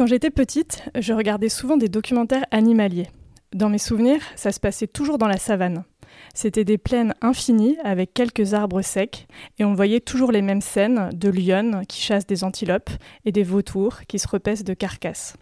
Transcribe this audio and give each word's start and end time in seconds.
Quand 0.00 0.06
j'étais 0.06 0.30
petite, 0.30 0.88
je 0.98 1.12
regardais 1.12 1.50
souvent 1.50 1.76
des 1.76 1.90
documentaires 1.90 2.46
animaliers. 2.52 3.08
Dans 3.52 3.68
mes 3.68 3.76
souvenirs, 3.76 4.22
ça 4.34 4.50
se 4.50 4.58
passait 4.58 4.86
toujours 4.86 5.18
dans 5.18 5.28
la 5.28 5.36
savane. 5.36 5.84
C'était 6.32 6.64
des 6.64 6.78
plaines 6.78 7.14
infinies 7.20 7.76
avec 7.84 8.14
quelques 8.14 8.54
arbres 8.54 8.80
secs 8.80 9.26
et 9.58 9.64
on 9.66 9.74
voyait 9.74 10.00
toujours 10.00 10.32
les 10.32 10.40
mêmes 10.40 10.62
scènes 10.62 11.10
de 11.12 11.28
lionnes 11.28 11.84
qui 11.86 12.00
chassent 12.00 12.26
des 12.26 12.44
antilopes 12.44 12.88
et 13.26 13.30
des 13.30 13.42
vautours 13.42 14.06
qui 14.08 14.18
se 14.18 14.26
repaissent 14.26 14.64
de 14.64 14.72
carcasses. 14.72 15.36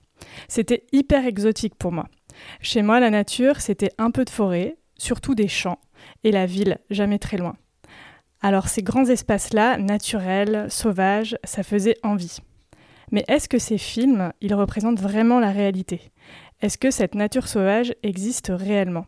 C'était 0.49 0.87
hyper 0.90 1.25
exotique 1.25 1.77
pour 1.77 1.93
moi. 1.93 2.09
Chez 2.61 2.83
moi, 2.83 2.99
la 2.99 3.11
nature, 3.11 3.61
c'était 3.61 3.93
un 3.97 4.11
peu 4.11 4.25
de 4.25 4.31
forêt, 4.31 4.77
surtout 4.97 5.37
des 5.37 5.47
champs, 5.47 5.79
et 6.25 6.33
la 6.33 6.47
ville, 6.47 6.79
jamais 6.90 7.21
très 7.21 7.37
loin. 7.37 7.54
Alors 8.40 8.67
ces 8.67 8.83
grands 8.83 9.06
espaces-là, 9.06 9.79
naturels, 9.79 10.67
sauvages, 10.69 11.38
ça 11.45 11.63
faisait 11.63 11.99
envie. 12.03 12.38
Mais 13.11 13.25
est-ce 13.29 13.49
que 13.49 13.59
ces 13.59 13.79
films, 13.79 14.33
ils 14.41 14.54
représentent 14.54 15.01
vraiment 15.01 15.41
la 15.41 15.51
réalité? 15.51 16.12
Est-ce 16.60 16.78
que 16.78 16.91
cette 16.91 17.15
nature 17.15 17.48
sauvage 17.48 17.95
existe 18.02 18.52
réellement? 18.55 19.06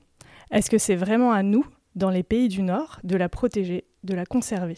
Est-ce 0.50 0.70
que 0.70 0.78
c'est 0.78 0.96
vraiment 0.96 1.32
à 1.32 1.42
nous, 1.42 1.66
dans 1.94 2.10
les 2.10 2.22
pays 2.22 2.48
du 2.48 2.62
Nord, 2.62 3.00
de 3.04 3.16
la 3.16 3.28
protéger, 3.28 3.84
de 4.04 4.14
la 4.14 4.24
conserver? 4.24 4.76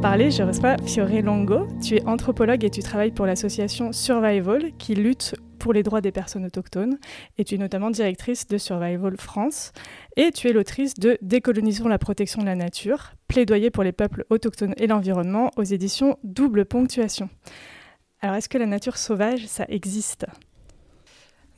Parler, 0.00 0.30
je 0.30 0.42
reçois 0.42 0.76
Fiore 0.86 1.20
Longo. 1.22 1.68
Tu 1.82 1.96
es 1.96 2.06
anthropologue 2.06 2.64
et 2.64 2.70
tu 2.70 2.80
travailles 2.80 3.10
pour 3.10 3.26
l'association 3.26 3.92
Survival 3.92 4.72
qui 4.78 4.94
lutte 4.94 5.34
pour 5.58 5.74
les 5.74 5.82
droits 5.82 6.00
des 6.00 6.10
personnes 6.10 6.46
autochtones. 6.46 6.98
Et 7.36 7.44
tu 7.44 7.56
es 7.56 7.58
notamment 7.58 7.90
directrice 7.90 8.46
de 8.46 8.56
Survival 8.56 9.16
France. 9.18 9.72
Et 10.16 10.30
tu 10.30 10.48
es 10.48 10.54
l'autrice 10.54 10.94
de 10.94 11.18
Décolonisons 11.20 11.86
la 11.86 11.98
protection 11.98 12.40
de 12.40 12.46
la 12.46 12.56
nature, 12.56 13.12
plaidoyer 13.28 13.70
pour 13.70 13.82
les 13.82 13.92
peuples 13.92 14.24
autochtones 14.30 14.74
et 14.78 14.86
l'environnement 14.86 15.50
aux 15.56 15.64
éditions 15.64 16.16
Double 16.24 16.64
Ponctuation. 16.64 17.28
Alors, 18.22 18.36
est-ce 18.36 18.48
que 18.48 18.58
la 18.58 18.66
nature 18.66 18.96
sauvage, 18.96 19.46
ça 19.46 19.66
existe? 19.68 20.24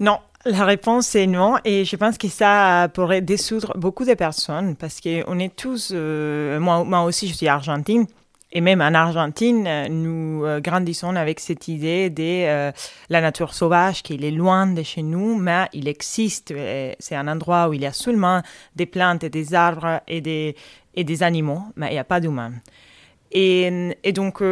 Non, 0.00 0.18
la 0.44 0.64
réponse 0.64 1.14
est 1.14 1.28
non, 1.28 1.58
et 1.64 1.84
je 1.84 1.94
pense 1.94 2.18
que 2.18 2.26
ça 2.26 2.88
pourrait 2.92 3.20
dissoudre 3.20 3.78
beaucoup 3.78 4.04
de 4.04 4.14
personnes 4.14 4.74
parce 4.74 5.00
qu'on 5.00 5.38
est 5.38 5.54
tous, 5.54 5.92
euh, 5.94 6.58
moi, 6.58 6.82
moi 6.82 7.04
aussi 7.04 7.28
je 7.28 7.34
suis 7.34 7.46
argentine, 7.46 8.06
et 8.52 8.60
même 8.60 8.80
en 8.80 8.94
Argentine, 8.94 9.88
nous 9.88 10.44
euh, 10.44 10.60
grandissons 10.60 11.16
avec 11.16 11.40
cette 11.40 11.68
idée 11.68 12.10
de 12.10 12.22
euh, 12.22 12.72
la 13.08 13.20
nature 13.20 13.54
sauvage, 13.54 14.02
qui 14.02 14.14
est 14.14 14.30
loin 14.30 14.66
de 14.66 14.82
chez 14.82 15.02
nous, 15.02 15.36
mais 15.36 15.66
il 15.72 15.88
existe. 15.88 16.54
C'est 16.98 17.16
un 17.16 17.28
endroit 17.28 17.68
où 17.68 17.72
il 17.72 17.80
y 17.80 17.86
a 17.86 17.92
seulement 17.92 18.42
des 18.76 18.86
plantes 18.86 19.24
et 19.24 19.30
des 19.30 19.54
arbres 19.54 20.00
et 20.06 20.20
des, 20.20 20.54
et 20.94 21.04
des 21.04 21.22
animaux, 21.22 21.62
mais 21.76 21.88
il 21.88 21.92
n'y 21.94 21.98
a 21.98 22.04
pas 22.04 22.20
d'humains. 22.20 22.52
Et, 23.30 23.96
et, 24.04 24.12
donc, 24.12 24.42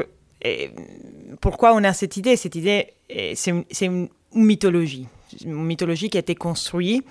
pourquoi 1.40 1.74
on 1.74 1.84
a 1.84 1.92
cette 1.92 2.16
idée? 2.16 2.36
Cette 2.36 2.54
idée, 2.54 2.94
c'est 3.34 3.86
une 3.86 4.08
mythologie 4.34 5.06
une 5.44 5.64
mythologie 5.64 6.10
qui 6.10 6.18
a 6.18 6.20
été 6.20 6.34
construite 6.34 7.04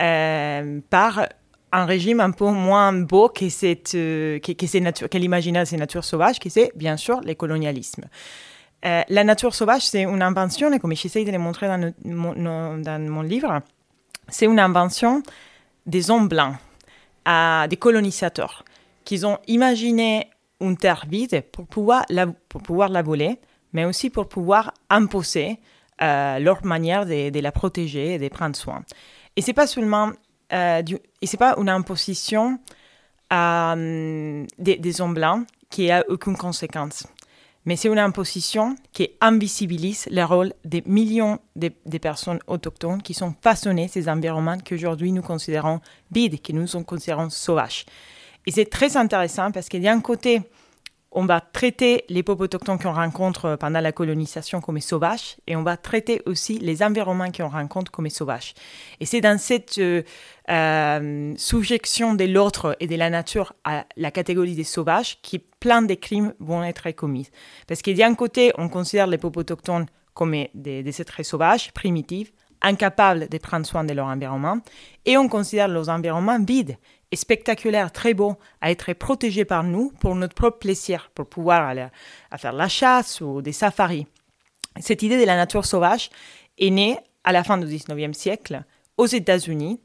euh, 0.00 0.80
par 0.90 1.28
un 1.74 1.86
régime 1.86 2.20
un 2.20 2.30
peu 2.30 2.48
moins 2.50 2.92
beau 2.92 3.28
que, 3.28 3.48
cette, 3.48 3.96
euh, 3.96 4.38
que, 4.38 4.52
que, 4.52 4.78
nature, 4.78 5.08
que 5.08 5.18
l'imaginaire 5.18 5.64
de 5.64 5.68
ces 5.68 5.76
natures 5.76 6.04
sauvages, 6.04 6.38
qui 6.38 6.48
c'est 6.48 6.70
bien 6.76 6.96
sûr 6.96 7.20
le 7.20 7.34
colonialisme. 7.34 8.04
Euh, 8.84 9.02
la 9.08 9.24
nature 9.24 9.54
sauvage, 9.54 9.82
c'est 9.82 10.02
une 10.02 10.22
invention, 10.22 10.72
et 10.72 10.78
comme 10.78 10.94
j'essaie 10.94 11.24
de 11.24 11.32
le 11.32 11.38
montrer 11.38 11.66
dans, 11.66 11.92
mon, 12.04 13.22
livre, 13.22 13.60
c'est 14.28 14.46
une 14.46 14.60
invention 14.60 15.22
des 15.84 16.10
hommes 16.10 16.28
blancs, 16.28 16.54
à 17.24 17.66
des 17.68 17.76
colonisateurs, 17.76 18.64
qui 19.04 19.24
ont 19.24 19.38
imaginé 19.48 20.30
une 20.60 20.76
terre 20.76 21.04
vide 21.08 21.42
pour 21.50 21.66
pouvoir 21.66 22.04
la, 22.08 22.26
pour 22.26 22.62
pouvoir 22.62 22.88
la 22.88 23.02
voler, 23.02 23.40
mais 23.72 23.84
aussi 23.84 24.10
pour 24.10 24.28
pouvoir 24.28 24.72
imposer 24.90 25.58
euh, 26.02 26.38
leur 26.38 26.64
manière 26.64 27.04
de, 27.04 27.40
la 27.40 27.52
protéger 27.52 28.14
et 28.14 28.18
de 28.18 28.28
prendre 28.28 28.54
soin. 28.54 28.84
Et 29.34 29.42
c'est 29.42 29.52
pas 29.52 29.66
seulement 29.66 30.12
euh, 30.52 30.82
et 31.20 31.26
c'est 31.26 31.36
pas 31.36 31.54
une 31.58 31.68
imposition 31.68 32.58
euh, 33.32 34.46
des, 34.58 35.00
hommes 35.00 35.14
blancs 35.14 35.46
qui 35.70 35.90
a 35.90 36.04
aucune 36.08 36.36
conséquence, 36.36 37.06
mais 37.64 37.76
c'est 37.76 37.88
une 37.88 37.98
imposition 37.98 38.76
qui 38.92 39.10
invisibilise 39.20 40.06
le 40.10 40.22
rôle 40.24 40.52
des 40.64 40.82
millions 40.86 41.38
de, 41.56 41.70
personnes 41.98 42.38
autochtones 42.46 43.02
qui 43.02 43.14
sont 43.14 43.34
façonnées 43.40 43.88
ces 43.88 44.08
environnements 44.08 44.58
qu'aujourd'hui 44.58 45.12
nous 45.12 45.22
considérons 45.22 45.80
vides, 46.12 46.40
que 46.42 46.52
nous 46.52 46.66
considérons 46.84 47.30
sauvages. 47.30 47.86
Et 48.46 48.50
c'est 48.50 48.66
très 48.66 48.96
intéressant 48.96 49.50
parce 49.50 49.68
qu'il 49.68 49.82
y 49.82 49.88
a 49.88 49.92
un 49.92 50.00
côté 50.00 50.42
on 51.14 51.26
va 51.26 51.40
traiter 51.40 52.04
les 52.08 52.22
peuples 52.22 52.42
autochtones 52.42 52.78
qu'on 52.78 52.92
rencontre 52.92 53.56
pendant 53.56 53.80
la 53.80 53.92
colonisation 53.92 54.60
comme 54.60 54.80
sauvages 54.80 55.36
et 55.46 55.56
on 55.56 55.62
va 55.62 55.76
traiter 55.76 56.20
aussi 56.26 56.58
les 56.58 56.82
environnements 56.82 57.30
qu'on 57.30 57.48
rencontre 57.48 57.90
comme 57.90 58.10
sauvages. 58.10 58.54
Et 59.00 59.06
c'est 59.06 59.20
dans 59.20 59.38
cette 59.38 59.78
euh, 59.78 60.02
euh 60.50 61.32
soujection 61.36 62.14
de 62.14 62.24
l'autre 62.24 62.76
et 62.80 62.86
de 62.86 62.96
la 62.96 63.10
nature 63.10 63.54
à 63.64 63.86
la 63.96 64.10
catégorie 64.10 64.54
des 64.54 64.64
sauvages 64.64 65.18
que 65.22 65.38
plein 65.60 65.82
de 65.82 65.94
crimes 65.94 66.34
vont 66.40 66.62
être 66.64 66.90
commis. 66.90 67.28
Parce 67.66 67.80
qu'il 67.80 67.96
y 67.96 68.02
a 68.02 68.06
un 68.06 68.14
côté, 68.14 68.52
on 68.58 68.68
considère 68.68 69.06
les 69.06 69.18
peuples 69.18 69.38
autochtones 69.38 69.86
comme 70.12 70.32
des, 70.54 70.82
des 70.82 71.00
êtres 71.00 71.22
sauvages, 71.22 71.72
primitifs, 71.72 72.32
incapables 72.64 73.28
de 73.28 73.38
prendre 73.38 73.66
soin 73.66 73.84
de 73.84 73.92
leur 73.92 74.06
environnement, 74.06 74.58
et 75.04 75.16
on 75.16 75.28
considère 75.28 75.68
leurs 75.68 75.88
environnements 75.88 76.42
vides 76.42 76.76
spectaculaire, 77.16 77.92
très 77.92 78.14
beau, 78.14 78.36
à 78.60 78.70
être 78.70 78.92
protégé 78.92 79.44
par 79.44 79.64
nous 79.64 79.92
pour 80.00 80.14
notre 80.14 80.34
propre 80.34 80.58
plaisir, 80.58 81.10
pour 81.14 81.26
pouvoir 81.26 81.66
aller 81.68 81.86
à 82.30 82.38
faire 82.38 82.52
la 82.52 82.68
chasse 82.68 83.20
ou 83.20 83.42
des 83.42 83.52
safaris. 83.52 84.06
Cette 84.80 85.02
idée 85.02 85.18
de 85.18 85.24
la 85.24 85.36
nature 85.36 85.64
sauvage 85.64 86.10
est 86.58 86.70
née 86.70 86.98
à 87.24 87.32
la 87.32 87.44
fin 87.44 87.58
du 87.58 87.66
19e 87.66 88.12
siècle 88.12 88.64
aux 88.96 89.06
États-Unis. 89.06 89.80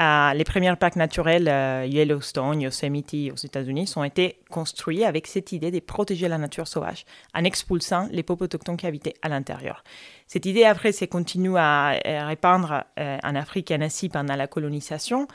Euh, 0.00 0.32
les 0.34 0.44
premiers 0.44 0.74
parcs 0.76 0.96
naturels 0.96 1.48
euh, 1.48 1.86
Yellowstone, 1.86 2.60
Yosemite 2.60 3.14
aux 3.32 3.36
États-Unis 3.36 3.92
ont 3.96 4.02
été 4.02 4.40
construits 4.50 5.04
avec 5.04 5.26
cette 5.28 5.52
idée 5.52 5.70
de 5.70 5.78
protéger 5.78 6.26
la 6.26 6.36
nature 6.36 6.66
sauvage 6.66 7.04
en 7.32 7.44
expulsant 7.44 8.08
les 8.10 8.24
peuples 8.24 8.44
autochtones 8.44 8.76
qui 8.76 8.86
habitaient 8.86 9.14
à 9.22 9.28
l'intérieur. 9.28 9.84
Cette 10.26 10.46
idée 10.46 10.64
après 10.64 10.90
s'est 10.90 11.06
continuée 11.06 11.60
à, 11.60 11.96
répandre 12.26 12.82
euh, 12.98 13.18
en 13.22 13.36
Afrique 13.36 13.70
et 13.70 13.76
en 13.76 13.82
Asie 13.82 14.08
pendant 14.08 14.34
la 14.34 14.48
colonisation 14.48 15.28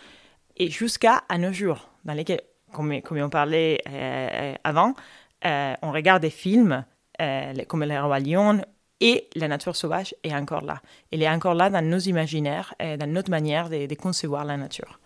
et 0.59 0.69
jusqu'à 0.69 1.23
nos 1.37 1.53
jours, 1.53 1.89
dans 2.03 2.13
lesquels, 2.13 2.41
comme, 2.73 2.93
on 3.11 3.29
parlait 3.29 3.81
euh, 3.87 4.29
euh, 4.31 4.55
avant, 4.63 4.93
euh, 5.45 5.73
on 5.81 5.91
regarde 5.91 6.21
des 6.21 6.29
films 6.29 6.85
comme 7.67 7.83
Le 7.83 8.01
Roi 8.01 8.19
Lion 8.19 8.61
et 9.01 9.27
la 9.35 9.47
nature 9.47 9.75
sauvage 9.75 10.15
est 10.23 10.33
encore 10.33 10.63
là. 10.63 10.81
Elle 11.11 11.23
est 11.23 11.29
encore 11.29 11.53
là 11.53 11.69
dans 11.69 11.81
nos 11.81 11.99
imaginaires, 11.99 12.73
dans 12.79 13.09
notre 13.09 13.29
manière 13.29 13.69
de, 13.69 13.93
concevoir 13.95 14.45
la 14.45 14.57
nature. 14.57 14.99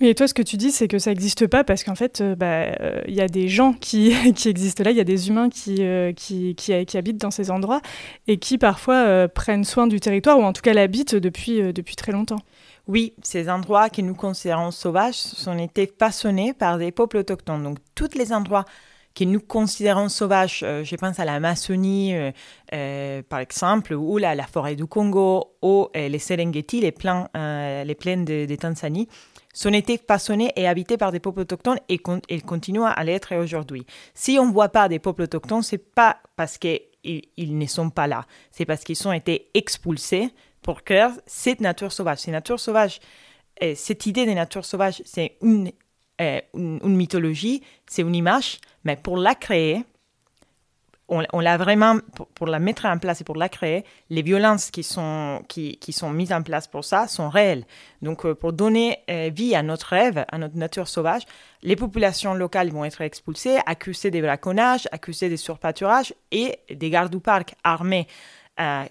Et 0.00 0.14
toi, 0.14 0.26
ce 0.26 0.34
que 0.34 0.42
tu 0.42 0.56
dis, 0.56 0.70
c'est 0.70 0.88
que 0.88 0.98
ça 0.98 1.10
n'existe 1.10 1.46
pas 1.46 1.64
parce 1.64 1.84
qu'en 1.84 1.94
fait, 1.94 2.22
bah, 2.22 2.66
il 3.06 3.14
y 3.14 3.20
a 3.20 3.28
des 3.28 3.48
gens 3.48 3.72
qui, 3.72 4.14
qui 4.34 4.48
existent 4.48 4.84
là, 4.84 4.90
il 4.90 4.96
y 4.96 5.00
a 5.00 5.04
des 5.04 5.28
humains 5.28 5.48
qui, 5.48 5.84
qui, 6.16 6.54
qui, 6.54 6.96
habitent 6.96 7.20
dans 7.20 7.30
ces 7.30 7.50
endroits 7.50 7.80
et 8.26 8.38
qui 8.38 8.58
parfois 8.58 9.28
prennent 9.28 9.64
soin 9.64 9.86
du 9.86 10.00
territoire 10.00 10.38
ou 10.38 10.42
en 10.42 10.52
tout 10.52 10.62
cas 10.62 10.72
l'habitent 10.72 11.14
depuis, 11.14 11.72
depuis 11.72 11.96
très 11.96 12.12
longtemps. 12.12 12.40
Oui, 12.88 13.14
ces 13.22 13.48
endroits 13.48 13.90
que 13.90 14.02
nous 14.02 14.14
considérons 14.14 14.72
sauvages 14.72 15.14
sont 15.14 15.56
été 15.56 15.92
façonnés 15.98 16.52
par 16.52 16.78
des 16.78 16.90
peuples 16.90 17.18
autochtones. 17.18 17.62
Donc, 17.62 17.78
tous 17.94 18.14
les 18.16 18.32
endroits 18.32 18.64
que 19.14 19.24
nous 19.24 19.40
considérons 19.40 20.08
sauvages, 20.08 20.62
euh, 20.62 20.84
je 20.84 20.96
pense 20.96 21.18
à 21.18 21.24
l'Amazonie, 21.24 22.14
euh, 22.14 22.30
euh, 22.72 23.22
par 23.28 23.40
exemple, 23.40 23.94
ou 23.94 24.18
la, 24.18 24.34
la, 24.34 24.46
forêt 24.46 24.76
du 24.76 24.86
Congo, 24.86 25.54
ou 25.62 25.88
les 25.94 26.18
Serengeti, 26.18 26.80
les, 26.80 26.92
plains, 26.92 27.28
les 27.34 27.94
plaines 27.94 28.24
de, 28.24 28.54
Tanzanie, 28.56 29.08
sont 29.52 29.72
été 29.72 29.98
façonnés 29.98 30.52
et 30.56 30.66
habités 30.66 30.96
par 30.96 31.12
des 31.12 31.20
peuples 31.20 31.40
autochtones 31.40 31.78
et, 31.88 32.00
ils 32.28 32.42
continuent 32.42 32.84
à 32.84 33.04
l'être 33.04 33.34
aujourd'hui. 33.36 33.86
Si 34.14 34.38
on 34.38 34.46
ne 34.46 34.52
voit 34.52 34.70
pas 34.70 34.88
des 34.88 34.98
peuples 34.98 35.22
autochtones, 35.22 35.62
c'est 35.62 35.78
pas 35.78 36.18
parce 36.36 36.58
qu'ils 36.58 36.80
ils 37.04 37.58
ne 37.58 37.66
sont 37.66 37.90
pas 37.90 38.06
là, 38.06 38.24
c'est 38.50 38.64
parce 38.64 38.82
qu'ils 38.82 39.06
ont 39.06 39.12
été 39.12 39.50
expulsés 39.54 40.30
pour 40.62 40.82
créer 40.82 41.08
cette 41.26 41.60
nature 41.60 41.92
sauvage. 41.92 42.18
Cette 42.18 42.32
nature 42.32 42.58
sauvage, 42.58 43.00
cette 43.74 44.06
idée 44.06 44.26
de 44.26 44.32
nature 44.32 44.64
sauvage, 44.64 45.02
c'est 45.04 45.36
euh, 46.22 46.40
une, 46.54 46.96
mythologie, 46.96 47.62
c'est 47.86 48.02
une 48.02 48.14
image, 48.14 48.58
mais 48.84 48.96
pour 48.96 49.16
la 49.16 49.34
créer, 49.34 49.84
on, 51.08 51.40
l'a 51.40 51.58
vraiment, 51.58 51.98
pour, 52.34 52.46
la 52.46 52.58
mettre 52.58 52.86
en 52.86 52.96
place 52.96 53.20
et 53.20 53.24
pour 53.24 53.36
la 53.36 53.50
créer, 53.50 53.84
les 54.08 54.22
violences 54.22 54.70
qui 54.70 54.82
sont, 54.82 55.42
qui, 55.46 55.76
qui 55.76 55.92
sont 55.92 56.10
mises 56.10 56.32
en 56.32 56.42
place 56.42 56.66
pour 56.66 56.86
ça 56.86 57.06
sont 57.06 57.28
réelles. 57.28 57.64
Donc, 58.00 58.24
euh, 58.24 58.34
pour 58.34 58.54
donner 58.54 58.98
euh, 59.10 59.30
vie 59.30 59.54
à 59.54 59.62
notre 59.62 59.88
rêve, 59.88 60.24
à 60.32 60.38
notre 60.38 60.56
nature 60.56 60.88
sauvage, 60.88 61.24
les 61.62 61.76
populations 61.76 62.32
locales 62.32 62.70
vont 62.70 62.86
être 62.86 63.02
expulsées, 63.02 63.58
accusées 63.66 64.10
de 64.10 64.22
braconnage, 64.22 64.88
accusées 64.90 65.28
de 65.28 65.36
surpâturage 65.36 66.14
et 66.30 66.58
des 66.70 66.88
gardes 66.88 67.12
du 67.12 67.20
parc 67.20 67.54
armés 67.62 68.06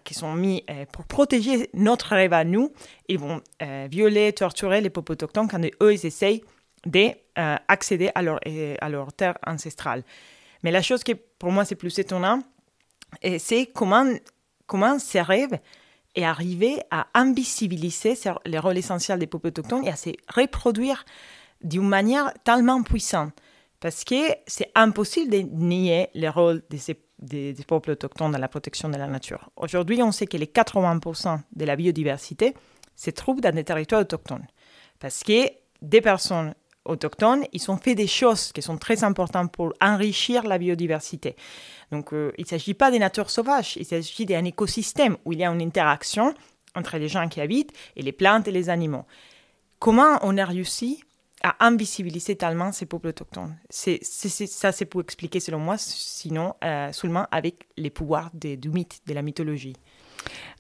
qui 0.04 0.16
sont 0.16 0.34
mis 0.34 0.66
pour 0.92 1.06
protéger 1.06 1.70
notre 1.74 2.08
rêve 2.10 2.34
à 2.34 2.44
nous. 2.44 2.74
Ils 3.08 3.20
vont 3.20 3.42
violer, 3.90 4.34
torturer 4.34 4.82
les 4.82 4.90
peuples 4.90 5.14
autochtones 5.14 5.48
quand 5.48 5.64
eux, 5.64 5.94
ils 5.94 6.06
essayent 6.06 6.42
d'accéder 6.86 8.10
à 8.16 8.22
leur, 8.22 8.40
à 8.80 8.90
leur 8.90 9.14
terre 9.14 9.38
ancestrale. 9.46 10.04
Mais 10.64 10.72
la 10.72 10.82
chose 10.82 11.04
qui, 11.04 11.16
pour 11.16 11.52
moi, 11.52 11.66
c'est 11.66 11.76
plus 11.76 11.98
étonnant, 12.00 12.42
c'est 13.40 13.68
comment, 13.68 14.06
comment 14.68 15.00
ces 15.00 15.22
rêves 15.22 15.60
est 16.16 16.24
arrivé 16.24 16.82
à 16.92 17.08
invisibiliser 17.14 18.18
les 18.46 18.60
rôles 18.60 18.78
essentiels 18.78 19.20
des 19.20 19.28
peuples 19.28 19.48
autochtones 19.48 19.86
et 19.86 19.90
à 19.90 19.96
se 19.96 20.10
reproduire 20.34 21.06
d'une 21.64 21.88
manière 21.88 22.34
tellement 22.44 22.84
puissante. 22.84 23.34
Parce 23.80 24.04
que 24.04 24.16
c'est 24.46 24.72
impossible 24.76 25.32
de 25.32 25.38
nier 25.40 26.10
le 26.14 26.30
rôle 26.30 26.62
des, 26.70 27.56
peuples 27.68 27.92
autochtones 27.92 28.32
dans 28.32 28.38
la 28.38 28.48
protection 28.48 28.90
de 28.90 28.98
la 28.98 29.08
nature. 29.08 29.50
Aujourd'hui, 29.56 30.02
on 30.04 30.12
sait 30.12 30.28
que 30.28 30.38
les 30.38 30.46
80% 30.46 31.40
de 31.56 31.66
la 31.66 31.76
biodiversité 31.76 32.54
se 32.96 33.10
trouve 33.10 33.42
dans 33.42 33.54
des 33.54 33.64
territoires 33.64 34.02
autochtones. 34.02 34.46
Parce 35.00 35.24
que 35.24 35.50
des 35.82 36.02
personnes 36.02 36.54
autochtones, 36.86 37.46
ils 37.54 37.70
ont 37.72 37.78
fait 37.78 37.96
des 37.96 38.08
choses 38.08 38.52
qui 38.52 38.62
sont 38.62 38.78
très 38.78 39.04
importantes 39.04 39.52
pour 39.52 39.74
enrichir 39.82 40.44
la 40.44 40.58
biodiversité. 40.58 41.36
Donc, 41.92 42.14
euh, 42.14 42.32
il 42.38 42.44
ne 42.44 42.48
s'agit 42.48 42.74
pas 42.74 42.92
des 42.92 43.00
natures 43.00 43.30
sauvages, 43.30 43.78
il 43.78 43.86
s'agit 43.86 44.26
d'un 44.26 44.46
écosystème 44.46 45.18
où 45.26 45.34
il 45.34 45.40
y 45.40 45.44
a 45.44 45.50
une 45.50 45.62
interaction 45.62 46.34
entre 46.76 46.98
les 46.98 47.08
gens 47.08 47.28
qui 47.28 47.42
habitent 47.42 47.74
et 47.96 48.02
les 48.02 48.12
plantes 48.12 48.48
et 48.48 48.52
les 48.52 48.70
animaux. 48.70 49.06
Comment 49.80 50.20
on 50.22 50.38
a 50.38 50.46
réussi 50.46 51.04
à 51.44 51.66
invisibiliser 51.66 52.36
tellement 52.36 52.72
ces 52.72 52.86
peuples 52.86 53.08
autochtones? 53.08 53.58
C'est, 53.70 54.00
Ça, 54.04 54.72
c'est 54.72 54.86
pour 54.86 55.02
expliquer, 55.02 55.40
selon 55.40 55.60
moi, 55.60 55.78
sinon 55.78 56.56
euh, 56.64 56.92
seulement 56.94 57.28
avec 57.32 57.68
les 57.78 57.90
pouvoirs 57.90 58.30
du 58.34 58.70
mythe, 58.70 59.02
de 59.06 59.14
la 59.14 59.22
mythologie. 59.22 59.76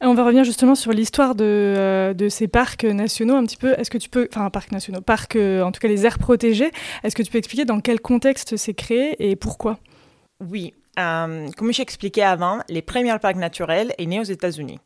On 0.04 0.16
va 0.16 0.24
revenir 0.24 0.44
justement 0.44 0.74
sur 0.74 0.92
l'histoire 0.92 1.36
de, 1.36 1.46
euh, 1.46 2.14
de, 2.14 2.28
ces 2.28 2.48
parcs 2.48 2.86
nationaux 2.86 3.36
un 3.36 3.46
petit 3.46 3.58
peu. 3.58 3.74
Est-ce 3.78 3.92
que 3.92 4.00
tu 4.00 4.10
peux, 4.10 4.28
enfin 4.32 4.50
parcs 4.50 4.72
nationaux, 4.72 5.02
parcs, 5.02 5.36
euh, 5.36 5.62
en 5.62 5.72
tout 5.72 5.80
cas 5.80 5.88
les 5.88 6.06
aires 6.06 6.18
protégées, 6.18 6.72
est-ce 7.04 7.16
que 7.16 7.22
tu 7.22 7.32
peux 7.32 7.38
expliquer 7.38 7.66
dans 7.66 7.80
quel 7.82 8.00
contexte 8.00 8.58
c'est 8.58 8.74
créé 8.74 9.16
et 9.20 9.36
pourquoi? 9.36 9.78
Oui, 10.40 10.74
euh, 10.98 11.48
comme 11.56 11.72
j'expliquais 11.72 12.24
avant, 12.24 12.62
les 12.68 12.82
premiers 12.82 13.18
parcs 13.20 13.36
naturels 13.36 13.94
est 14.00 14.08
né 14.08 14.20
aux 14.20 14.24
États-Unis. 14.24 14.80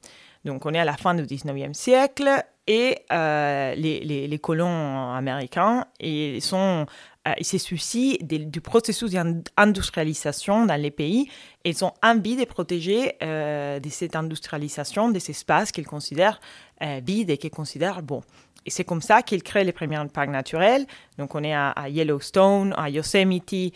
Donc 0.44 0.66
on 0.66 0.74
est 0.74 0.80
à 0.80 0.86
la 0.86 0.98
fin 0.98 1.16
du 1.16 1.24
19e 1.24 1.74
siècle 1.74 2.30
et 2.68 2.98
les, 3.10 4.28
les, 4.28 4.40
colons 4.40 5.14
américains 5.14 5.86
ils 6.00 6.42
sont 6.42 6.86
euh, 7.28 7.34
il 7.40 7.46
se 7.46 7.58
soucient 7.58 8.18
du 8.22 8.62
processus 8.62 9.12
d'industrialisation 9.12 10.66
dans 10.66 10.80
les 10.80 10.92
pays 10.92 11.30
ils 11.64 11.84
ont 11.84 11.94
envie 12.04 12.36
de 12.36 12.46
protéger 12.46 13.16
euh, 13.24 13.80
cette 13.90 14.16
industrialisation 14.16 15.10
des 15.10 15.30
espaces 15.30 15.72
qu'ils 15.72 15.88
considèrent 15.88 16.40
euh, 16.84 17.02
vides 17.04 17.32
et 17.32 17.38
qu'ils 17.38 17.50
considèrent 17.50 18.04
bons. 18.04 18.22
Et 18.68 18.70
c'est 18.70 18.84
comme 18.84 19.02
ça 19.02 19.22
qu'ils 19.24 19.44
créent 19.44 19.64
les 19.64 19.72
premiers 19.72 20.04
parcs 20.14 20.30
naturels. 20.30 20.86
Donc 21.18 21.36
on 21.36 21.44
est 21.44 21.54
à, 21.54 21.74
Yellowstone, 21.88 22.74
à 22.78 22.90
Yosemite, 22.90 23.74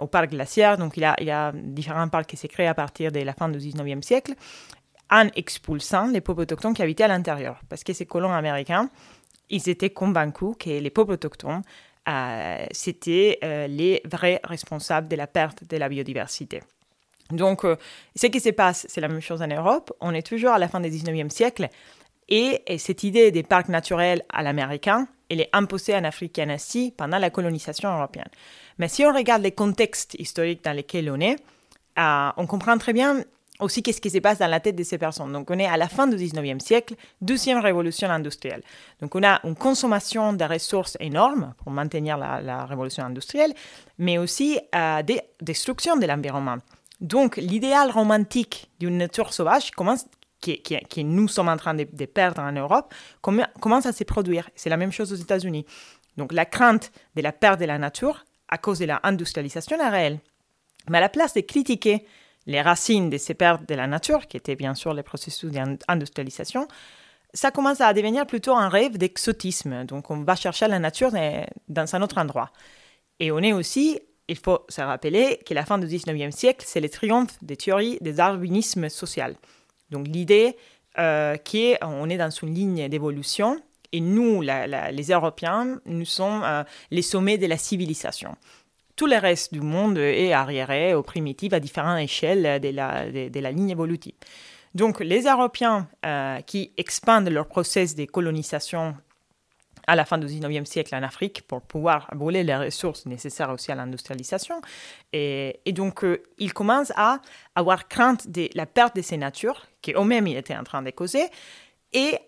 au 0.00 0.06
parc 0.06 0.30
glaciaire. 0.30 0.78
Donc 0.78 0.96
il 0.96 1.02
y, 1.02 1.30
a, 1.30 1.52
différents 1.52 2.08
parcs 2.08 2.28
qui 2.28 2.36
s'est 2.36 2.48
créés 2.48 2.68
à 2.68 2.74
partir 2.74 3.10
de 3.10 3.20
la 3.20 3.32
fin 3.32 3.48
du 3.48 3.58
19e 3.58 4.02
siècle 4.02 4.34
en 5.10 5.26
expulsant 5.34 6.06
les 6.06 6.20
peuples 6.20 6.42
autochtones 6.42 6.74
qui 6.74 6.82
habitaient 6.82 7.04
à 7.04 7.08
l'intérieur. 7.08 7.60
Parce 7.68 7.82
que 7.82 7.92
ces 7.92 8.06
colons 8.06 8.32
américains, 8.32 8.88
ils 9.48 9.68
étaient 9.68 9.90
convaincus 9.90 10.54
que 10.58 10.70
les 10.70 10.90
peuples 10.90 11.12
autochtones 11.12 11.62
euh, 11.62 11.89
c'était 12.72 13.38
euh, 13.44 13.66
les 13.66 14.02
vrais 14.04 14.40
responsables 14.44 15.08
de 15.08 15.16
la 15.16 15.26
perte 15.26 15.64
de 15.64 15.76
la 15.76 15.88
biodiversité. 15.88 16.60
Donc, 17.30 17.64
euh, 17.64 17.76
ce 18.16 18.26
qui 18.26 18.40
se 18.40 18.50
passe, 18.50 18.86
c'est 18.88 19.00
la 19.00 19.08
même 19.08 19.20
chose 19.20 19.42
en 19.42 19.46
Europe. 19.46 19.92
On 20.00 20.12
est 20.14 20.26
toujours 20.26 20.50
à 20.50 20.58
la 20.58 20.68
fin 20.68 20.80
du 20.80 20.88
19e 20.88 21.30
siècle 21.30 21.68
et, 22.28 22.62
cette 22.78 23.02
idée 23.02 23.30
des 23.30 23.42
parcs 23.42 23.68
naturels 23.68 24.22
à 24.28 24.42
l'américain, 24.42 25.08
elle 25.28 25.40
est 25.40 25.50
imposée 25.52 25.94
en 25.94 26.04
Afrique 26.04 26.38
et 26.38 26.44
en 26.44 26.48
Asie 26.48 26.92
pendant 26.96 27.18
la 27.18 27.30
colonisation 27.30 27.88
européenne. 27.96 28.28
Mais 28.78 28.88
si 28.88 29.04
on 29.04 29.12
regarde 29.12 29.42
les 29.42 29.52
contextes 29.52 30.14
historiques 30.18 30.64
dans 30.64 30.72
lesquels 30.72 31.10
on 31.10 31.20
est, 31.20 31.36
on 31.96 32.46
comprend 32.46 32.78
très 32.78 32.92
bien 32.92 33.22
aussi 33.60 33.82
qu'est-ce 33.82 34.00
qui 34.00 34.10
se 34.10 34.18
passe 34.18 34.38
dans 34.38 34.46
la 34.46 34.60
tête 34.60 34.76
de 34.76 34.82
ces 34.82 34.98
personnes? 34.98 35.32
Donc 35.32 35.50
on 35.50 35.58
est 35.58 35.66
à 35.66 35.76
la 35.76 35.88
fin 35.88 36.06
du 36.06 36.16
19e 36.16 36.60
siècle, 36.60 36.94
deuxième 37.20 37.58
révolution 37.58 38.08
industrielle. 38.08 38.62
Donc 39.00 39.14
on 39.14 39.22
a 39.22 39.40
une 39.44 39.54
consommation 39.54 40.32
de 40.32 40.44
ressources 40.44 40.96
énorme 41.00 41.54
pour 41.58 41.70
maintenir 41.70 42.18
la, 42.18 42.64
révolution 42.66 43.04
industrielle, 43.04 43.52
mais 43.98 44.18
aussi 44.18 44.58
euh, 44.74 45.02
des 45.02 45.20
destructions 45.40 45.96
de 45.96 46.06
l'environnement. 46.06 46.58
Donc 47.00 47.36
l'idéal 47.36 47.90
romantique 47.90 48.70
d'une 48.78 48.98
nature 48.98 49.32
sauvage 49.32 49.70
commence 49.70 50.04
que, 50.40 51.00
nous 51.02 51.28
sommes 51.28 51.48
en 51.48 51.56
train 51.56 51.74
de, 51.74 51.84
perdre 52.06 52.42
en 52.42 52.52
Europe, 52.52 52.94
commence 53.20 53.86
à 53.86 53.92
se 53.92 54.04
produire. 54.04 54.48
C'est 54.54 54.70
la 54.70 54.76
même 54.76 54.92
chose 54.92 55.12
aux 55.12 55.16
États-Unis. 55.16 55.66
Donc 56.16 56.32
la 56.32 56.44
crainte 56.44 56.92
de 57.14 57.22
la 57.22 57.32
perte 57.32 57.60
de 57.60 57.66
la 57.66 57.78
nature 57.78 58.24
à 58.48 58.58
cause 58.58 58.78
de 58.78 58.86
l'industrialisation 58.86 59.78
est 59.78 59.88
réelle. 59.88 60.18
Mais 60.88 60.98
à 60.98 61.00
la 61.00 61.08
place 61.08 61.34
de 61.34 61.40
critiquer 61.40 62.06
les 62.46 62.62
racines 62.62 63.10
de 63.10 63.18
ces 63.18 63.34
pertes 63.34 63.68
de 63.68 63.74
la 63.74 63.86
nature, 63.86 64.26
qui 64.26 64.36
étaient 64.36 64.56
bien 64.56 64.74
sûr 64.74 64.94
les 64.94 65.02
processus 65.02 65.50
d'industrialisation, 65.50 66.66
ça 67.32 67.50
commence 67.50 67.80
à 67.80 67.92
devenir 67.92 68.26
plutôt 68.26 68.54
un 68.54 68.68
rêve 68.68 68.98
d'exotisme. 68.98 69.84
Donc 69.84 70.10
on 70.10 70.22
va 70.22 70.34
chercher 70.36 70.66
la 70.68 70.78
nature 70.78 71.10
dans 71.68 71.94
un 71.94 72.02
autre 72.02 72.18
endroit. 72.18 72.50
Et 73.20 73.30
on 73.30 73.38
est 73.38 73.52
aussi, 73.52 74.00
il 74.28 74.36
faut 74.36 74.64
se 74.68 74.80
rappeler 74.80 75.38
que 75.46 75.54
la 75.54 75.64
fin 75.64 75.78
du 75.78 75.86
19e 75.86 76.30
siècle, 76.30 76.64
c'est 76.66 76.80
le 76.80 76.88
triomphe 76.88 77.36
des 77.42 77.56
théories 77.56 77.98
des 78.00 78.14
darwinismes 78.14 78.88
social. 78.88 79.36
Donc 79.90 80.08
l'idée 80.08 80.56
euh, 80.98 81.36
qui 81.36 81.66
est, 81.66 81.84
on 81.84 82.08
est 82.08 82.16
dans 82.16 82.30
une 82.30 82.54
ligne 82.54 82.88
d'évolution, 82.88 83.60
et 83.92 84.00
nous, 84.00 84.40
les 84.40 85.10
Européens, 85.10 85.80
nous 85.84 86.04
sommes 86.04 86.42
euh, 86.44 86.62
les 86.92 87.02
sommets 87.02 87.38
de 87.38 87.46
la 87.46 87.58
civilisation 87.58 88.36
tout 89.00 89.06
le 89.06 89.16
reste 89.16 89.54
du 89.54 89.62
monde 89.62 89.96
est 89.96 90.34
arriéré 90.34 90.94
ou 90.94 91.02
primitif 91.02 91.54
à 91.54 91.58
différentes 91.58 92.00
échelles 92.00 92.60
de 92.60 92.68
la, 92.68 93.10
de, 93.10 93.48
ligne 93.48 93.70
évolutive. 93.70 94.12
Donc 94.74 95.00
les 95.00 95.22
Européens 95.22 95.88
euh, 96.04 96.42
qui 96.42 96.72
expandent 96.76 97.30
leur 97.30 97.46
processus 97.46 97.94
de 97.94 98.04
colonisation 98.04 98.94
à 99.86 99.96
la 99.96 100.04
fin 100.04 100.18
du 100.18 100.26
19e 100.26 100.66
siècle 100.66 100.94
en 100.94 101.02
Afrique 101.02 101.40
pour 101.48 101.62
pouvoir 101.62 102.10
brûler 102.14 102.44
les 102.44 102.54
ressources 102.54 103.06
nécessaires 103.06 103.48
aussi 103.48 103.72
à 103.72 103.74
l'industrialisation. 103.74 104.60
Et, 105.14 105.58
donc, 105.68 106.04
euh, 106.04 106.22
ils 106.36 106.52
commencent 106.52 106.92
à 106.94 107.22
avoir 107.54 107.88
crainte 107.88 108.28
de 108.28 108.50
la 108.54 108.66
perte 108.66 108.96
de 108.96 109.00
ces 109.00 109.16
natures, 109.16 109.64
qu'eux-mêmes 109.80 110.26
ils 110.26 110.36
étaient 110.36 110.58
en 110.58 110.64
train 110.64 110.82
de 110.82 110.90
causer, 110.90 111.24
et 111.94 112.18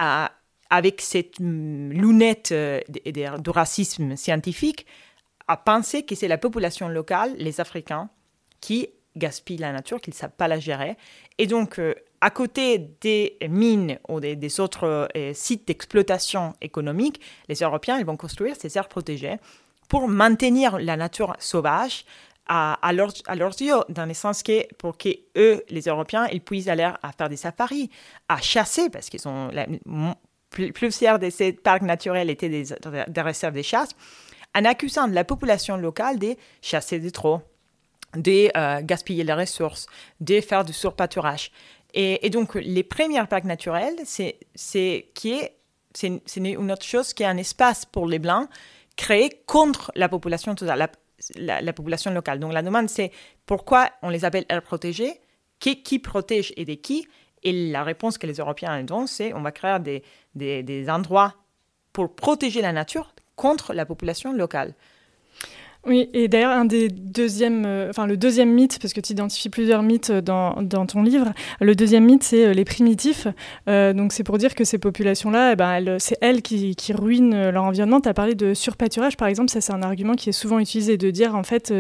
avec 0.71 1.03
cette 1.03 1.39
mm, 1.39 1.91
lunette 1.91 2.53
euh, 2.53 2.81
de, 2.89 3.51
racisme 3.51 4.17
scientifique, 4.17 4.87
à 5.49 5.57
penser 5.57 6.05
que 6.05 6.15
c'est 6.15 6.29
la 6.29 6.39
population 6.39 6.89
locale, 6.89 7.35
les 7.37 7.61
Africains, 7.61 8.11
qui 8.61 8.89
gaspillent 9.17 9.59
la 9.59 9.73
nature, 9.73 10.01
qu'ils 10.01 10.15
ne 10.15 10.19
savent 10.19 10.31
pas 10.37 10.49
la 10.49 10.59
gérer. 10.59 10.97
Et 11.39 11.47
donc, 11.47 11.79
euh, 11.79 11.95
à 12.21 12.31
côté 12.31 12.79
des 13.01 13.37
mines 13.49 13.99
ou 14.09 14.21
des, 14.21 14.61
autres 14.61 15.09
euh, 15.17 15.33
sites 15.35 15.67
d'exploitation 15.67 16.55
économique, 16.61 17.21
les 17.49 17.57
Européens 17.57 17.99
ils 17.99 18.07
vont 18.07 18.17
construire 18.17 18.55
ces 18.59 18.79
aires 18.79 18.89
protégées 18.89 19.37
pour 19.89 20.09
maintenir 20.09 20.79
la 20.79 20.97
nature 20.97 21.35
sauvage 21.39 22.05
à, 22.47 22.93
leurs, 22.93 23.13
yeux, 23.61 23.75
dans 23.89 24.05
le 24.05 24.15
sens 24.15 24.43
que 24.43 24.67
pour 24.75 24.99
que 24.99 25.09
eux, 25.37 25.65
les 25.71 25.83
Européens, 25.83 26.27
ils 26.33 26.43
puissent 26.43 26.69
aller 26.69 26.83
à 26.83 27.13
faire 27.17 27.31
des 27.31 27.37
safaris, 27.37 27.89
à 28.29 28.41
chasser, 28.43 28.91
parce 28.91 29.09
qu'ils 29.09 29.21
sont 29.21 29.49
la, 29.53 29.67
plusieurs 30.51 31.19
de 31.19 31.31
ces 31.31 31.53
parcs 31.53 31.83
naturels 31.83 32.29
étaient 32.29 32.49
des 32.51 33.21
réserves 33.21 33.55
de 33.55 33.63
chasse 33.63 33.91
en 34.55 34.65
accusant 34.65 35.07
la 35.07 35.25
population 35.25 35.77
locale 35.77 36.19
de 36.19 36.37
chasser 36.61 36.99
des 36.99 37.11
trop, 37.11 37.41
de 38.17 38.51
euh, 38.57 38.81
gaspiller 38.83 39.25
les 39.25 39.33
ressources, 39.33 39.87
de 40.21 40.41
faire 40.41 40.65
du 40.65 40.73
surpâturage. 40.73 41.51
Et, 41.95 42.31
donc, 42.31 42.55
les 42.55 42.83
premiers 42.85 43.23
parcs 43.27 43.45
naturels, 43.45 43.97
c'est 44.05 45.11
qui 45.15 45.33
est, 45.33 45.59
une 46.03 46.73
autre 46.73 46.87
chose 46.87 47.13
qui 47.13 47.23
est 47.23 47.27
un 47.27 47.37
espace 47.37 47.85
pour 47.85 48.07
les 48.07 48.19
Blancs 48.19 48.49
créé 48.97 49.43
contre 49.47 49.93
la 49.95 50.09
population 50.09 50.55
totale, 50.55 50.89
la, 51.37 51.73
population 51.75 52.11
locale. 52.11 52.39
Donc, 52.39 52.55
la 52.55 52.63
demande, 52.63 52.89
c'est 52.89 53.13
pourquoi 53.45 53.91
on 54.01 54.09
les 54.09 54.25
appelle 54.25 54.47
aires 54.49 54.63
protégées, 54.63 55.21
qui, 55.59 55.83
qui 55.83 55.99
protège 55.99 56.55
et 56.57 56.65
de 56.65 56.75
qui? 56.75 57.07
Et 57.43 57.71
la 57.71 57.85
réponse 57.85 58.17
que 58.17 58.27
les 58.27 58.35
Européens 58.35 58.83
donnent, 58.85 59.07
c'est 59.07 59.35
on 59.35 59.43
va 59.43 59.53
créer 59.53 59.79
des, 60.35 60.63
des 60.63 60.91
endroits 60.91 61.35
pour 61.93 62.15
protéger 62.15 62.63
la 62.63 62.73
nature 62.73 63.13
contre 63.43 63.73
la 63.73 63.85
population 63.85 64.33
locale. 64.33 64.73
Oui, 65.85 66.09
et 66.13 66.29
d'ailleurs, 66.29 66.53
un 66.53 66.65
des 66.65 66.89
deuxièmes, 66.89 67.65
euh, 67.67 67.91
enfin 67.91 68.07
le 68.07 68.17
deuxième 68.17 68.53
mythe, 68.53 68.79
parce 68.81 68.93
que 68.93 69.01
tu 69.01 69.15
identifies 69.15 69.49
plusieurs 69.49 69.83
mythes 69.83 70.13
dans, 70.13 70.63
dans, 70.63 70.87
ton 70.87 71.03
livre, 71.03 71.33
le 71.61 71.75
deuxième 71.75 72.05
mythe, 72.05 72.23
c'est 72.23 72.47
euh, 72.47 72.53
les 72.53 72.65
primitifs. 72.65 73.27
Euh, 73.69 73.93
donc 73.93 74.13
c'est 74.13 74.23
pour 74.23 74.39
dire 74.39 74.55
que 74.55 74.63
ces 74.63 74.79
populations-là, 74.79 75.53
eh 75.53 75.57
ben, 75.57 75.99
c'est 75.99 76.17
elles 76.21 76.41
qui, 76.41 76.77
qui, 76.77 76.93
ruinent 76.93 77.51
leur 77.51 77.65
environnement. 77.65 78.01
Tu 78.01 78.09
as 78.09 78.15
parlé 78.15 78.37
de 78.37 78.55
surpâturage, 78.55 79.17
par 79.17 79.27
exemple, 79.27 79.51
ça 79.51 79.61
c'est 79.61 79.73
un 79.73 79.83
argument 79.83 80.15
qui 80.15 80.29
est 80.29 80.39
souvent 80.41 80.61
utilisé, 80.61 80.97
de 80.97 81.11
dire 81.11 81.35
en 81.35 81.43
fait, 81.43 81.75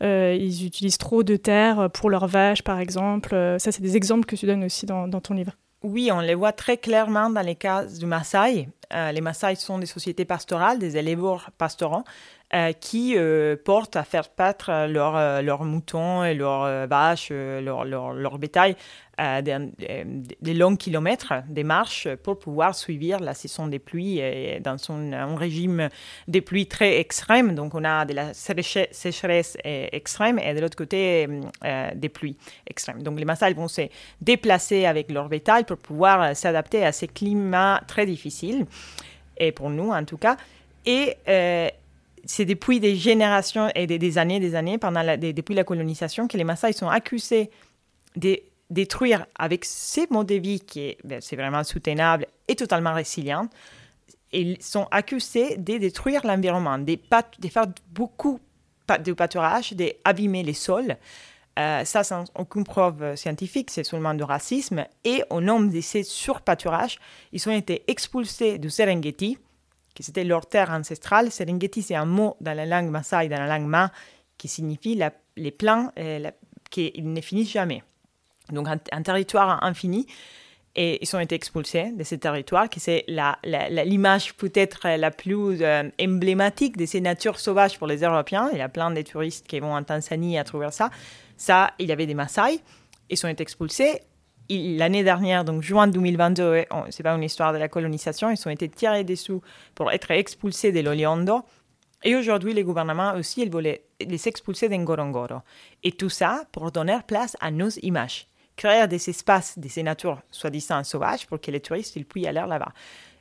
ils 0.00 0.64
utilisent 0.64 0.98
trop 0.98 1.24
de 1.24 1.34
terre 1.34 1.90
pour 1.92 2.08
leurs 2.08 2.28
vaches, 2.28 2.62
par 2.62 2.78
exemple. 2.78 3.30
ça, 3.58 3.72
c'est 3.72 3.82
des 3.82 3.96
exemples 3.96 4.26
que 4.26 4.36
tu 4.36 4.46
donnes 4.46 4.62
aussi 4.62 4.86
dans, 4.86 5.08
dans 5.08 5.20
ton 5.20 5.34
livre. 5.34 5.54
Oui, 5.82 6.10
on 6.12 6.20
les 6.20 6.34
voit 6.34 6.52
très 6.52 6.76
clairement 6.76 7.30
dans 7.30 7.40
les 7.40 7.56
cas 7.56 7.84
du 7.84 8.06
Maasai. 8.06 8.68
Les 8.92 9.20
Maasai 9.20 9.54
sont 9.54 9.78
des 9.78 9.86
sociétés 9.86 10.24
pastorales, 10.24 10.78
des 10.78 10.96
éleveurs 10.96 11.50
pastorants. 11.58 12.04
Euh, 12.52 12.72
qui 12.72 13.14
euh, 13.16 13.54
portent 13.64 13.94
à 13.94 14.02
faire 14.02 14.24
leurs 14.88 15.16
euh, 15.16 15.40
leurs 15.40 15.62
moutons 15.62 16.24
et 16.24 16.34
leurs 16.34 16.88
vaches, 16.88 17.30
leur, 17.30 17.84
leur, 17.84 18.38
bétail 18.38 18.74
des, 19.18 19.70
des, 20.40 20.54
longs 20.54 20.74
kilomètres, 20.74 21.32
des 21.48 21.62
marches 21.62 22.08
pour 22.24 22.40
pouvoir 22.40 22.74
suivre 22.74 23.20
la 23.20 23.34
saison 23.34 23.68
des 23.68 23.78
pluies 23.78 24.20
dans 24.62 24.78
son, 24.78 25.12
un 25.12 25.36
régime 25.36 25.90
des 26.26 26.40
pluies 26.40 26.66
très 26.66 26.98
extrême. 26.98 27.54
Donc 27.54 27.76
on 27.76 27.84
a 27.84 28.04
de 28.04 28.14
la 28.14 28.34
sécheresse 28.34 29.56
extrême 29.62 30.40
et 30.40 30.52
de 30.52 30.60
l'autre 30.60 30.76
côté 30.76 31.28
des 31.94 32.08
pluies 32.08 32.36
extrêmes. 32.66 33.04
Donc 33.04 33.16
les 33.20 33.24
Maasai 33.24 33.52
vont 33.52 33.68
se 33.68 33.82
déplacer 34.20 34.86
avec 34.86 35.12
leur 35.12 35.28
bétail 35.28 35.62
pour 35.62 35.76
pouvoir 35.76 36.34
s'adapter 36.34 36.84
à 36.84 36.90
ces 36.90 37.06
climats 37.06 37.80
très 37.86 38.06
difficiles, 38.06 38.66
et 39.36 39.52
pour 39.52 39.70
nous 39.70 39.90
en 39.90 40.04
tout 40.04 40.18
cas. 40.18 40.36
Et, 40.84 41.14
c'est 42.24 42.44
depuis 42.44 42.80
des 42.80 42.96
générations 42.96 43.68
et 43.74 43.86
des, 43.86 44.18
années, 44.18 44.40
des 44.40 44.54
années, 44.54 44.78
depuis 44.78 45.54
la 45.54 45.64
colonisation, 45.64 46.28
que 46.28 46.36
les 46.36 46.44
Maasai 46.44 46.72
sont 46.72 46.88
accusés 46.88 47.50
de 48.16 48.40
détruire 48.70 49.26
avec 49.38 49.64
ces 49.64 50.06
modes 50.10 50.28
de 50.28 50.36
vie 50.36 50.60
qui 50.60 50.80
est, 50.80 50.98
ben, 51.04 51.20
c'est 51.20 51.36
vraiment 51.36 51.64
soutenable 51.64 52.26
et 52.48 52.56
totalement 52.56 52.94
résilient. 52.94 53.48
Ils 54.32 54.62
sont 54.62 54.86
accusés 54.90 55.56
de 55.56 55.78
détruire 55.78 56.24
l'environnement, 56.24 56.78
de, 56.78 56.96
de, 57.38 57.48
faire 57.48 57.66
beaucoup 57.92 58.38
de 58.88 59.12
pâturage, 59.12 59.72
d'abîmer 59.72 60.44
les 60.44 60.54
sols. 60.54 60.96
Euh, 61.58 61.84
ça, 61.84 62.04
sans 62.04 62.24
aucune 62.36 62.62
preuve 62.62 63.16
scientifique, 63.16 63.70
c'est 63.70 63.82
seulement 63.82 64.14
du 64.14 64.22
racisme. 64.22 64.84
Et 65.04 65.22
au 65.30 65.40
nom 65.40 65.60
de 65.60 65.80
ces 65.80 66.04
surpâturages, 66.04 66.98
ils 67.32 67.48
ont 67.48 67.52
été 67.52 67.82
expulsés 67.88 68.58
du 68.58 68.70
Serengeti, 68.70 69.36
c'était 70.00 70.24
leur 70.24 70.46
terre 70.46 70.70
ancestrale. 70.70 71.30
Serengeti, 71.30 71.82
c'est 71.82 71.94
un 71.94 72.04
mot 72.04 72.36
dans 72.40 72.54
la 72.54 72.66
langue 72.66 72.90
Maasai, 72.90 73.28
dans 73.28 73.38
la 73.38 73.46
langue 73.46 73.68
Ma, 73.68 73.92
qui 74.38 74.48
signifie 74.48 75.00
les 75.36 75.50
plans 75.50 75.92
euh, 75.98 76.30
qui 76.70 76.92
ne 77.02 77.20
finissent 77.20 77.52
jamais. 77.52 77.82
Donc 78.50 78.68
un, 78.68 79.02
territoire 79.02 79.62
infini. 79.62 80.06
Et 80.76 81.02
ils 81.02 81.16
ont 81.16 81.18
été 81.18 81.34
expulsés 81.34 81.90
de 81.90 82.04
ce 82.04 82.14
territoire, 82.14 82.68
qui 82.68 82.78
c'est 82.78 83.04
l'image 83.08 84.34
peut-être 84.34 84.88
la 84.88 85.10
plus 85.10 85.62
euh, 85.62 85.82
emblématique 86.00 86.76
de 86.76 86.86
ces 86.86 87.00
natures 87.00 87.40
sauvages 87.40 87.76
pour 87.76 87.88
les 87.88 88.04
Européens. 88.04 88.50
Il 88.52 88.58
y 88.58 88.62
a 88.62 88.68
plein 88.68 88.92
de 88.92 89.02
touristes 89.02 89.48
qui 89.48 89.58
vont 89.58 89.74
en 89.74 89.82
Tanzanie 89.82 90.38
à 90.38 90.44
trouver 90.44 90.70
ça. 90.70 90.90
Ça, 91.36 91.72
il 91.80 91.88
y 91.88 91.92
avait 91.92 92.06
des 92.06 92.14
Maasai. 92.14 92.60
Ils 93.08 93.26
ont 93.26 93.28
été 93.28 93.42
expulsés 93.42 94.00
l'année 94.50 95.04
dernière, 95.04 95.44
donc 95.44 95.62
juin 95.62 95.86
2022, 95.86 96.64
c'est 96.90 97.02
pas 97.02 97.14
une 97.14 97.22
histoire 97.22 97.52
de 97.52 97.58
la 97.58 97.68
colonisation, 97.68 98.30
ils 98.30 98.48
ont 98.48 98.50
été 98.50 98.68
tirés 98.68 99.04
dessous 99.04 99.42
pour 99.74 99.92
être 99.92 100.10
expulsés 100.10 100.72
de 100.72 100.80
l'Oliondo. 100.80 101.42
Et 102.02 102.16
aujourd'hui, 102.16 102.54
les 102.54 102.64
gouvernements 102.64 103.14
aussi, 103.14 103.42
ils 103.42 103.50
voulaient 103.50 103.84
les 104.00 104.28
expulser 104.28 104.68
d'Ngorongoro. 104.68 105.40
Et 105.82 105.92
tout 105.92 106.08
ça 106.08 106.44
pour 106.50 106.72
donner 106.72 106.98
place 107.06 107.36
à 107.40 107.50
nos 107.50 107.68
images. 107.82 108.26
Créer 108.56 108.86
des 108.88 109.08
espaces 109.08 109.58
de 109.58 109.68
ces 109.68 109.82
natures 109.82 110.20
soi-disant 110.30 110.82
sauvages 110.82 111.26
pour 111.26 111.40
que 111.40 111.50
les 111.50 111.60
touristes 111.60 111.96
ils 111.96 112.04
puissent 112.04 112.26
aller 112.26 112.44
là-bas. 112.46 112.72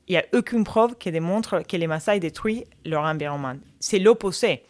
Il 0.08 0.14
n'y 0.14 0.18
a 0.18 0.26
aucune 0.34 0.64
preuve 0.64 0.96
qui 0.96 1.12
démontre 1.12 1.62
que 1.68 1.78
les 1.78 1.88
Maasai 1.88 2.20
détruisent 2.20 2.64
leur 2.86 3.04
environnement. 3.04 3.56
C'est 3.80 4.00
l'opposé. 4.00 4.64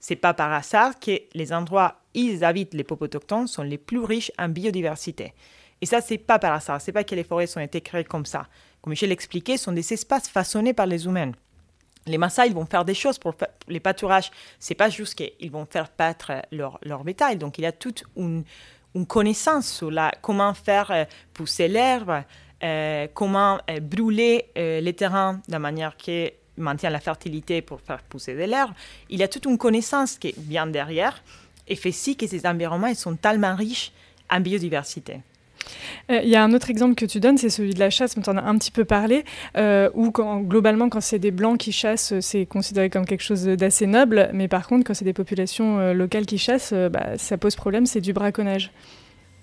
C'est 0.00 0.16
pas 0.16 0.34
par 0.34 0.52
hasard 0.52 0.98
que 0.98 1.20
les 1.34 1.52
endroits 1.52 1.96
où 2.16 2.18
ils 2.18 2.44
habitent 2.44 2.74
les 2.74 2.84
peuples 2.84 3.04
autochtones 3.04 3.46
sont 3.46 3.62
les 3.62 3.78
plus 3.78 4.00
riches 4.00 4.32
en 4.38 4.48
biodiversité. 4.48 5.32
Et 5.80 5.86
ça, 5.86 6.00
c'est 6.00 6.18
pas 6.18 6.38
par 6.38 6.52
hasard. 6.52 6.80
C'est 6.80 6.92
pas 6.92 7.04
que 7.04 7.14
les 7.14 7.24
forêts 7.24 7.46
sont 7.46 7.60
été 7.60 7.80
créées 7.80 8.04
comme 8.04 8.26
ça. 8.26 8.46
Comme 8.82 8.94
je 8.94 9.06
l'expliquais, 9.06 9.56
ce 9.56 9.64
sont 9.64 9.72
des 9.72 9.92
espaces 9.92 10.28
façonnés 10.28 10.72
par 10.72 10.86
les 10.86 11.06
humains. 11.06 11.32
Les 12.06 12.18
Maasai, 12.18 12.46
ils 12.46 12.54
vont 12.54 12.66
faire 12.66 12.84
des 12.84 12.94
choses 12.94 13.18
pour 13.18 13.34
les 13.68 13.80
pâturages. 13.80 14.30
C'est 14.58 14.74
pas 14.74 14.88
juste 14.88 15.14
qu'ils 15.14 15.50
vont 15.50 15.66
faire 15.66 15.88
paître 15.90 16.32
leur, 16.50 17.04
bétail. 17.04 17.36
Donc, 17.36 17.58
il 17.58 17.62
y 17.62 17.66
a 17.66 17.72
toute 17.72 18.04
une, 18.16 18.44
connaissance 19.06 19.70
sur 19.70 19.90
la, 19.90 20.12
comment 20.20 20.52
faire 20.54 20.90
euh, 20.90 21.04
pousser 21.32 21.68
l'herbe, 21.68 22.22
euh, 22.62 23.06
comment 23.14 23.60
euh, 23.70 23.80
brûler 23.80 24.46
les 24.56 24.92
terrains 24.94 25.40
de 25.48 25.56
manière 25.58 25.96
qui 25.96 26.30
maintient 26.56 26.90
la 26.90 27.00
fertilité 27.00 27.62
pour 27.62 27.80
faire 27.80 28.02
pousser 28.02 28.34
de 28.34 28.42
l'herbe. 28.44 28.72
Il 29.08 29.18
y 29.18 29.22
a 29.22 29.28
toute 29.28 29.44
une 29.46 29.58
connaissance 29.58 30.18
qui 30.18 30.34
bien 30.36 30.66
derrière 30.66 31.22
et 31.68 31.76
fait 31.76 31.92
si 31.92 32.16
que 32.16 32.26
ces 32.26 32.46
environnements 32.46 32.94
sont 32.94 33.16
tellement 33.16 33.54
riches 33.54 33.92
en 34.28 34.40
biodiversité. 34.40 35.20
Euh, 36.10 36.20
il 36.22 36.28
y 36.28 36.36
a 36.36 36.42
un 36.42 36.52
autre 36.52 36.70
exemple 36.70 36.94
que 36.94 37.04
tu 37.04 37.20
donnes, 37.20 37.38
c'est 37.38 37.50
celui 37.50 37.74
de 37.74 37.78
la 37.78 37.90
chasse, 37.90 38.18
dont 38.18 38.32
on 38.32 38.36
a 38.36 38.42
un 38.42 38.58
petit 38.58 38.70
peu 38.70 38.84
parlé, 38.84 39.24
euh, 39.56 39.90
où 39.94 40.10
globalement, 40.10 40.88
quand 40.88 41.00
c'est 41.00 41.18
des 41.18 41.30
blancs 41.30 41.58
qui 41.58 41.72
chassent, 41.72 42.18
c'est 42.20 42.46
considéré 42.46 42.90
comme 42.90 43.06
quelque 43.06 43.22
chose 43.22 43.44
d'assez 43.44 43.86
noble, 43.86 44.30
mais 44.32 44.48
par 44.48 44.66
contre, 44.66 44.84
quand 44.86 44.94
c'est 44.94 45.04
des 45.04 45.12
populations 45.12 45.78
euh, 45.78 45.92
locales 45.92 46.26
qui 46.26 46.38
chassent, 46.38 46.72
bah, 46.72 47.16
ça 47.16 47.38
pose 47.38 47.56
problème, 47.56 47.86
c'est 47.86 48.00
du 48.00 48.12
braconnage. 48.12 48.70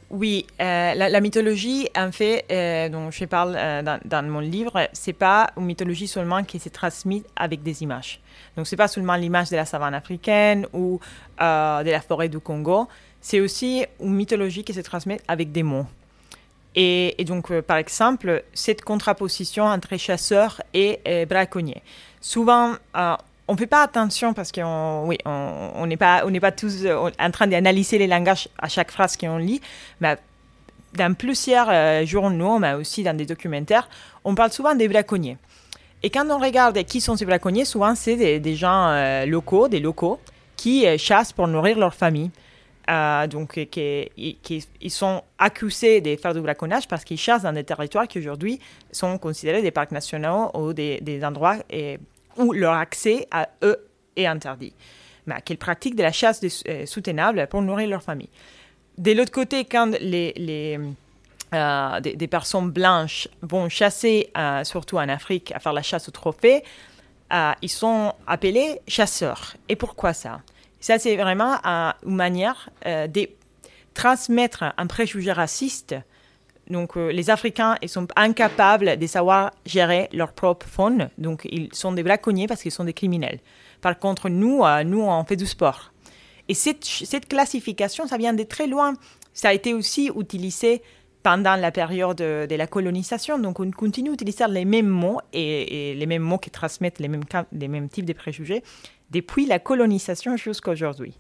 Oui, 0.09 0.47
la, 0.57 1.19
mythologie, 1.19 1.89
en 1.93 2.13
fait, 2.13 2.45
dont 2.89 3.12
je 3.12 3.25
parle 3.25 3.57
dans, 4.05 4.24
mon 4.24 4.39
livre, 4.39 4.88
c'est 4.93 5.12
pas 5.12 5.50
une 5.57 5.65
mythologie 5.65 6.07
seulement 6.07 6.45
qui 6.45 6.59
se 6.59 6.69
transmise 6.69 7.24
avec 7.36 7.62
des 7.62 7.83
images. 7.83 8.21
Donc, 8.55 8.67
c'est 8.67 8.77
pas 8.77 8.88
seulement 8.88 9.17
l'image 9.17 9.50
de 9.50 9.57
la 9.57 9.65
savane 9.65 9.93
africaine 9.93 10.65
ou 10.71 11.01
de 11.38 11.91
la 11.91 12.00
forêt 12.00 12.29
du 12.29 12.39
Congo, 12.39 12.88
c'est 13.19 13.41
aussi 13.41 13.83
une 14.00 14.13
mythologie 14.13 14.63
qui 14.63 14.74
se 14.74 14.79
transmet 14.79 15.19
avec 15.27 15.51
des 15.51 15.63
mots. 15.63 15.88
Et, 16.79 17.15
donc, 17.25 17.50
euh, 17.50 17.63
par 17.63 17.77
exemple, 17.77 18.43
cette 18.53 18.84
contraposition 18.84 19.63
entre 19.63 19.98
chasseurs 19.98 20.62
et 20.75 21.00
euh, 21.07 21.25
braconniers. 21.25 21.81
Souvent, 22.22 22.74
euh, 22.96 23.15
on 23.48 23.53
ne 23.53 23.57
fait 23.57 23.65
pas 23.65 23.81
attention 23.81 24.36
parce 24.36 24.51
qu'on 24.51 25.07
n'est 25.07 25.98
pas, 25.98 26.51
tous 26.51 26.86
en 26.86 27.31
train 27.31 27.48
d'analyser 27.48 27.98
les 27.98 28.05
langages 28.05 28.48
à 28.60 28.69
chaque 28.69 28.91
phrase 28.91 29.17
qu'on 29.17 29.38
lit, 29.38 29.60
mais 30.01 30.17
dans 30.93 31.15
plusieurs 31.15 32.05
journaux, 32.05 32.60
mais 32.60 32.74
aussi 32.74 33.03
dans 33.03 33.15
des 33.15 33.25
documentaires, 33.25 33.89
on 34.24 34.36
parle 34.36 34.51
souvent 34.51 34.75
des 34.75 34.88
braconniers. 34.88 35.38
Et 36.03 36.10
quand 36.10 36.29
on 36.29 36.39
regarde 36.39 36.84
qui 36.84 37.00
sont 37.00 37.15
ces 37.15 37.25
braconniers, 37.25 37.65
souvent 37.65 37.96
c'est 37.96 38.39
des, 38.39 38.55
gens 38.55 39.25
locaux, 39.25 39.69
des 39.69 39.79
locaux, 39.79 40.19
qui 40.57 40.86
chassent 40.98 41.31
pour 41.31 41.48
nourrir 41.48 41.79
leur 41.79 41.93
famille. 41.93 42.31
Euh, 42.89 43.27
donc, 43.27 43.60
qui, 43.70 44.10
ils 44.82 44.91
sont 44.91 45.22
accusés 45.38 46.00
de 46.00 46.15
faire 46.15 46.34
du 46.34 46.39
braconnage 46.39 46.88
parce 46.88 47.03
qu'ils 47.03 47.17
chassent 47.17 47.41
dans 47.41 47.51
des 47.51 47.65
territoires 47.65 48.08
qui 48.08 48.20
aujourd'hui 48.20 48.60
sont 48.94 49.17
considérés 49.17 49.62
des 49.62 49.72
parcs 49.72 49.91
nationaux 49.91 50.51
ou 50.53 50.72
des, 50.72 51.20
endroits 51.24 51.58
où 52.38 52.53
leur 52.53 52.74
accès 52.74 53.27
à 53.29 53.50
eux 53.63 53.77
est 54.15 54.25
interdit. 54.25 54.74
Mais 55.25 55.41
qu'ils 55.41 55.58
pratiquent 55.58 55.98
de 55.98 56.03
la 56.03 56.13
chasse 56.13 56.41
euh, 56.67 56.86
soutenable 56.86 57.48
pour 57.48 57.62
nourrir 57.62 57.89
leur 57.89 58.01
famille. 58.01 58.29
De 58.98 59.12
l'autre 59.12 59.32
côté, 59.32 59.65
quand 59.65 59.91
les, 60.00 60.32
les 60.38 60.79
euh, 61.53 62.00
des, 62.00 62.27
personnes 62.27 62.72
blanches 62.72 63.27
vont 63.41 63.67
chasser, 63.67 64.32
surtout 64.63 64.98
en 64.98 65.10
Afrique, 65.10 65.51
à 65.53 65.60
faire 65.60 65.74
la 65.74 65.82
chasse 65.82 66.08
au 66.08 66.12
trophée, 66.12 66.63
ils 67.62 67.70
sont 67.70 68.13
appelés 68.25 68.79
chasseurs. 68.88 69.56
Et 69.67 69.75
pourquoi 69.75 70.13
ça? 70.13 70.39
Ça, 70.88 71.00
c'est 71.00 71.17
vraiment 71.17 71.58
une 71.65 72.15
manière 72.15 72.70
euh, 72.86 73.08
de 73.08 73.27
transmettre 73.94 74.63
un 74.77 74.88
préjugé 74.88 75.34
raciste. 75.34 75.96
Donc, 76.70 76.96
euh, 76.96 77.12
les 77.12 77.29
Africains, 77.29 77.75
ils 77.82 77.89
sont 77.89 78.08
incapables 78.15 78.96
de 78.98 79.06
savoir 79.06 79.51
gérer 79.65 80.08
leur 80.13 80.32
propre 80.32 80.65
faune. 80.65 81.10
Donc, 81.17 81.46
ils 81.51 81.67
sont 81.74 81.91
des 81.91 82.03
braconniers 82.03 82.48
parce 82.48 82.62
qu'ils 82.62 82.72
sont 82.72 82.86
des 82.86 82.94
criminels. 82.94 83.39
Par 83.82 84.00
contre, 84.00 84.29
nous, 84.29 84.63
euh, 84.63 84.86
nous, 84.86 85.01
on 85.01 85.25
fait 85.25 85.36
du 85.36 85.46
sport. 85.46 85.91
Et 86.48 86.53
cette, 86.53 87.27
classification, 87.27 88.08
ça 88.08 88.15
vient 88.15 88.34
de 88.34 88.44
très 88.44 88.67
loin. 88.67 88.94
Ça 89.34 89.50
a 89.50 89.53
été 89.53 89.74
aussi 89.74 90.10
utilisé 90.17 90.82
pendant 91.22 91.58
la 91.58 91.72
période 91.72 92.15
de, 92.15 92.56
la 92.56 92.67
colonisation. 92.67 93.38
Donc, 93.39 93.60
on 93.60 93.70
continue 93.72 94.12
d'utiliser 94.12 94.46
les 94.48 94.63
mêmes 94.63 94.88
mots 94.88 95.20
et, 95.34 95.96
les 95.96 96.06
mêmes 96.06 96.24
mots 96.24 96.38
qui 96.38 96.50
transmettent 96.50 97.00
les 97.00 97.10
mêmes 97.67 97.89
types 97.89 98.06
de 98.06 98.13
préjugés 98.13 98.63
depuis 99.11 99.45
la 99.45 99.59
colonisation 99.59 100.37
jusqu'à 100.37 100.71
aujourd'hui. 100.71 101.13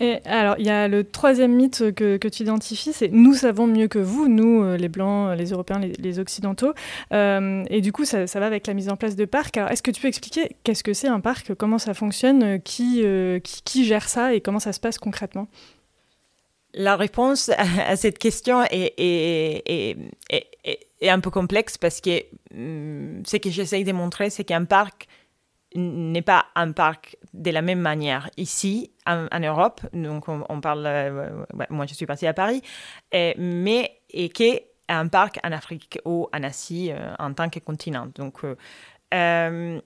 Et 0.00 0.18
alors, 0.24 0.56
il 0.58 0.66
y 0.66 0.70
a 0.70 0.88
le 0.88 1.04
troisième 1.04 1.54
mythe 1.54 1.94
que, 1.94 2.28
tu 2.28 2.42
identifies, 2.42 2.92
c'est 2.92 3.08
nous 3.08 3.34
savons 3.34 3.66
mieux 3.66 3.88
que 3.88 3.98
vous, 3.98 4.28
nous, 4.28 4.62
euh, 4.62 4.76
les 4.76 4.88
Blancs, 4.88 5.36
les 5.36 5.50
Européens, 5.50 5.80
les, 5.80 6.18
Occidentaux. 6.18 6.74
Euh, 7.12 7.64
et 7.70 7.80
du 7.80 7.92
coup, 7.92 8.04
ça, 8.04 8.24
va 8.24 8.46
avec 8.46 8.66
la 8.66 8.74
mise 8.74 8.88
en 8.88 8.96
place 8.96 9.16
de 9.16 9.24
parcs. 9.24 9.56
Alors, 9.56 9.70
est-ce 9.70 9.82
que 9.82 9.90
tu 9.90 10.00
peux 10.00 10.08
expliquer 10.08 10.56
qu'est-ce 10.64 10.82
que 10.82 10.92
c'est 10.92 11.08
un 11.08 11.20
parc, 11.20 11.54
comment 11.54 11.78
ça 11.78 11.94
fonctionne, 11.94 12.60
qui, 12.62 13.02
euh, 13.04 13.38
qui, 13.40 13.84
gère 13.84 14.08
ça 14.08 14.34
et 14.34 14.40
comment 14.40 14.60
ça 14.60 14.72
se 14.72 14.80
passe 14.80 14.98
concrètement? 14.98 15.48
La 16.72 16.96
réponse 16.96 17.50
à 17.86 17.94
cette 17.96 18.18
question 18.18 18.64
est, 18.64 18.94
est, 18.98 19.96
est, 20.30 21.08
un 21.08 21.20
peu 21.20 21.30
complexe 21.30 21.78
parce 21.78 22.00
que 22.00 22.22
hum, 22.52 23.22
ce 23.24 23.36
que 23.36 23.50
j'essaye 23.50 23.84
de 23.84 23.92
montrer, 23.92 24.30
c'est 24.30 24.44
qu'un 24.44 24.64
parc 24.64 25.06
n'est 25.74 26.22
pas 26.22 26.46
un 26.54 26.72
parc 26.72 27.16
de 27.32 27.50
la 27.50 27.62
même 27.62 27.80
manière 27.80 28.30
ici 28.36 28.92
en, 29.06 29.40
Europe. 29.40 29.80
Donc 29.92 30.28
on, 30.28 30.60
parle, 30.60 30.86
euh, 30.86 31.44
moi 31.70 31.86
je 31.86 31.94
suis 31.94 32.06
partie 32.06 32.26
à 32.26 32.34
Paris, 32.34 32.62
mais 33.12 34.00
et 34.10 34.30
un 34.88 35.08
parc 35.08 35.38
en 35.42 35.52
Afrique 35.52 35.98
ou 36.04 36.28
en 36.32 36.42
Asie 36.42 36.90
euh, 36.92 37.14
en 37.18 37.32
tant 37.32 37.48
que 37.48 37.58
continent. 37.58 38.08
Donc 38.14 38.40
euh, 39.12 39.80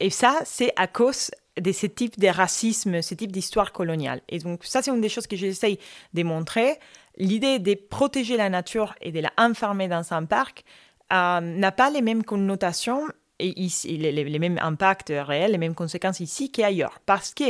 et 0.00 0.10
ça 0.10 0.40
c'est 0.44 0.72
à 0.76 0.86
cause 0.86 1.30
de 1.60 1.72
ce 1.72 1.86
type 1.86 2.18
de 2.18 2.28
racisme, 2.28 3.02
ce 3.02 3.14
type 3.14 3.32
d'histoire 3.32 3.72
coloniale. 3.72 4.22
Et 4.28 4.38
donc 4.38 4.64
ça 4.64 4.80
c'est 4.80 4.90
une 4.90 5.00
des 5.00 5.08
choses 5.08 5.26
que 5.26 5.36
j'essaye 5.36 5.78
de 6.14 6.22
montrer. 6.22 6.78
L'idée 7.18 7.58
de 7.58 7.74
protéger 7.74 8.38
la 8.38 8.48
nature 8.48 8.94
et 9.02 9.12
de 9.12 9.20
la 9.20 9.32
enfermer 9.36 9.88
dans 9.88 10.14
un 10.14 10.24
parc 10.24 10.64
n'a 11.10 11.72
pas 11.72 11.90
les 11.90 12.00
mêmes 12.00 12.24
connotations 12.24 13.06
et 13.42 13.60
ici, 13.60 13.98
les, 13.98 14.38
mêmes 14.38 14.58
impacts 14.62 15.12
réels, 15.14 15.50
les 15.50 15.58
mêmes 15.58 15.74
conséquences 15.74 16.20
ici 16.20 16.50
qu'ailleurs. 16.52 17.00
Parce 17.04 17.34
que, 17.34 17.44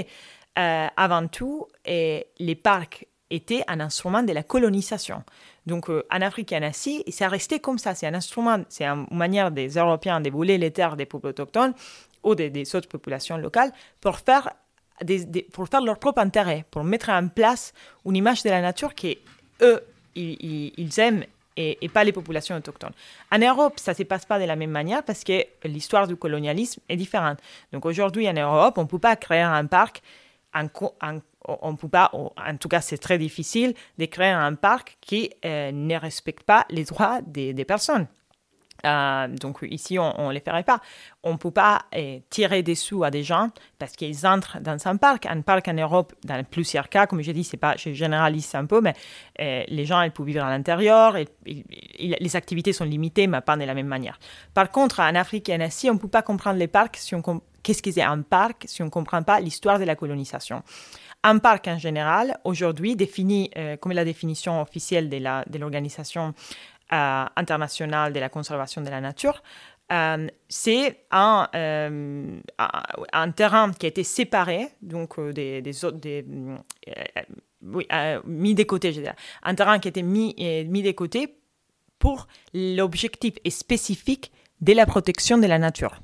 euh, 0.58 0.86
avant 0.96 1.26
tout, 1.28 1.66
les 1.86 2.54
parcs 2.54 3.06
étaient 3.30 3.62
un 3.68 3.80
instrument 3.80 4.22
de 4.22 4.32
la 4.32 4.42
colonisation. 4.42 5.22
Donc, 5.66 5.90
euh, 5.90 6.04
en 6.10 6.22
Afrique 6.22 6.52
et 6.52 6.56
en 6.56 6.62
Asie, 6.62 7.04
c'est 7.08 7.26
resté 7.26 7.60
comme 7.60 7.78
ça. 7.78 7.94
C'est 7.94 8.06
un 8.06 8.14
instrument, 8.14 8.64
c'est 8.68 8.86
une 8.86 9.06
manière 9.10 9.50
des 9.50 9.68
Européens 9.68 10.20
de 10.20 10.30
voler 10.30 10.58
les 10.58 10.70
terres 10.70 10.96
des 10.96 11.06
peuples 11.06 11.28
autochtones 11.28 11.74
ou 12.22 12.34
des, 12.34 12.74
autres 12.74 12.88
populations 12.88 13.36
locales 13.36 13.72
pour 14.00 14.18
faire, 14.18 14.50
pour 15.52 15.68
faire 15.68 15.82
leur 15.82 15.98
propre 15.98 16.20
intérêt, 16.20 16.64
pour 16.70 16.84
mettre 16.84 17.10
en 17.10 17.28
place 17.28 17.74
une 18.06 18.16
image 18.16 18.42
de 18.42 18.50
la 18.50 18.62
nature 18.62 18.94
qui, 18.94 19.18
eux, 19.60 19.82
ils 20.14 21.00
aiment 21.00 21.24
et, 21.56 21.88
pas 21.92 22.04
les 22.04 22.12
populations 22.12 22.56
autochtones. 22.56 22.92
En 23.30 23.38
Europe, 23.38 23.78
ça 23.78 23.92
ne 23.92 23.96
se 23.96 24.02
passe 24.04 24.24
pas 24.24 24.38
de 24.38 24.44
la 24.44 24.56
même 24.56 24.70
manière 24.70 25.02
parce 25.02 25.24
que 25.24 25.44
l'histoire 25.64 26.06
du 26.06 26.16
colonialisme 26.16 26.80
est 26.88 26.96
différente. 26.96 27.38
Donc 27.72 27.86
aujourd'hui, 27.86 28.28
en 28.28 28.34
Europe, 28.34 28.78
on 28.78 28.82
ne 28.82 28.88
peut 28.88 28.98
pas 28.98 29.16
créer 29.16 29.40
un 29.40 29.66
parc, 29.66 30.02
on 30.54 31.76
peut 31.76 31.88
pas, 31.88 32.10
en 32.12 32.56
tout 32.58 32.68
cas 32.68 32.80
c'est 32.80 32.98
très 32.98 33.18
difficile, 33.18 33.74
de 33.98 34.06
créer 34.06 34.30
un 34.30 34.54
parc 34.54 34.98
qui 35.00 35.30
euh, 35.44 35.70
ne 35.72 35.96
respecte 35.96 36.44
pas 36.44 36.66
les 36.70 36.84
droits 36.84 37.20
des 37.22 37.64
personnes. 37.64 38.06
Euh, 38.84 39.28
donc 39.28 39.58
ici, 39.62 39.98
on 39.98 40.28
ne 40.28 40.32
les 40.32 40.40
ferait 40.40 40.64
pas. 40.64 40.80
On 41.22 41.32
ne 41.32 41.36
peut 41.36 41.50
pas 41.50 41.82
euh, 41.94 42.18
tirer 42.30 42.62
des 42.62 42.74
sous 42.74 43.04
à 43.04 43.10
des 43.10 43.22
gens 43.22 43.50
parce 43.78 43.92
qu'ils 43.92 44.26
entrent 44.26 44.58
dans 44.60 44.88
un 44.88 44.96
parc. 44.96 45.26
Un 45.26 45.40
parc 45.42 45.68
en 45.68 45.74
Europe, 45.74 46.12
dans 46.24 46.42
plusieurs 46.44 46.88
cas, 46.88 47.06
comme 47.06 47.22
je 47.22 47.30
dis, 47.32 47.48
pas, 47.60 47.76
je 47.76 47.92
généralise 47.92 48.54
un 48.54 48.66
peu, 48.66 48.80
mais 48.80 48.94
euh, 49.40 49.62
les 49.68 49.84
gens, 49.84 50.02
ils 50.02 50.10
peuvent 50.10 50.26
vivre 50.26 50.44
à 50.44 50.50
l'intérieur. 50.50 51.16
Les 51.46 52.36
activités 52.36 52.72
sont 52.72 52.84
limitées, 52.84 53.26
mais 53.26 53.40
pas 53.40 53.56
de 53.56 53.64
la 53.64 53.74
même 53.74 53.86
manière. 53.86 54.18
Par 54.54 54.70
contre, 54.70 55.00
en 55.00 55.14
Afrique 55.14 55.48
et 55.48 55.54
en 55.54 55.60
Asie, 55.60 55.90
on 55.90 55.94
ne 55.94 55.98
peut 55.98 56.08
pas 56.08 56.22
comprendre 56.22 56.58
les 56.58 56.68
parcs 56.68 56.96
si 56.96 57.14
on 57.14 57.22
qu'est-ce 57.62 57.82
que 57.82 58.00
un 58.00 58.22
parc 58.22 58.64
si 58.66 58.82
on 58.82 58.86
ne 58.86 58.90
comprend 58.90 59.22
pas 59.22 59.38
l'histoire 59.38 59.78
de 59.78 59.84
la 59.84 59.94
colonisation. 59.94 60.64
Un 61.22 61.38
parc 61.38 61.68
en 61.68 61.78
général, 61.78 62.36
aujourd'hui, 62.42 62.96
défini 62.96 63.50
comme 63.80 63.92
la 63.92 64.04
définition 64.04 64.60
officielle 64.60 65.08
de 65.08 65.58
l'organisation 65.58 66.34
euh, 66.92 67.24
international 67.36 68.12
de 68.12 68.20
la 68.20 68.28
conservation 68.28 68.82
de 68.82 68.90
la 68.90 69.00
nature, 69.00 69.42
euh, 69.90 70.26
c'est 70.48 71.06
un, 71.10 71.48
euh, 71.54 72.38
un, 73.12 73.30
terrain 73.30 73.72
qui 73.72 73.86
a 73.86 73.88
été 73.88 74.04
séparé, 74.04 74.68
donc 74.82 75.18
des, 75.30 75.62
des 75.62 75.84
autres, 75.84 75.98
des, 75.98 76.24
mis 78.24 78.54
de 78.54 78.62
côté, 78.64 78.92
je 78.92 79.00
veux 79.00 79.06
un 79.42 79.54
terrain 79.54 79.78
qui 79.78 79.88
a 79.88 79.90
été 79.90 80.02
mis, 80.02 80.34
mis 80.68 80.82
de 80.82 80.92
côté 80.92 81.38
pour 81.98 82.26
l'objectif 82.52 83.34
spécifique 83.48 84.32
de 84.60 84.74
la 84.74 84.84
protection 84.84 85.38
de 85.38 85.46
la 85.46 85.58
nature. 85.58 85.98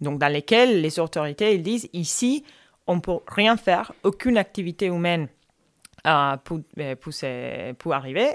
Donc, 0.00 0.18
dans 0.18 0.32
lesquels 0.32 0.80
les 0.80 0.98
autorités 0.98 1.54
ils 1.54 1.62
disent 1.62 1.88
ici, 1.92 2.44
on 2.86 2.96
ne 2.96 3.00
peut 3.00 3.18
rien 3.28 3.56
faire, 3.56 3.92
aucune 4.02 4.36
activité 4.36 4.86
humaine 4.86 5.28
pour, 6.44 6.60
pour, 7.00 7.12
pour, 7.78 7.94
arriver 7.94 8.30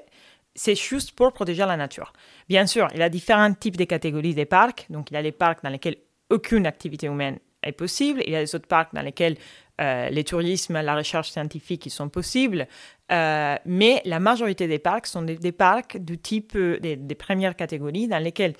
c'est 0.60 0.76
juste 0.76 1.13
pour 1.13 1.32
protéger 1.32 1.65
la 1.65 1.78
nature. 1.78 2.12
Bien 2.50 2.67
sûr, 2.67 2.89
il 2.93 3.00
y 3.00 3.04
a 3.04 3.08
différents 3.08 3.54
types 3.54 3.78
de 3.78 3.86
catégories 3.86 4.36
de 4.36 4.43
parcs. 4.43 4.88
Donc, 4.89 5.10
il 5.10 5.13
y 5.13 5.17
a 5.17 5.22
les 5.22 5.32
parcs 5.32 5.63
dans 5.63 5.69
lesquels 5.69 5.95
aucune 6.30 6.65
activité 6.65 7.08
humaine 7.08 7.39
est 7.63 7.72
possible. 7.72 8.22
Il 8.26 8.34
y 8.34 8.36
a 8.36 8.41
les 8.41 8.56
autres 8.56 8.67
parcs 8.67 8.93
dans 8.93 9.02
lesquels 9.02 9.38
euh, 9.80 10.10
les 10.10 10.26
tourismes, 10.26 10.82
la 10.82 10.95
recherche 10.95 11.32
scientifique 11.32 11.86
ils 11.86 11.91
sont 11.91 12.10
possibles. 12.10 12.67
Euh, 13.10 13.56
mais 13.63 14.02
la 14.04 14.19
majorité 14.19 14.67
des 14.67 14.80
parcs 14.80 15.08
sont 15.08 15.22
des, 15.22 15.52
parcs 15.54 15.95
du 15.95 16.17
type 16.17 16.52
euh, 16.58 16.78
des, 16.82 16.98
des, 16.98 17.15
premières 17.15 17.56
catégories 17.56 18.10
dans 18.10 18.22
lesquels 18.22 18.54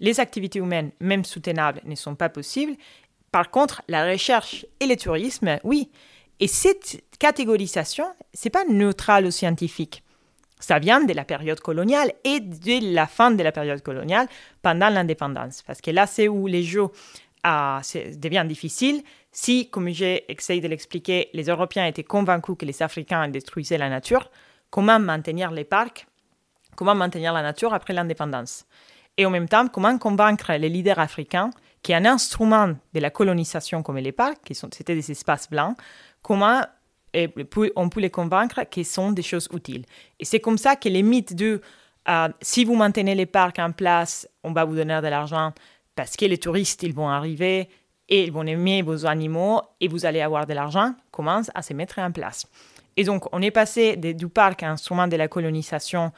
les 0.00 0.20
activités 0.20 0.58
humaines, 0.58 0.90
même 1.00 1.22
soutenables, 1.22 1.82
ne 1.84 1.96
sont 1.96 2.14
pas 2.14 2.30
possibles. 2.30 2.76
Par 3.30 3.50
contre, 3.50 3.82
la 3.88 4.10
recherche 4.10 4.64
et 4.80 4.86
le 4.86 4.96
tourisme, 4.96 5.58
oui. 5.64 5.90
Et 6.40 6.48
cette 6.48 7.04
catégorisation, 7.18 8.06
c'est 8.32 8.48
pas 8.48 8.64
neutral 8.64 9.26
ou 9.26 9.30
scientifique. 9.30 10.02
Ça 10.62 10.78
vient 10.78 11.02
de 11.02 11.12
la 11.12 11.24
période 11.24 11.58
coloniale 11.58 12.12
et 12.22 12.38
de 12.38 12.94
la 12.94 13.08
fin 13.08 13.32
de 13.32 13.42
la 13.42 13.50
période 13.50 13.82
coloniale 13.82 14.28
pendant 14.62 14.88
l'indépendance. 14.88 15.62
Parce 15.62 15.80
que 15.80 15.90
là, 15.90 16.06
c'est 16.06 16.28
où 16.28 16.46
les 16.46 16.62
jeux 16.62 16.86
euh, 17.44 17.80
deviennent 18.16 18.46
difficiles. 18.46 19.02
Si, 19.32 19.68
comme 19.70 19.88
j'ai 19.88 20.24
essayé 20.30 20.60
de 20.60 20.68
l'expliquer, 20.68 21.30
les 21.32 21.44
Européens 21.44 21.86
étaient 21.86 22.04
convaincus 22.04 22.54
que 22.56 22.64
les 22.64 22.80
Africains 22.80 23.26
détruisaient 23.26 23.76
la 23.76 23.88
nature, 23.88 24.30
comment 24.70 25.00
maintenir 25.00 25.50
les 25.50 25.64
parcs, 25.64 26.06
comment 26.76 26.94
maintenir 26.94 27.32
la 27.32 27.42
nature 27.42 27.74
après 27.74 27.92
l'indépendance? 27.92 28.64
Et 29.16 29.26
en 29.26 29.30
même 29.30 29.48
temps, 29.48 29.66
comment 29.66 29.98
convaincre 29.98 30.52
les 30.52 30.68
leaders 30.68 31.00
africains 31.00 31.50
qu'un 31.82 32.04
instrument 32.04 32.74
de 32.94 33.00
la 33.00 33.10
colonisation 33.10 33.82
comme 33.82 33.98
les 33.98 34.12
parcs, 34.12 34.38
qui 34.44 34.54
c'était 34.54 34.94
des 34.94 35.10
espaces 35.10 35.50
blancs, 35.50 35.76
comment 36.22 36.62
et 37.14 37.32
on 37.76 37.88
peut 37.88 38.00
les 38.00 38.10
convaincre 38.10 38.64
qu'ils 38.64 38.86
sont 38.86 39.12
des 39.12 39.22
choses 39.22 39.48
utiles. 39.52 39.84
Et 40.18 40.24
c'est 40.24 40.40
comme 40.40 40.58
ça 40.58 40.76
que 40.76 40.88
les 40.88 41.02
mythes 41.02 41.34
de 41.34 41.60
euh, 42.08 42.28
si 42.40 42.64
vous 42.64 42.74
maintenez 42.74 43.14
les 43.14 43.26
parcs 43.26 43.58
en 43.58 43.72
place, 43.72 44.28
on 44.42 44.52
va 44.52 44.64
vous 44.64 44.74
donner 44.74 45.00
de 45.00 45.06
l'argent 45.08 45.52
parce 45.94 46.16
que 46.16 46.24
les 46.24 46.38
touristes 46.38 46.82
ils 46.82 46.94
vont 46.94 47.08
arriver 47.08 47.68
et 48.08 48.24
ils 48.24 48.32
vont 48.32 48.46
aimer 48.46 48.82
vos 48.82 49.06
animaux 49.06 49.62
et 49.80 49.88
vous 49.88 50.04
allez 50.04 50.20
avoir 50.20 50.46
de 50.46 50.52
l'argent, 50.52 50.94
commencent 51.10 51.50
à 51.54 51.62
se 51.62 51.72
mettre 51.74 51.98
en 51.98 52.10
place. 52.10 52.46
Et 52.96 53.04
donc, 53.04 53.32
on 53.32 53.40
est 53.40 53.50
passé 53.50 53.96
du 53.96 54.28
parc 54.28 54.62
instrument 54.62 55.08
de 55.08 55.16
la 55.16 55.28
colonisation 55.28 56.12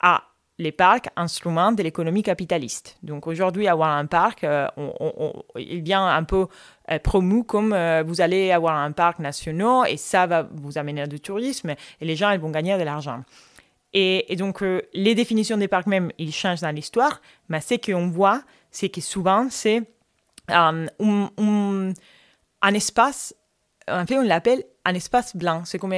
à 0.00 0.22
les 0.58 0.72
parcs 0.72 1.08
instruments 1.16 1.72
de 1.72 1.82
l'économie 1.82 2.22
capitaliste. 2.22 2.96
Donc 3.02 3.26
aujourd'hui, 3.26 3.66
avoir 3.66 3.90
un 3.90 4.06
parc, 4.06 4.44
euh, 4.44 4.68
il 5.56 5.82
vient 5.82 6.06
un 6.06 6.22
peu 6.22 6.46
euh, 6.90 6.98
promu 7.00 7.44
comme 7.44 7.72
euh, 7.72 8.04
vous 8.06 8.20
allez 8.20 8.52
avoir 8.52 8.76
un 8.76 8.92
parc 8.92 9.18
national 9.18 9.88
et 9.88 9.96
ça 9.96 10.26
va 10.26 10.48
vous 10.52 10.78
amener 10.78 11.06
du 11.08 11.18
tourisme 11.20 11.74
et 12.00 12.04
les 12.04 12.14
gens 12.14 12.30
ils 12.30 12.40
vont 12.40 12.50
gagner 12.50 12.78
de 12.78 12.84
l'argent. 12.84 13.22
Et, 13.92 14.34
donc 14.36 14.62
les 14.92 15.14
définitions 15.14 15.56
des 15.56 15.68
parcs 15.68 15.86
même, 15.86 16.10
ils 16.18 16.32
changent 16.32 16.62
dans 16.62 16.74
l'histoire, 16.74 17.20
mais 17.48 17.60
ce 17.60 17.74
qu'on 17.74 18.08
voit, 18.08 18.42
c'est 18.72 18.88
que 18.88 19.00
souvent 19.00 19.46
c'est 19.50 19.82
un, 20.48 20.86
un, 20.98 22.74
espace, 22.74 23.34
en 23.88 24.04
fait 24.04 24.18
on 24.18 24.22
l'appelle 24.22 24.64
un 24.84 24.94
espace 24.94 25.36
blanc. 25.36 25.62
C'est 25.64 25.78
comme 25.78 25.92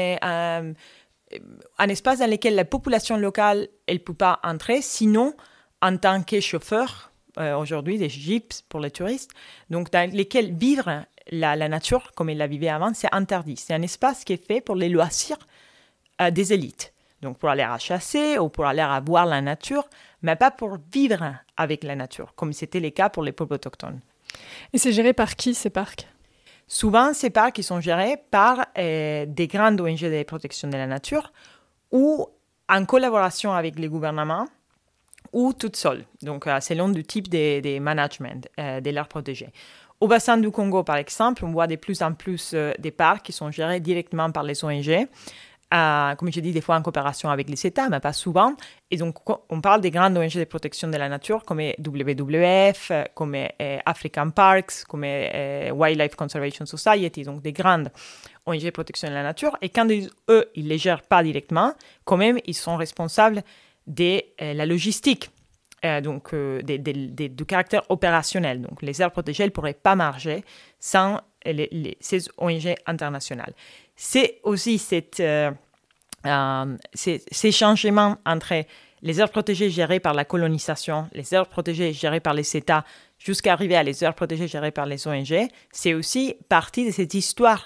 un 1.32 1.38
un 1.78 1.88
espace 1.88 2.20
dans 2.20 2.30
lequel 2.30 2.54
la 2.54 2.64
population 2.64 3.16
locale 3.16 3.68
elle 3.86 4.00
peut 4.00 4.14
pas 4.14 4.40
entrer, 4.42 4.80
sinon 4.82 5.34
en 5.82 5.96
tant 5.96 6.22
que 6.22 6.40
chauffeur, 6.40 7.12
euh, 7.38 7.56
aujourd'hui 7.56 7.98
des 7.98 8.08
jeeps 8.08 8.62
pour 8.62 8.80
les 8.80 8.90
touristes, 8.90 9.30
donc 9.68 9.90
dans 9.90 10.10
lesquels 10.10 10.54
vivre 10.54 11.04
la, 11.30 11.56
nature 11.68 12.12
comme 12.14 12.30
elle 12.30 12.38
la 12.38 12.46
vivait 12.46 12.68
avant, 12.68 12.92
c'est 12.94 13.12
interdit. 13.12 13.56
C'est 13.56 13.74
un 13.74 13.82
espace 13.82 14.24
qui 14.24 14.32
est 14.32 14.44
fait 14.44 14.60
pour 14.60 14.76
les 14.76 14.88
loisirs 14.88 15.38
euh, 16.22 16.30
des 16.30 16.52
élites. 16.52 16.92
Donc 17.22 17.38
pour 17.38 17.48
aller 17.48 17.62
à 17.62 17.78
chasser 17.78 18.38
ou 18.38 18.48
pour 18.48 18.66
aller 18.66 18.80
à 18.80 19.00
voir 19.00 19.26
la 19.26 19.40
nature, 19.40 19.88
mais 20.22 20.36
pas 20.36 20.50
pour 20.50 20.78
vivre 20.92 21.36
avec 21.56 21.82
la 21.84 21.96
nature, 21.96 22.34
comme 22.36 22.52
c'était 22.52 22.80
le 22.80 22.90
cas 22.90 23.08
pour 23.08 23.22
les 23.22 23.32
peuples 23.32 23.54
autochtones. 23.54 24.00
Et 24.72 24.78
c'est 24.78 24.92
géré 24.92 25.12
par 25.12 25.36
qui 25.36 25.54
ces 25.54 25.70
parcs? 25.70 26.06
Souvent, 26.68 27.14
ces 27.14 27.30
parcs 27.30 27.62
sont 27.62 27.80
gérés 27.80 28.16
par 28.30 28.66
euh, 28.76 29.24
des 29.26 29.46
grandes 29.46 29.80
ONG 29.80 30.00
de 30.00 30.22
protection 30.24 30.68
de 30.68 30.76
la 30.76 30.86
nature 30.86 31.32
ou 31.92 32.26
en 32.68 32.84
collaboration 32.84 33.52
avec 33.52 33.78
les 33.78 33.88
gouvernements 33.88 34.46
ou 35.32 35.52
toutes 35.52 35.76
seules, 35.76 36.04
donc 36.22 36.48
selon 36.60 36.88
le 36.88 37.02
type 37.02 37.28
de 37.28 37.78
management 37.78 38.48
des 38.56 38.92
l'air 38.92 39.06
protégés. 39.06 39.52
Au 40.00 40.08
bassin 40.08 40.36
du 40.36 40.50
Congo, 40.50 40.82
par 40.82 40.96
exemple, 40.96 41.44
on 41.44 41.52
voit 41.52 41.66
de 41.66 41.76
plus 41.76 42.02
en 42.02 42.12
plus 42.12 42.54
des 42.78 42.90
parcs 42.90 43.24
qui 43.24 43.32
sont 43.32 43.50
gérés 43.50 43.80
directement 43.80 44.30
par 44.30 44.42
les 44.42 44.64
ONG 44.64 45.08
comme 45.70 46.32
je 46.32 46.40
dis, 46.40 46.52
des 46.52 46.60
fois 46.60 46.76
en 46.76 46.82
coopération 46.82 47.30
avec 47.30 47.48
les 47.48 47.66
États, 47.66 47.88
mais 47.88 48.00
pas 48.00 48.12
souvent. 48.12 48.54
Et 48.90 48.96
donc, 48.96 49.16
on 49.50 49.60
parle 49.60 49.80
des 49.80 49.90
grandes 49.90 50.16
ONG 50.16 50.34
de 50.34 50.44
protection 50.44 50.88
de 50.88 50.96
la 50.96 51.08
nature 51.08 51.44
comme 51.44 51.60
WWF, 51.78 52.92
comme 53.14 53.34
euh, 53.34 53.78
African 53.84 54.30
Parks, 54.30 54.84
comme 54.88 55.02
euh, 55.04 55.70
Wildlife 55.72 56.14
Conservation 56.14 56.66
Society, 56.66 57.24
donc 57.24 57.42
des 57.42 57.52
grandes 57.52 57.90
ONG 58.46 58.62
de 58.62 58.70
protection 58.70 59.08
de 59.08 59.14
la 59.14 59.22
nature. 59.22 59.56
Et 59.60 59.68
quand 59.68 59.88
eux, 59.90 60.50
ils 60.54 60.64
ne 60.64 60.68
les 60.68 60.78
gèrent 60.78 61.02
pas 61.02 61.22
directement, 61.22 61.72
quand 62.04 62.16
même, 62.16 62.38
ils 62.46 62.54
sont 62.54 62.76
responsables 62.76 63.42
de 63.86 64.22
euh, 64.40 64.54
la 64.54 64.66
logistique. 64.66 65.30
donc 66.02 66.34
du 66.34 67.46
caractère 67.46 67.82
opérationnel. 67.90 68.60
Donc 68.62 68.82
les 68.82 69.00
aires 69.00 69.12
protégées 69.12 69.44
ne 69.44 69.50
pourraient 69.50 69.74
pas 69.74 69.94
marcher 69.94 70.42
sans 70.80 71.20
ces 72.00 72.28
ONG 72.38 72.74
internationales 72.86 73.54
c'est 73.96 74.40
aussi 74.42 74.78
cette, 74.78 75.20
euh, 75.20 75.50
euh, 76.26 76.76
ces, 76.94 77.52
changements 77.52 78.18
entre 78.26 78.64
les 79.02 79.20
aires 79.20 79.30
protégées 79.30 79.70
gérées 79.70 80.00
par 80.00 80.14
la 80.14 80.24
colonisation, 80.24 81.08
les 81.12 81.34
aires 81.34 81.46
protégées 81.46 81.92
gérées 81.92 82.20
par 82.20 82.34
les 82.34 82.56
États, 82.56 82.84
jusqu'à 83.18 83.54
arriver 83.54 83.76
à 83.76 83.82
les 83.82 84.04
aires 84.04 84.14
protégées 84.14 84.48
gérées 84.48 84.70
par 84.70 84.86
les 84.86 85.08
ONG, 85.08 85.48
c'est 85.72 85.94
aussi 85.94 86.34
partie 86.48 86.86
de 86.86 86.90
cette 86.90 87.14
histoire 87.14 87.64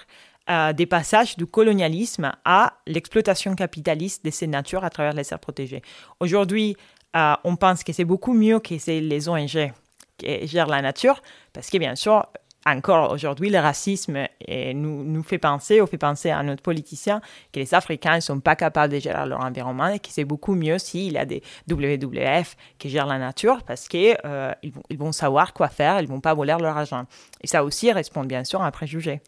euh, 0.49 0.73
des 0.73 0.87
passages 0.87 1.37
du 1.37 1.47
colonialisme 1.47 2.33
à 2.45 2.75
l'exploitation 2.87 3.55
capitaliste 3.57 4.25
de 4.25 4.31
ces 4.31 4.47
natures 4.47 4.85
à 4.85 4.91
travers 4.91 5.13
les 5.13 5.33
aires 5.33 5.41
protégées. 5.41 5.83
Aujourd'hui, 6.21 6.77
on 7.13 7.57
pense 7.57 7.83
que 7.83 7.93
c'est 7.93 8.05
beaucoup 8.05 8.35
mieux 8.35 8.61
que 8.61 8.79
c'est 8.79 9.01
les 9.01 9.29
ONG 9.29 9.73
qui 10.17 10.47
gèrent 10.47 10.69
la 10.69 10.81
nature, 10.81 11.23
parce 11.53 11.69
que 11.69 11.79
bien 11.79 11.97
sûr, 11.97 12.25
encore 12.67 13.13
aujourd'hui, 13.13 13.49
le 13.51 13.59
racisme 13.59 14.27
nous, 14.49 15.05
nous 15.05 15.23
fait 15.23 15.39
penser, 15.39 15.81
ou 15.81 15.87
fait 15.87 15.99
penser 15.99 16.31
à 16.31 16.43
notre 16.43 16.63
politicien, 16.63 17.21
que 17.53 17.61
les 17.61 17.75
Africains 17.75 18.17
ne 18.17 18.21
sont 18.21 18.41
pas 18.41 18.57
capables 18.57 18.93
de 18.93 18.99
gérer 18.99 19.27
leur 19.27 19.41
environnement 19.41 19.89
et 19.89 19.99
que 19.99 20.09
c'est 20.11 20.25
beaucoup 20.25 20.55
mieux 20.55 20.79
s'il 20.79 21.13
y 21.13 21.19
a 21.19 21.25
des 21.25 21.43
WWF 21.71 22.57
qui 22.79 22.91
gèrent 22.91 23.07
la 23.07 23.19
nature 23.19 23.63
parce 23.63 23.89
qu'ils 23.89 24.17
euh, 24.25 24.53
ils 24.63 24.99
vont 24.99 25.13
savoir 25.13 25.55
quoi 25.55 25.69
faire, 25.69 26.01
ils 26.01 26.05
ne 26.05 26.09
vont 26.09 26.21
pas 26.21 26.35
voler 26.35 26.57
leur 26.61 26.77
argent. 26.77 27.05
Et 27.41 27.47
ça 27.47 27.65
aussi 27.65 27.91
répond 27.93 28.25
bien 28.25 28.45
sûr 28.45 28.61
à 28.63 28.67
un 28.67 28.71
préjugé. 28.71 29.21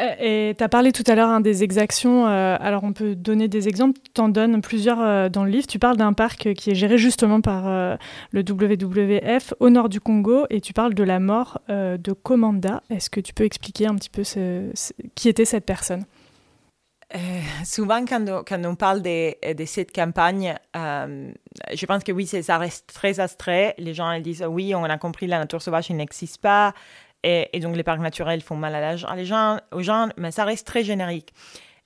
Euh, 0.00 0.14
et 0.18 0.54
tu 0.56 0.64
as 0.64 0.68
parlé 0.68 0.92
tout 0.92 1.04
à 1.06 1.14
l'heure 1.14 1.28
hein, 1.28 1.40
des 1.40 1.62
exactions. 1.62 2.26
Euh, 2.26 2.56
alors, 2.58 2.84
on 2.84 2.92
peut 2.92 3.14
donner 3.14 3.48
des 3.48 3.68
exemples. 3.68 4.00
Tu 4.14 4.20
en 4.20 4.28
donnes 4.28 4.60
plusieurs 4.60 5.00
euh, 5.00 5.28
dans 5.28 5.44
le 5.44 5.50
livre. 5.50 5.66
Tu 5.66 5.78
parles 5.78 5.96
d'un 5.96 6.12
parc 6.12 6.54
qui 6.54 6.70
est 6.70 6.74
géré 6.74 6.98
justement 6.98 7.40
par 7.40 7.98
le 8.30 8.40
WWF 8.40 9.54
au 9.60 9.70
nord 9.70 9.88
du 9.88 10.00
Congo 10.00 10.46
et 10.50 10.60
tu 10.60 10.72
parles 10.72 10.94
de 10.94 11.04
la 11.04 11.20
mort 11.20 11.60
de 11.68 12.12
Commanda. 12.12 12.82
Est-ce 12.90 13.10
que 13.10 13.20
tu 13.20 13.34
peux 13.34 13.44
expliquer 13.44 13.86
un 13.86 13.94
petit 13.94 14.10
peu 14.10 14.22
qui 15.14 15.28
était 15.28 15.44
cette 15.44 15.66
personne? 15.66 16.04
Souvent, 17.64 18.04
quand 18.06 18.64
on, 18.64 18.74
parle 18.76 19.02
de, 19.02 19.52
de 19.52 19.64
cette 19.64 19.92
campagne, 19.92 20.54
je 20.74 21.86
pense 21.86 22.04
que 22.04 22.12
oui, 22.12 22.26
ça 22.26 22.58
reste 22.58 22.92
très 22.92 23.20
abstrait. 23.20 23.74
Les 23.78 23.94
gens 23.94 24.12
ils 24.12 24.22
disent 24.22 24.44
oui, 24.48 24.74
on 24.74 24.84
a 24.84 24.98
compris, 24.98 25.26
la 25.26 25.38
nature 25.38 25.60
sauvage 25.60 25.90
n'existe 25.90 26.40
pas. 26.40 26.72
Et, 27.22 27.60
donc 27.60 27.76
les 27.76 27.82
parcs 27.82 28.00
naturels 28.00 28.40
font 28.40 28.56
mal 28.56 28.74
à 28.74 28.80
la, 28.80 29.14
les 29.14 29.26
gens, 29.26 29.58
aux 29.72 29.82
gens, 29.82 30.08
mais 30.16 30.30
ça 30.30 30.44
reste 30.44 30.66
très 30.66 30.84
générique. 30.84 31.34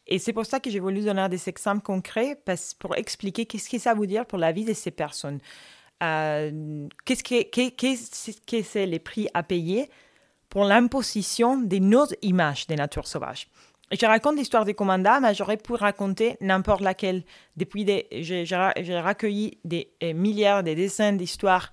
Et 0.06 0.18
c'est 0.18 0.32
pour 0.32 0.46
ça 0.46 0.60
que 0.60 0.70
j'ai 0.70 0.80
voulu 0.80 1.00
donner 1.00 1.28
des 1.28 1.48
exemples 1.48 1.82
concrets 1.82 2.38
parce, 2.44 2.74
pour 2.74 2.94
expliquer 2.96 3.46
qu'est-ce 3.46 3.70
que 3.70 3.78
ça 3.78 3.94
veut 3.94 4.06
dire 4.06 4.26
pour 4.26 4.38
la 4.38 4.52
vie 4.52 4.64
de 4.64 4.74
ces 4.74 4.90
personnes. 4.90 5.40
Euh, 6.02 6.86
qu'est-ce 7.04 7.22
que 7.22 8.62
c'est 8.62 8.86
les 8.86 8.98
prix 8.98 9.28
à 9.32 9.42
payer 9.42 9.88
pour 10.50 10.64
l'imposition 10.64 11.56
de 11.56 11.78
nos 11.78 12.06
images 12.22 12.66
des 12.66 12.76
natures 12.76 13.06
sauvages? 13.06 13.48
Je 13.90 14.06
raconte 14.06 14.36
l'histoire 14.36 14.64
des 14.64 14.74
commandants, 14.74 15.20
mais 15.20 15.34
j'aurais 15.34 15.56
pu 15.56 15.74
raconter 15.74 16.36
n'importe 16.40 16.80
laquelle. 16.80 17.22
Depuis, 17.56 17.86
j'ai 18.12 19.00
recueilli 19.00 19.58
des 19.64 19.88
milliards, 20.14 20.62
des 20.62 20.74
dizaines 20.74 21.16
d'histoires 21.16 21.70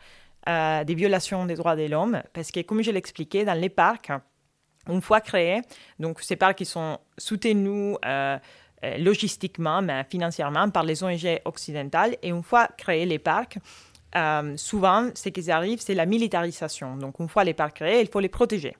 euh, 0.48 0.84
des 0.84 0.96
violations 0.96 1.46
des 1.46 1.56
droits 1.56 1.76
de 1.76 1.86
l'homme, 1.86 2.22
parce 2.34 2.52
que 2.52 2.62
comme 2.62 2.82
je 2.82 2.92
l'expliquais, 2.92 3.46
dans 3.46 3.54
les 3.60 3.70
parcs, 3.70 4.12
une 4.90 5.02
fois 5.02 5.22
créés, 5.22 5.62
donc 6.00 6.22
ces 6.22 6.36
parcs 6.36 6.58
qui 6.58 6.66
sont 6.66 6.98
soutenus 7.18 7.98
euh, 8.04 8.38
euh, 8.84 8.98
logistiquement, 8.98 9.82
mais 9.82 10.04
financièrement 10.10 10.70
par 10.70 10.84
les 10.84 11.04
ONG 11.04 11.40
occidentales, 11.46 12.18
et 12.24 12.30
une 12.30 12.44
fois 12.44 12.68
créés 12.78 13.06
les 13.06 13.20
parcs, 13.20 13.58
souvent, 14.58 15.10
ce 15.16 15.30
qui 15.30 15.50
arrive, 15.52 15.80
c'est 15.80 15.94
la 15.94 16.06
militarisation. 16.06 16.98
Donc, 16.98 17.20
une 17.20 17.30
fois 17.30 17.46
les 17.46 17.54
parcs 17.54 17.78
créés, 17.78 18.02
il 18.02 18.10
faut 18.10 18.20
les 18.20 18.28
protéger. 18.28 18.76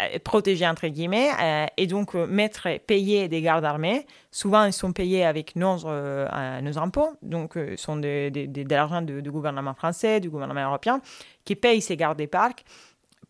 Euh, 0.00 0.18
protégés 0.18 0.66
entre 0.66 0.88
guillemets 0.88 1.30
euh, 1.40 1.66
et 1.76 1.86
donc 1.86 2.16
euh, 2.16 2.26
mettre 2.26 2.78
payer 2.84 3.28
des 3.28 3.40
gardes 3.40 3.64
armés 3.64 4.06
souvent 4.32 4.64
ils 4.64 4.72
sont 4.72 4.92
payés 4.92 5.24
avec 5.24 5.54
nos, 5.54 5.76
nos 5.84 6.78
impôts. 6.78 7.12
Donc 7.22 7.52
ce 7.54 7.76
sont 7.76 7.96
de, 7.96 8.28
de, 8.28 8.74
l'argent 8.74 9.02
du 9.02 9.30
gouvernement 9.30 9.74
français 9.74 10.18
du 10.18 10.30
gouvernement 10.30 10.66
européen 10.66 11.00
qui 11.44 11.54
payent 11.54 11.80
ces 11.80 11.96
gardes 11.96 12.18
des 12.18 12.26
parcs 12.26 12.64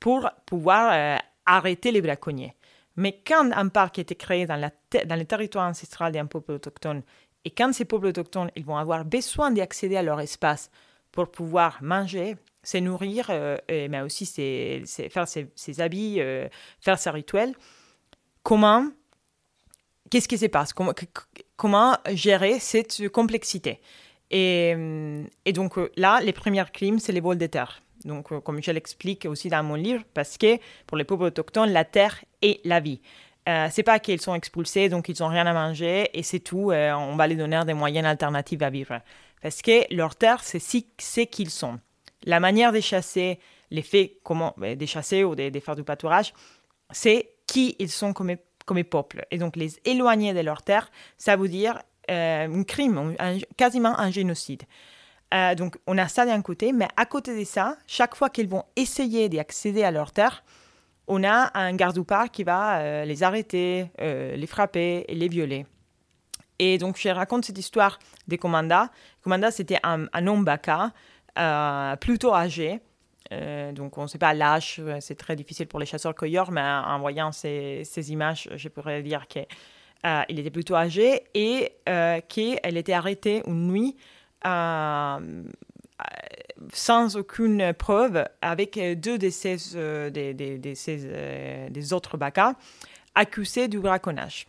pour 0.00 0.30
pouvoir 0.46 1.18
arrêter 1.44 1.92
les 1.92 2.00
braconniers. 2.00 2.54
Mais 2.96 3.20
quand 3.26 3.50
un 3.52 3.68
parc 3.68 3.98
était 3.98 4.14
créé 4.14 4.46
dans, 4.46 4.56
la 4.56 4.70
dans 5.04 5.16
le 5.16 5.24
territoire 5.26 5.68
ancestral 5.68 6.12
d'un 6.12 6.26
peuple 6.26 6.52
autochtone 6.52 7.02
et 7.44 7.50
quand 7.50 7.74
ces 7.74 7.84
peuples 7.84 8.06
autochtones 8.06 8.50
ils 8.56 8.64
vont 8.64 8.78
avoir 8.78 9.04
besoin 9.04 9.50
d'accéder 9.50 9.96
à 9.96 10.02
leur 10.02 10.20
espace 10.20 10.70
pour 11.12 11.30
pouvoir 11.30 11.78
manger 11.82 12.36
c'est 12.64 12.80
nourrir, 12.80 13.26
euh, 13.30 13.58
mais 13.68 14.00
aussi 14.00 14.26
faire 14.26 15.28
ses, 15.28 15.80
habits, 15.80 16.16
euh, 16.18 16.48
faire 16.80 16.98
ses 16.98 17.10
rituels. 17.10 17.54
Comment, 18.42 18.86
qu'est-ce 20.10 20.28
qui 20.28 20.38
se 20.38 20.46
passe? 20.46 20.72
Comment, 21.56 21.96
gérer 22.12 22.58
cette 22.58 23.08
complexité? 23.10 23.80
Et, 24.30 24.74
et, 25.44 25.52
donc 25.52 25.78
euh, 25.78 25.92
là, 25.96 26.20
les 26.20 26.32
premiers 26.32 26.64
crimes, 26.72 26.98
c'est 26.98 27.12
les 27.12 27.20
vols 27.20 27.38
de 27.38 27.46
terre. 27.46 27.82
Donc, 28.04 28.28
comme 28.42 28.62
je 28.62 28.70
l'explique 28.70 29.24
aussi 29.24 29.48
dans 29.48 29.62
mon 29.62 29.76
livre, 29.76 30.02
parce 30.12 30.36
que 30.36 30.58
pour 30.86 30.98
les 30.98 31.04
peuples 31.04 31.24
autochtones, 31.24 31.70
la 31.70 31.84
terre 31.84 32.22
est 32.42 32.60
la 32.66 32.80
vie. 32.80 33.00
Euh, 33.48 33.68
c'est 33.70 33.82
pas 33.82 33.98
qu'ils 33.98 34.20
sont 34.20 34.34
expulsés, 34.34 34.88
donc 34.88 35.08
ils 35.08 35.16
n'ont 35.20 35.28
rien 35.28 35.46
à 35.46 35.52
manger 35.52 36.10
et 36.12 36.22
c'est 36.22 36.40
tout. 36.40 36.72
on 36.72 37.16
va 37.16 37.26
les 37.26 37.36
donner 37.36 37.62
des 37.64 37.74
moyens 37.74 38.06
alternatifs 38.06 38.60
à 38.60 38.70
vivre. 38.70 39.00
Parce 39.40 39.62
que 39.62 39.94
leur 39.94 40.16
terre, 40.16 40.42
c'est 40.42 40.58
ce 40.58 41.20
qu'ils 41.24 41.50
sont 41.50 41.78
la 42.24 42.40
manière 42.40 42.72
de 42.72 42.80
chasser, 42.80 43.38
les 43.70 43.82
faits 43.82 44.12
comment, 44.22 44.54
ben, 44.56 44.76
des 44.76 44.86
chasser 44.86 45.24
ou 45.24 45.34
de, 45.34 45.60
faire 45.60 45.76
du 45.76 45.84
pâturage, 45.84 46.34
c'est 46.90 47.30
qui 47.46 47.76
ils 47.78 47.90
sont 47.90 48.12
comme, 48.12 48.36
comme 48.66 48.82
peuple. 48.84 49.26
Et 49.30 49.38
donc 49.38 49.56
les 49.56 49.78
éloigner 49.84 50.32
de 50.34 50.40
leur 50.40 50.62
terre, 50.62 50.90
ça 51.18 51.36
veut 51.36 51.48
dire 51.48 51.80
euh, 52.10 52.46
un 52.46 52.64
crime, 52.64 53.14
quasiment 53.56 53.98
un 53.98 54.10
génocide. 54.10 54.62
Euh, 55.32 55.54
donc 55.54 55.76
on 55.86 55.98
a 55.98 56.08
ça 56.08 56.26
d'un 56.26 56.42
côté, 56.42 56.72
mais 56.72 56.88
à 56.96 57.06
côté 57.06 57.38
de 57.38 57.44
ça, 57.44 57.76
chaque 57.86 58.14
fois 58.14 58.30
qu'ils 58.30 58.48
vont 58.48 58.64
essayer 58.76 59.28
d'accéder 59.28 59.82
à 59.84 59.90
leur 59.90 60.12
terre, 60.12 60.44
on 61.06 61.22
a 61.22 61.50
un 61.58 61.74
garde-parc 61.74 62.30
qui 62.32 62.44
va 62.44 62.78
euh, 62.78 63.04
les 63.04 63.22
arrêter, 63.22 63.90
les 63.98 64.46
frapper 64.46 65.04
et 65.08 65.14
les 65.14 65.28
violer. 65.28 65.66
Et 66.58 66.78
donc 66.78 66.98
je 66.98 67.08
raconte 67.08 67.44
cette 67.44 67.58
histoire 67.58 67.98
des 68.28 68.38
commandas. 68.38 68.88
Commanda, 69.22 69.50
c'était 69.50 69.80
un, 69.82 70.06
un 70.12 70.26
homme 70.26 70.44
baka 70.44 70.92
plutôt 72.00 72.34
âgé. 72.34 72.80
Euh, 73.32 73.72
donc 73.72 73.96
on 73.98 74.02
ne 74.02 74.06
sait 74.06 74.18
pas 74.18 74.34
l'âge, 74.34 74.76
euh, 74.80 74.98
c'est 75.00 75.14
très 75.14 75.34
difficile 75.36 75.66
pour 75.66 75.80
les 75.80 75.86
chasseurs-cueilleurs, 75.86 76.50
mais 76.50 76.60
en 76.60 76.98
voyant 76.98 77.32
ces, 77.32 77.84
images, 78.08 78.48
je 78.54 78.68
pourrais 78.68 79.02
dire 79.02 79.26
qu'il 79.26 79.46
il 80.28 80.38
était 80.38 80.50
plutôt 80.50 80.74
âgé 80.74 81.22
et 81.32 81.72
qu'elle 82.28 82.76
était 82.76 82.92
arrêtée 82.92 83.42
une 83.46 83.68
nuit 83.68 83.96
sans 86.72 87.16
aucune 87.16 87.72
preuve 87.72 88.26
avec 88.42 88.78
deux 89.00 89.16
de 89.16 89.30
ces, 89.30 89.56
des, 90.10 90.34
des, 90.34 90.58
des, 90.58 91.70
des, 91.70 91.92
autres 91.94 92.18
bacas 92.18 92.54
accusés 93.14 93.68
du 93.68 93.78
braconnage. 93.78 94.46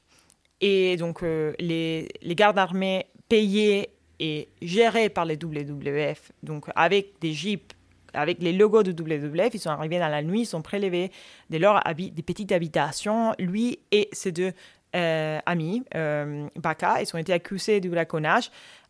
Et 0.60 0.98
donc 0.98 1.22
les, 1.22 2.10
les 2.22 2.36
gardes 2.36 2.58
armés 2.58 3.06
payaient 3.30 3.95
et 4.20 4.50
géré 4.62 5.10
par 5.10 5.26
les 5.26 5.36
WWF, 5.36 6.32
donc 6.44 6.66
avec 6.76 7.20
des 7.22 7.34
jeeps, 7.34 7.76
avec 8.14 8.42
les 8.42 8.54
logos 8.54 8.84
de 8.84 8.92
WWF, 8.92 9.54
ils 9.54 9.60
sont 9.60 9.70
arrivés 9.70 10.00
dans 10.00 10.08
la 10.08 10.22
nuit, 10.22 10.42
ils 10.42 10.46
sont 10.46 10.62
prélevés 10.62 11.12
de 11.50 11.58
leur 11.58 11.82
des 11.96 12.24
petites 12.24 12.52
habitations, 12.52 13.34
lui 13.38 13.80
et 13.92 14.10
ses 14.12 14.32
deux 14.32 14.54
euh, 14.96 15.40
amis, 15.46 15.84
euh, 15.96 16.48
Baka, 16.56 17.02
ils 17.02 17.16
ont 17.16 17.20
été 17.20 17.34
accusés 17.34 17.82
du 17.82 17.90
braconnage, 17.90 18.50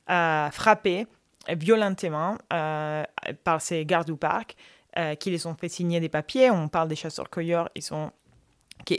euh, 0.09 0.49
frappés 0.51 1.07
violentement 1.49 2.37
par 2.49 3.61
ces 3.61 3.85
gardes 3.85 4.07
du 4.07 4.15
parc, 4.15 4.55
qui 5.19 5.29
les 5.29 5.45
ont 5.45 5.53
fait 5.53 5.69
signer 5.69 5.99
des 5.99 6.09
papiers. 6.09 6.49
On 6.49 6.69
parle 6.69 6.87
des 6.87 6.95
chasseurs-cueilleurs, 6.95 7.69
ils 7.75 7.83
sont 7.83 8.11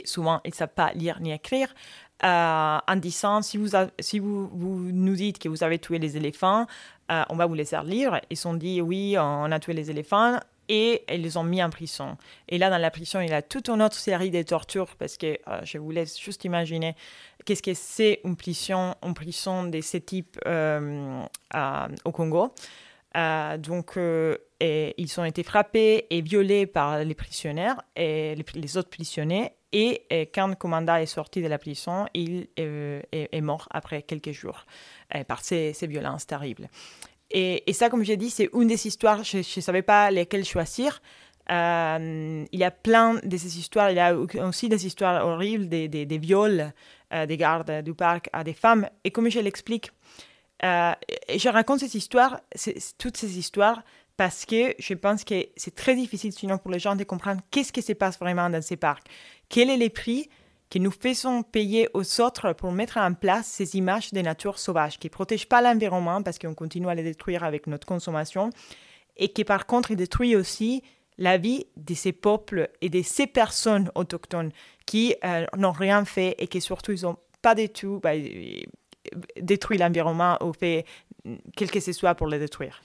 souvent 0.05 0.39
ils 0.45 0.49
ne 0.49 0.53
savent 0.53 0.73
pas 0.73 0.91
lire 0.93 1.19
ni 1.19 1.33
écrire, 1.33 1.73
en 2.23 2.95
disant 2.95 3.41
si, 3.41 3.57
vous, 3.57 4.49
nous 4.59 5.15
dites 5.15 5.39
que 5.39 5.49
vous 5.49 5.63
avez 5.63 5.79
tué 5.79 5.99
les 5.99 6.17
éléphants, 6.17 6.65
on 7.09 7.35
va 7.35 7.45
vous 7.45 7.53
laisser 7.53 7.77
lire. 7.83 8.19
Ils 8.29 8.47
ont 8.47 8.53
dit 8.53 8.81
oui, 8.81 9.15
on 9.19 9.51
a 9.51 9.59
tué 9.59 9.73
les 9.73 9.91
éléphants 9.91 10.39
et 10.69 11.03
ils 11.11 11.21
les 11.21 11.37
ont 11.37 11.43
mis 11.43 11.63
en 11.63 11.69
prison. 11.69 12.17
Et 12.49 12.57
là, 12.57 12.69
dans 12.69 12.77
la 12.77 12.91
prison, 12.91 13.19
il 13.21 13.29
y 13.29 13.33
a 13.33 13.41
toute 13.41 13.69
une 13.69 13.81
autre 13.81 13.95
série 13.95 14.31
de 14.31 14.41
tortures 14.41 14.95
parce 14.97 15.17
que 15.17 15.37
euh, 15.47 15.61
je 15.63 15.77
vous 15.77 15.91
laisse 15.91 16.19
juste 16.19 16.45
imaginer 16.45 16.95
qu'est-ce 17.45 17.63
que 17.63 17.73
c'est 17.73 18.21
une 18.23 18.35
prison, 18.35 18.95
une 19.03 19.13
prison 19.13 19.63
de 19.63 19.81
ce 19.81 19.97
type 19.97 20.37
euh, 20.45 21.23
au 22.03 22.11
Congo. 22.11 22.53
Euh, 23.15 23.57
donc, 23.57 23.97
ils 24.59 25.19
ont 25.19 25.25
été 25.25 25.43
frappés 25.43 26.05
et 26.09 26.21
violés 26.21 26.67
par 26.67 26.99
les 26.99 27.15
prisonniers 27.15 27.73
et 27.95 28.35
les, 28.35 28.77
autres 28.77 28.89
prisonniers. 28.89 29.53
Et, 29.79 30.29
quand 30.33 30.47
le 30.47 30.55
commandant 30.55 30.95
est 30.95 31.05
sorti 31.05 31.41
de 31.43 31.47
la 31.47 31.59
prison, 31.59 32.07
il 32.15 32.47
est, 32.57 33.41
mort 33.41 33.67
après 33.69 34.01
quelques 34.01 34.31
jours 34.31 34.65
par 35.27 35.43
ces, 35.43 35.73
ces 35.73 35.85
violences 35.85 36.25
terribles. 36.25 36.67
Et, 37.29 37.63
ça, 37.73 37.89
comme 37.89 38.03
j'ai 38.03 38.17
dit, 38.17 38.31
c'est 38.31 38.49
une 38.53 38.67
des 38.67 38.87
histoires, 38.87 39.23
je 39.23 39.37
ne 39.37 39.61
savais 39.61 39.83
pas 39.83 40.09
lesquelles 40.09 40.45
choisir. 40.45 41.01
Euh, 41.49 42.45
il 42.51 42.59
y 42.59 42.63
a 42.63 42.71
plein 42.71 43.15
de 43.23 43.37
ces 43.37 43.59
histoires. 43.59 43.91
Il 43.91 43.97
y 43.97 43.99
a 43.99 44.15
aussi 44.15 44.67
des 44.67 44.85
histoires 44.85 45.25
horribles, 45.25 45.69
des, 45.69 45.87
des, 45.87 46.17
viols 46.17 46.73
euh, 47.13 47.25
des 47.25 47.37
gardes 47.37 47.83
du 47.83 47.93
parc 47.93 48.29
à 48.33 48.43
des 48.43 48.53
femmes. 48.53 48.89
Et 49.03 49.11
comme 49.11 49.29
je 49.29 49.39
l'explique, 49.39 49.91
euh, 50.63 50.93
je 51.35 51.49
raconte 51.49 51.79
ces 51.79 51.95
histoires, 51.95 52.41
toutes 52.97 53.17
ces 53.17 53.37
histoires, 53.37 53.83
parce 54.17 54.45
que 54.45 54.73
je 54.79 54.95
pense 54.95 55.23
que 55.23 55.45
c'est 55.55 55.75
très 55.75 55.95
difficile 55.95 56.33
sinon 56.33 56.57
pour 56.57 56.71
les 56.71 56.79
gens 56.79 56.95
de 56.95 57.03
comprendre 57.03 57.41
qu'est-ce 57.51 57.71
qui 57.71 57.83
se 57.83 57.93
passe 57.93 58.19
vraiment 58.19 58.49
dans 58.49 58.61
ces 58.61 58.75
parcs. 58.75 59.05
Quel 59.47 59.69
est 59.69 59.77
le 59.77 59.89
prix 59.89 60.27
que 60.69 60.79
nous 60.79 60.91
faisons 60.91 61.43
payer 61.43 61.87
aux 61.93 62.21
autres 62.21 62.53
pour 62.53 62.71
mettre 62.71 62.97
en 62.97 63.13
place 63.13 63.45
ces 63.45 63.77
images 63.77 64.11
de 64.11 64.19
nature 64.19 64.59
sauvage 64.59 64.99
qui 64.99 65.07
ne 65.07 65.11
protègent 65.11 65.47
pas 65.47 65.61
l'environnement 65.61 66.21
parce 66.23 66.39
qu'on 66.39 66.55
continue 66.55 66.89
à 66.89 66.95
les 66.95 67.03
détruire 67.03 67.43
avec 67.43 67.67
notre 67.67 67.87
consommation 67.87 68.49
et 69.15 69.29
qui 69.29 69.43
par 69.43 69.65
contre 69.65 69.93
détruit 69.93 70.35
aussi 70.35 70.83
la 71.19 71.37
vie 71.37 71.67
de 71.77 71.93
ces 71.93 72.11
peuples 72.11 72.69
et 72.81 72.89
de 72.89 73.01
ces 73.01 73.27
personnes 73.27 73.91
autochtones 73.95 74.51
qui 74.85 75.15
euh, 75.23 75.45
n'ont 75.55 75.71
rien 75.71 76.05
fait 76.05 76.35
et 76.39 76.47
qui 76.47 76.59
surtout 76.59 76.91
ils 76.91 77.03
n'ont 77.03 77.17
pas 77.41 77.55
du 77.55 77.69
tout 77.69 77.99
bah, 78.01 78.11
détruit 79.39 79.77
l'environnement 79.77 80.37
ou 80.43 80.53
fait 80.53 80.85
quel 81.55 81.71
que 81.71 81.79
ce 81.79 81.91
soit 81.91 82.15
pour 82.15 82.27
les 82.27 82.39
détruire. 82.39 82.81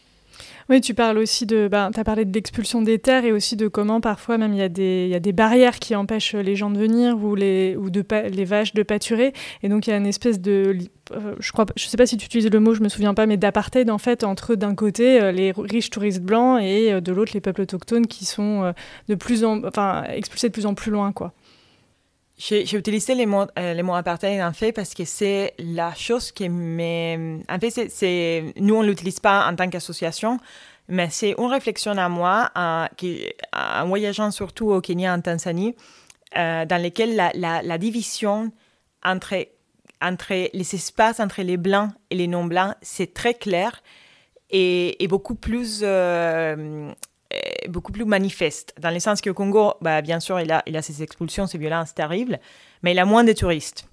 Oui, 0.68 0.80
tu 0.80 0.94
parles 0.94 1.18
aussi 1.18 1.46
de. 1.46 1.68
Ben, 1.68 1.90
as 1.94 2.04
parlé 2.04 2.24
de 2.24 2.32
l'expulsion 2.32 2.82
des 2.82 2.98
terres 2.98 3.24
et 3.24 3.32
aussi 3.32 3.56
de 3.56 3.68
comment 3.68 4.00
parfois 4.00 4.38
même 4.38 4.52
il 4.52 4.58
y, 4.58 4.62
a 4.62 4.68
des, 4.68 5.08
y 5.08 5.14
a 5.14 5.20
des 5.20 5.32
barrières 5.32 5.78
qui 5.78 5.94
empêchent 5.94 6.34
les 6.34 6.56
gens 6.56 6.70
de 6.70 6.78
venir 6.78 7.16
ou 7.22 7.34
les, 7.34 7.76
ou 7.76 7.90
de 7.90 8.04
les 8.28 8.44
vaches 8.44 8.74
de 8.74 8.82
pâturer. 8.82 9.32
Et 9.62 9.68
donc 9.68 9.86
il 9.86 9.90
y 9.90 9.92
a 9.92 9.96
une 9.96 10.06
espèce 10.06 10.40
de. 10.40 10.78
Euh, 11.12 11.34
je 11.38 11.52
crois, 11.52 11.66
je 11.76 11.86
sais 11.86 11.96
pas 11.96 12.06
si 12.06 12.16
tu 12.16 12.26
utilises 12.26 12.50
le 12.50 12.60
mot, 12.60 12.74
je 12.74 12.82
me 12.82 12.88
souviens 12.88 13.14
pas, 13.14 13.26
mais 13.26 13.36
d'apartheid 13.36 13.90
en 13.90 13.98
fait 13.98 14.24
entre 14.24 14.54
d'un 14.54 14.74
côté 14.74 15.20
euh, 15.20 15.32
les 15.32 15.52
riches 15.56 15.90
touristes 15.90 16.22
blancs 16.22 16.60
et 16.62 16.92
euh, 16.92 17.00
de 17.00 17.12
l'autre 17.12 17.32
les 17.34 17.40
peuples 17.40 17.62
autochtones 17.62 18.06
qui 18.06 18.24
sont 18.24 18.72
de 19.08 19.14
plus 19.14 19.44
en, 19.44 19.64
enfin 19.64 20.04
expulsés 20.04 20.48
de 20.48 20.52
plus 20.52 20.66
en 20.66 20.74
plus 20.74 20.90
loin, 20.90 21.12
quoi. 21.12 21.32
J'ai 22.44 22.76
utilisé 22.76 23.14
les 23.14 23.24
mots, 23.24 23.46
euh, 23.56 23.72
les 23.72 23.84
mots 23.84 23.94
apartheid 23.94 24.42
en 24.42 24.52
fait 24.52 24.72
parce 24.72 24.94
que 24.94 25.04
c'est 25.04 25.54
la 25.60 25.94
chose 25.94 26.32
qui 26.32 26.48
me... 26.48 27.38
En 27.48 27.58
fait, 27.60 27.88
c'est, 27.88 28.52
nous, 28.56 28.74
on 28.74 28.82
ne 28.82 28.88
l'utilise 28.88 29.20
pas 29.20 29.46
en 29.48 29.54
tant 29.54 29.70
qu'association, 29.70 30.40
mais 30.88 31.08
c'est 31.08 31.36
une 31.38 31.46
réflexion 31.46 31.92
à 31.92 32.08
moi 32.08 32.50
euh, 32.58 32.86
qui, 32.96 33.32
en 33.52 33.86
voyageant 33.86 34.32
surtout 34.32 34.72
au 34.72 34.80
Kenya, 34.80 35.14
en 35.14 35.20
Tanzanie, 35.20 35.76
euh, 36.36 36.64
dans 36.64 36.82
lesquelles 36.82 37.14
la, 37.14 37.30
la, 37.32 37.78
division 37.78 38.50
entre, 39.04 39.36
entre 40.00 40.34
les 40.52 40.74
espaces 40.74 41.20
entre 41.20 41.42
les 41.42 41.56
blancs 41.56 41.92
et 42.10 42.16
les 42.16 42.26
non-blancs, 42.26 42.74
c'est 42.82 43.14
très 43.14 43.34
clair 43.34 43.84
et, 44.50 45.00
et 45.00 45.06
beaucoup 45.06 45.36
plus 45.36 45.84
beaucoup 47.68 47.92
plus 47.92 48.04
manifeste, 48.04 48.74
dans 48.80 48.90
le 48.90 49.00
sens 49.00 49.20
qu'au 49.20 49.34
Congo, 49.34 49.74
bah, 49.80 50.02
bien 50.02 50.20
sûr, 50.20 50.40
il 50.40 50.50
a, 50.52 50.62
il 50.66 50.76
a 50.76 50.82
ses 50.82 51.02
expulsions, 51.02 51.46
ses 51.46 51.58
violences 51.58 51.94
terribles, 51.94 52.40
mais 52.82 52.92
il 52.92 52.98
a 52.98 53.04
moins 53.04 53.24
de 53.24 53.32
touristes 53.32 53.88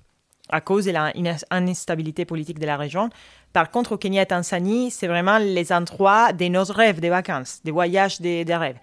à 0.50 0.62
cause 0.62 0.86
de 0.86 0.92
l'instabilité 0.92 2.26
politique 2.26 2.60
de 2.60 2.66
la 2.66 2.78
région. 2.78 3.10
Par 3.54 3.70
contre, 3.72 3.94
au 3.94 3.98
Kenya 3.98 4.24
et 4.24 4.26
Tanzanie, 4.26 4.92
c'est 4.92 5.08
vraiment 5.08 5.38
les 5.38 5.72
endroits 5.72 6.34
de 6.34 6.46
nos 6.46 6.64
rêves, 6.64 7.00
des 7.00 7.10
vacances, 7.10 7.62
des 7.64 7.72
voyages, 7.72 8.20
des, 8.20 8.44
rêves. 8.48 8.78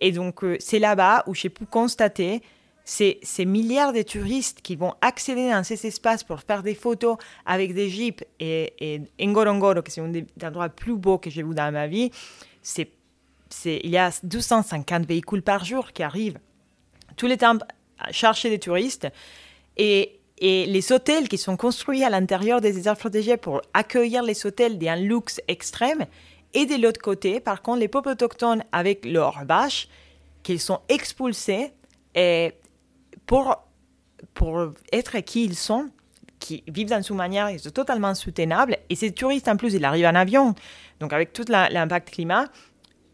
Et 0.00 0.10
donc, 0.10 0.42
euh, 0.42 0.56
c'est 0.58 0.78
là-bas 0.78 1.22
où 1.26 1.34
j'ai 1.34 1.48
pu 1.48 1.66
constater 1.66 2.42
ces, 2.84 3.20
ces, 3.22 3.44
milliards 3.44 3.92
de 3.92 4.02
touristes 4.02 4.60
qui 4.62 4.74
vont 4.74 4.94
accéder 5.00 5.50
dans 5.50 5.62
ces 5.62 5.86
espaces 5.86 6.24
pour 6.24 6.40
faire 6.40 6.62
des 6.62 6.74
photos 6.74 7.16
avec 7.46 7.74
des 7.74 7.88
jeeps 7.88 8.24
et, 8.40 9.02
et 9.18 9.26
Ngorongoro, 9.26 9.82
qui 9.82 9.92
c'est 9.92 10.00
un 10.00 10.08
des 10.08 10.26
endroits 10.42 10.68
plus 10.68 10.96
beaux 10.96 11.18
que 11.18 11.30
j'ai 11.30 11.42
vu 11.42 11.54
dans 11.54 11.70
ma 11.72 11.86
vie. 11.86 12.10
C'est 12.62 12.90
il 13.64 13.90
y 13.90 13.98
a 13.98 14.10
250 14.22 15.06
véhicules 15.06 15.42
par 15.42 15.64
jour 15.64 15.92
qui 15.92 16.02
arrivent 16.02 16.38
tous 17.16 17.26
les 17.26 17.36
temps 17.36 17.58
à 17.98 18.12
chercher 18.12 18.50
des 18.50 18.58
touristes. 18.58 19.08
Et, 19.76 20.18
les 20.44 20.90
hôtels 20.90 21.28
qui 21.28 21.38
sont 21.38 21.56
construits 21.56 22.02
à 22.02 22.10
l'intérieur 22.10 22.60
des 22.60 22.72
déserts 22.72 22.96
protégés 22.96 23.36
pour 23.36 23.62
accueillir 23.74 24.24
les 24.24 24.44
hôtels 24.44 24.76
d'un 24.76 24.96
luxe 24.96 25.40
extrême. 25.46 26.06
Et 26.52 26.66
de 26.66 26.82
l'autre 26.82 27.00
côté, 27.00 27.38
par 27.38 27.62
contre, 27.62 27.78
les 27.78 27.86
peuples 27.86 28.08
autochtones 28.08 28.64
avec 28.72 29.04
leurs 29.04 29.44
vaches, 29.44 29.86
qui 30.42 30.58
sont 30.58 30.80
expulsés 30.88 31.72
pour, 33.24 33.56
pour 34.34 34.72
être 34.90 35.20
qui 35.20 35.44
ils 35.44 35.54
sont, 35.54 35.90
qui 36.40 36.64
vivent 36.66 36.88
dans 36.88 37.00
une 37.00 37.16
manière 37.16 37.48
totalement 37.72 38.14
soutenable. 38.14 38.78
Et 38.90 38.96
ces 38.96 39.12
touristes, 39.12 39.46
en 39.46 39.56
plus, 39.56 39.74
ils 39.74 39.84
arrivent 39.84 40.06
en 40.06 40.14
avion, 40.16 40.54
donc 40.98 41.12
avec 41.12 41.32
tout 41.32 41.44
l'impact 41.48 42.10
climat. 42.10 42.48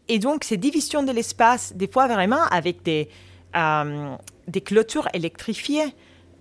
Et 0.09 0.17
donc, 0.17 0.43
ces 0.43 0.57
divisions 0.57 1.03
de 1.03 1.11
l'espace, 1.11 1.73
des 1.75 1.87
fois 1.87 2.07
vraiment 2.07 2.43
avec 2.49 2.81
des, 2.81 3.07
euh, 3.55 4.15
des 4.47 4.61
clôtures 4.61 5.07
électrifiées 5.13 5.93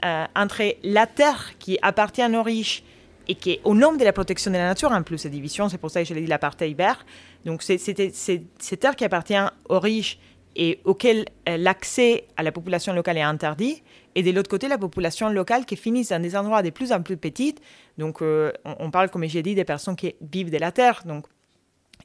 euh, 0.05 0.25
entre 0.35 0.63
la 0.83 1.07
terre 1.07 1.53
qui 1.59 1.79
appartient 1.83 2.25
aux 2.25 2.43
riches 2.43 2.83
et 3.29 3.35
qui 3.35 3.53
est 3.53 3.61
au 3.65 3.75
nom 3.75 3.93
de 3.93 4.03
la 4.03 4.15
protection 4.15 4.51
de 4.51 4.57
la 4.57 4.65
nature, 4.65 4.91
en 4.91 5.03
plus, 5.03 5.19
ces 5.19 5.29
divisions, 5.29 5.69
c'est 5.69 5.77
pour 5.77 5.91
ça 5.91 6.01
que 6.01 6.09
je 6.09 6.15
l'ai 6.15 6.23
dit, 6.23 6.27
l'apartheid 6.27 6.75
vert. 6.75 7.05
Donc, 7.45 7.63
c'est 7.63 7.77
cette 7.77 8.81
terre 8.81 8.97
qui 8.97 9.05
appartient 9.05 9.37
aux 9.69 9.79
riches 9.79 10.19
et 10.57 10.81
auquel 10.87 11.27
euh, 11.47 11.59
l'accès 11.59 12.25
à 12.39 12.43
la 12.43 12.53
population 12.53 12.95
locale 12.95 13.19
est 13.19 13.23
interdit, 13.23 13.83
et 14.15 14.23
de 14.23 14.31
l'autre 14.31 14.49
côté, 14.49 14.67
la 14.67 14.79
population 14.79 15.29
locale 15.29 15.67
qui 15.67 15.77
finit 15.77 16.07
dans 16.07 16.23
des 16.23 16.35
endroits 16.35 16.63
de 16.63 16.71
plus 16.71 16.91
en 16.91 17.03
plus 17.03 17.19
petits. 17.19 17.55
Donc, 17.99 18.23
on, 18.23 18.51
on, 18.65 18.91
parle, 18.91 19.11
comme 19.11 19.25
j'ai 19.27 19.43
dit, 19.43 19.55
des 19.55 19.65
personnes 19.65 19.95
qui 19.95 20.15
vivent 20.23 20.51
de 20.51 20.57
la 20.57 20.73
terre, 20.73 21.03
donc 21.05 21.27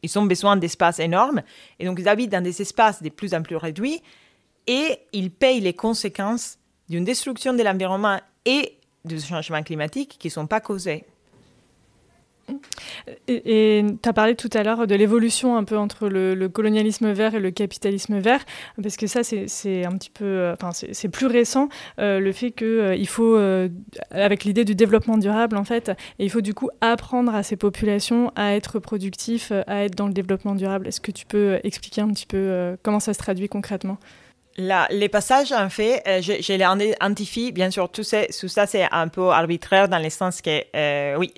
ils 0.03 0.19
ont 0.19 0.25
besoin 0.25 0.57
d'espaces 0.57 0.99
énormes 0.99 1.41
et 1.79 1.85
donc 1.85 1.97
ils 1.99 2.07
habitent 2.07 2.31
dans 2.31 2.43
des 2.43 2.61
espaces 2.61 3.01
de 3.01 3.09
plus 3.09 3.33
en 3.33 3.41
plus 3.41 3.55
réduits 3.55 4.01
et 4.67 4.99
ils 5.13 5.31
payent 5.31 5.61
les 5.61 5.73
conséquences 5.73 6.57
d'une 6.89 7.03
destruction 7.03 7.53
de 7.53 7.63
l'environnement 7.63 8.19
et 8.45 8.77
du 9.05 9.19
changement 9.19 9.63
climatique 9.63 10.17
qui 10.19 10.27
ne 10.27 10.33
sont 10.33 10.47
pas 10.47 10.61
causés. 10.61 11.05
Et 13.27 13.85
tu 14.01 14.09
as 14.09 14.13
parlé 14.13 14.35
tout 14.35 14.49
à 14.53 14.63
l'heure 14.63 14.85
de 14.85 14.95
l'évolution 14.95 15.55
un 15.57 15.63
peu 15.63 15.77
entre 15.77 16.07
le, 16.07 16.47
colonialisme 16.49 17.11
vert 17.11 17.35
et 17.35 17.39
le 17.39 17.51
capitalisme 17.51 18.19
vert, 18.19 18.43
parce 18.81 18.97
que 18.97 19.07
ça, 19.07 19.23
c'est 19.23 19.85
un 19.85 19.91
petit 19.93 20.09
peu, 20.09 20.25
euh, 20.25 20.53
enfin, 20.53 20.71
c'est 20.71 21.09
plus 21.09 21.27
récent, 21.27 21.69
euh, 21.99 22.19
le 22.19 22.31
fait 22.31 22.51
qu'il 22.51 22.67
euh, 22.67 23.05
faut, 23.05 23.37
avec 24.11 24.43
l'idée 24.43 24.65
du 24.65 24.75
développement 24.75 25.17
durable, 25.17 25.57
en 25.57 25.63
fait, 25.63 25.89
et 26.19 26.25
il 26.25 26.29
faut 26.29 26.41
du 26.41 26.53
coup 26.53 26.69
apprendre 26.81 27.33
à 27.33 27.43
ces 27.43 27.55
populations 27.55 28.31
à 28.35 28.53
être 28.53 28.79
productifs, 28.79 29.51
à 29.67 29.85
être 29.85 29.95
dans 29.95 30.07
le 30.07 30.13
développement 30.13 30.55
durable. 30.55 30.87
Est-ce 30.87 31.01
que 31.01 31.11
tu 31.11 31.25
peux 31.25 31.59
expliquer 31.63 32.01
un 32.01 32.09
petit 32.09 32.25
peu 32.25 32.75
comment 32.83 32.99
ça 32.99 33.13
se 33.13 33.19
traduit 33.19 33.47
concrètement? 33.47 33.97
Les 34.57 35.09
passages, 35.09 35.51
en 35.51 35.69
fait, 35.69 36.03
euh, 36.07 36.21
je, 36.21 36.53
les 36.53 36.87
identifie, 36.91 37.51
bien 37.51 37.71
sûr, 37.71 37.89
tout, 37.89 38.03
ça, 38.03 38.25
tout 38.27 38.47
ça 38.47 38.65
c'est 38.67 38.87
un 38.91 39.07
peu 39.07 39.29
arbitraire 39.29 39.87
dans 39.87 39.99
le 39.99 40.09
sens 40.09 40.41
que, 40.41 40.63
euh, 40.75 41.15
oui, 41.17 41.33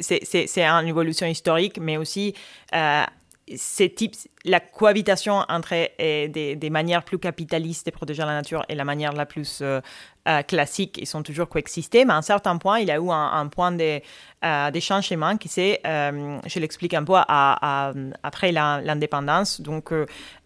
c'est 0.00 0.58
une 0.58 0.88
évolution 0.88 1.26
historique, 1.26 1.78
mais 1.80 1.96
aussi 1.96 2.34
euh, 2.74 3.02
types, 3.46 4.16
la 4.44 4.60
cohabitation 4.60 5.44
entre 5.48 5.74
euh, 6.00 6.28
des, 6.28 6.70
manières 6.70 7.02
plus 7.02 7.18
capitalistes 7.18 7.86
de 7.86 7.90
protéger 7.90 8.22
la 8.22 8.32
nature 8.32 8.64
et 8.68 8.74
la 8.74 8.84
manière 8.84 9.12
la 9.12 9.26
plus 9.26 9.60
euh, 9.60 9.80
euh, 10.28 10.42
classique, 10.42 10.98
ils 10.98 11.06
sont 11.06 11.22
toujours 11.22 11.48
coexistés, 11.48 12.04
mais 12.04 12.14
à 12.14 12.16
un 12.16 12.22
certain 12.22 12.56
point, 12.56 12.78
il 12.78 12.88
y 12.88 12.90
a 12.90 12.96
eu 12.96 13.10
un, 13.10 13.46
point 13.48 13.72
de, 13.72 14.00
de, 14.42 14.80
changement 14.80 15.36
qui 15.36 15.48
c'est, 15.48 15.80
je 15.84 16.58
l'explique 16.58 16.94
un 16.94 17.04
peu, 17.04 17.14
après 17.16 18.52
l'indépendance. 18.52 19.60
Donc, 19.60 19.92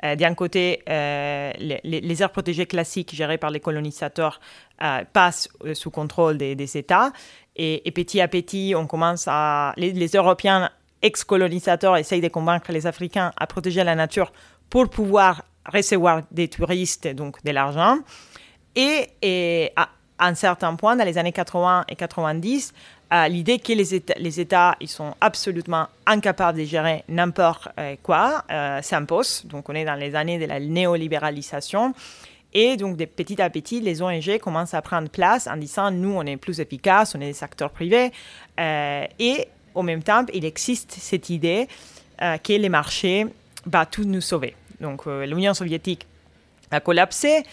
d'un 0.02 0.34
côté, 0.34 0.82
les, 0.88 2.22
aires 2.22 2.32
protégées 2.32 2.66
classiques 2.66 3.14
gérées 3.14 3.38
par 3.38 3.50
les 3.50 3.60
colonisateurs 3.60 4.40
passent 5.12 5.48
sous 5.74 5.90
contrôle 5.92 6.38
des, 6.38 6.76
États. 6.76 7.12
Et, 7.54 7.86
et, 7.86 7.92
petit 7.92 8.20
à 8.20 8.26
petit, 8.26 8.74
on 8.76 8.88
commence 8.88 9.26
à. 9.28 9.74
Les 9.76 10.08
Européens 10.08 10.70
ex-colonisateurs 11.02 11.96
essayent 11.96 12.20
de 12.20 12.28
convaincre 12.28 12.72
les 12.72 12.86
Africains 12.86 13.32
à 13.36 13.46
protéger 13.46 13.84
la 13.84 13.94
nature 13.94 14.32
pour 14.70 14.88
pouvoir 14.88 15.42
recevoir 15.72 16.22
des 16.30 16.48
touristes, 16.48 17.08
donc 17.08 17.42
de 17.44 17.50
l'argent. 17.50 17.98
Et, 18.74 19.72
à, 19.76 19.88
un 20.20 20.34
certain 20.34 20.74
point, 20.74 20.96
dans 20.96 21.04
les 21.04 21.16
années 21.16 21.32
80 21.32 21.84
et 21.88 21.94
90, 21.94 22.72
l'idée 23.28 23.58
que 23.58 23.72
les 23.72 23.94
États, 23.94 24.14
les 24.18 24.40
États, 24.40 24.76
ils 24.80 24.88
sont 24.88 25.14
absolument 25.20 25.86
incapables 26.06 26.58
de 26.58 26.64
gérer 26.64 27.04
n'importe 27.08 27.68
euh, 27.78 27.94
quoi 28.02 28.44
euh, 28.50 28.82
s'impose. 28.82 29.44
Donc, 29.46 29.68
on 29.68 29.74
est 29.74 29.84
dans 29.84 29.94
les 29.94 30.14
années 30.14 30.38
de 30.38 30.46
la 30.46 30.58
néolibéralisation. 30.58 31.94
Et 32.52 32.76
donc, 32.76 32.96
petit 32.96 33.40
à 33.40 33.50
petit, 33.50 33.80
les 33.80 34.02
ONG 34.02 34.38
commencent 34.38 34.74
à 34.74 34.82
prendre 34.82 35.08
place 35.08 35.46
en 35.46 35.56
disant, 35.56 35.90
nous, 35.90 36.12
on 36.12 36.22
est 36.22 36.36
plus 36.36 36.60
efficace, 36.60 37.14
on 37.14 37.20
est 37.20 37.32
des 37.32 37.44
acteurs 37.44 37.70
privés. 37.70 38.10
Euh, 38.58 39.04
et 39.18 39.48
au 39.78 39.82
même 39.82 40.02
temps, 40.02 40.24
il 40.34 40.44
existe 40.44 40.92
cette 40.92 41.30
idée 41.30 41.68
que 42.18 42.52
les 42.52 42.68
marchés 42.68 43.26
vont 43.64 43.84
tout 43.90 44.04
nous 44.04 44.20
sauver. 44.20 44.54
Donc, 44.80 45.06
l'Union 45.06 45.54
soviétique 45.54 46.06
a 46.70 46.80
collapsé. 46.80 47.44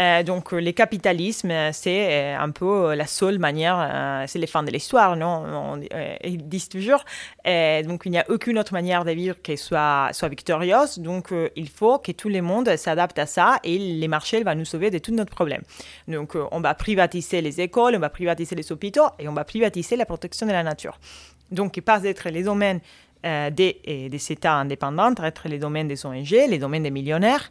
Euh, 0.00 0.22
donc, 0.22 0.52
euh, 0.52 0.60
le 0.60 0.72
capitalisme, 0.72 1.50
euh, 1.50 1.70
c'est 1.72 2.32
un 2.32 2.50
peu 2.50 2.94
la 2.94 3.06
seule 3.06 3.38
manière, 3.38 4.24
c'est 4.26 4.38
les 4.38 4.46
fins 4.46 4.62
de 4.62 4.70
l'histoire, 4.70 5.16
non? 5.16 5.80
Ils 6.24 6.48
disent 6.48 6.68
toujours. 6.68 7.04
donc, 7.44 8.02
il 8.04 8.10
n'y 8.10 8.18
a 8.18 8.24
aucune 8.28 8.58
autre 8.58 8.72
manière 8.72 9.04
de 9.04 9.12
vivre 9.12 9.36
qui 9.42 9.56
soit, 9.56 10.08
soit 10.12 10.28
victorieuse. 10.28 10.98
Donc, 10.98 11.32
il 11.56 11.68
faut 11.68 11.98
que 11.98 12.12
tout 12.12 12.28
le 12.28 12.40
monde 12.40 12.74
s'adapte 12.76 13.18
à 13.18 13.26
ça 13.26 13.58
et 13.64 13.78
les 13.78 14.08
marchés 14.08 14.42
vont 14.42 14.54
nous 14.54 14.64
sauver 14.64 14.90
de 14.90 14.98
tous 14.98 15.12
nos 15.12 15.24
problèmes. 15.24 15.62
Donc, 16.08 16.36
on 16.50 16.60
va 16.60 16.74
privatiser 16.74 17.40
les 17.40 17.60
écoles, 17.60 17.94
on 17.96 18.00
va 18.00 18.10
privatiser 18.10 18.56
les 18.56 18.72
hôpitaux 18.72 19.08
et 19.18 19.28
on 19.28 19.34
va 19.34 19.44
privatiser 19.44 19.96
la 19.96 20.06
protection 20.06 20.46
de 20.46 20.52
la 20.52 20.62
nature. 20.62 20.98
Donc, 21.52 21.76
il 21.76 21.82
passe 21.82 22.02
d'être 22.02 22.28
les 22.28 22.42
domaines 22.42 22.80
des, 23.22 24.08
des 24.10 24.32
États 24.32 24.54
indépendants 24.54 25.14
être 25.22 25.48
les 25.48 25.58
domaines 25.58 25.86
des 25.86 26.04
ONG, 26.04 26.30
les 26.30 26.58
domaines 26.58 26.82
des 26.82 26.90
millionnaires. 26.90 27.50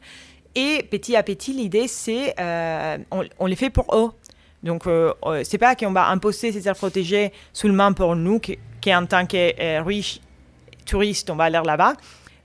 Et 0.55 0.83
petit 0.89 1.15
à 1.15 1.23
petit, 1.23 1.53
l'idée, 1.53 1.87
c'est 1.87 2.35
euh, 2.39 2.97
on, 3.39 3.45
les 3.45 3.55
fait 3.55 3.69
pour 3.69 3.95
eux. 3.95 4.11
Donc, 4.63 4.85
euh, 4.85 5.13
euh, 5.23 5.43
c'est 5.43 5.57
pas 5.57 5.75
qu'on 5.75 5.91
va 5.91 6.09
imposer 6.09 6.51
ces 6.51 6.67
aires 6.67 6.75
protégées 6.75 7.31
seulement 7.53 7.93
pour 7.93 8.15
nous, 8.15 8.39
qui, 8.39 8.57
en 8.87 9.05
tant 9.05 9.25
que 9.25 9.81
riches 9.81 10.19
touristes, 10.85 11.29
on 11.29 11.35
va 11.35 11.45
aller 11.45 11.61
là-bas, 11.63 11.93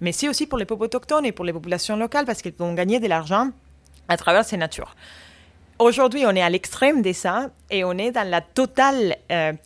mais 0.01 0.13
c'est 0.13 0.29
aussi 0.29 0.47
pour 0.47 0.59
les 0.59 0.67
peuples 0.67 0.85
autochtones 0.85 1.27
et 1.27 1.33
pour 1.33 1.45
les 1.45 1.53
populations 1.53 1.97
locales 1.97 2.27
parce 2.27 2.43
qu'ils 2.43 2.55
vont 2.57 2.75
gagner 2.75 3.01
de 3.01 3.09
l'argent 3.09 3.51
à 4.09 4.17
travers 4.17 4.45
ces 4.45 4.57
natures. 4.57 4.95
Aujourd'hui, 5.79 6.25
on 6.27 6.31
est 6.31 6.43
à 6.43 6.49
l'extrême 6.49 7.03
de 7.03 7.13
ça 7.13 7.51
et 7.71 7.85
on 7.85 7.93
est 7.93 8.11
dans 8.11 8.27
la 8.27 8.41
totale 8.41 9.17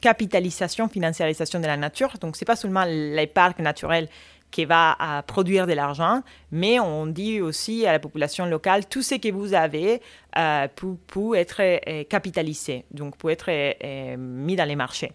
capitalisation, 0.01 0.89
financiarisation 0.89 1.61
de 1.61 1.67
la 1.67 1.77
nature. 1.77 2.15
Donc, 2.21 2.37
c'est 2.37 2.45
pas 2.45 2.57
seulement 2.57 2.85
les 2.85 3.29
parcs 3.29 3.61
naturels 3.61 4.09
qui 4.51 4.65
va 4.65 4.97
à 4.99 5.23
produire 5.23 5.67
de 5.67 5.73
l'argent, 5.73 6.23
mais 6.51 6.81
on 6.81 7.07
dit 7.07 7.41
aussi 7.41 7.87
à 7.87 7.93
la 7.93 7.99
population 7.99 8.47
locale, 8.47 8.87
tout 8.87 9.03
ce 9.03 9.15
que 9.17 9.31
vous 9.31 9.55
avez 9.55 10.01
euh, 10.37 10.67
pour, 11.07 11.37
être 11.37 11.61
euh, 11.61 12.05
capitalisé, 12.05 12.85
donc 12.91 13.17
pour 13.17 13.31
être 13.31 13.49
euh, 13.49 14.17
mis 14.17 14.57
dans 14.57 14.69
les 14.69 14.77
marchés. 14.77 15.13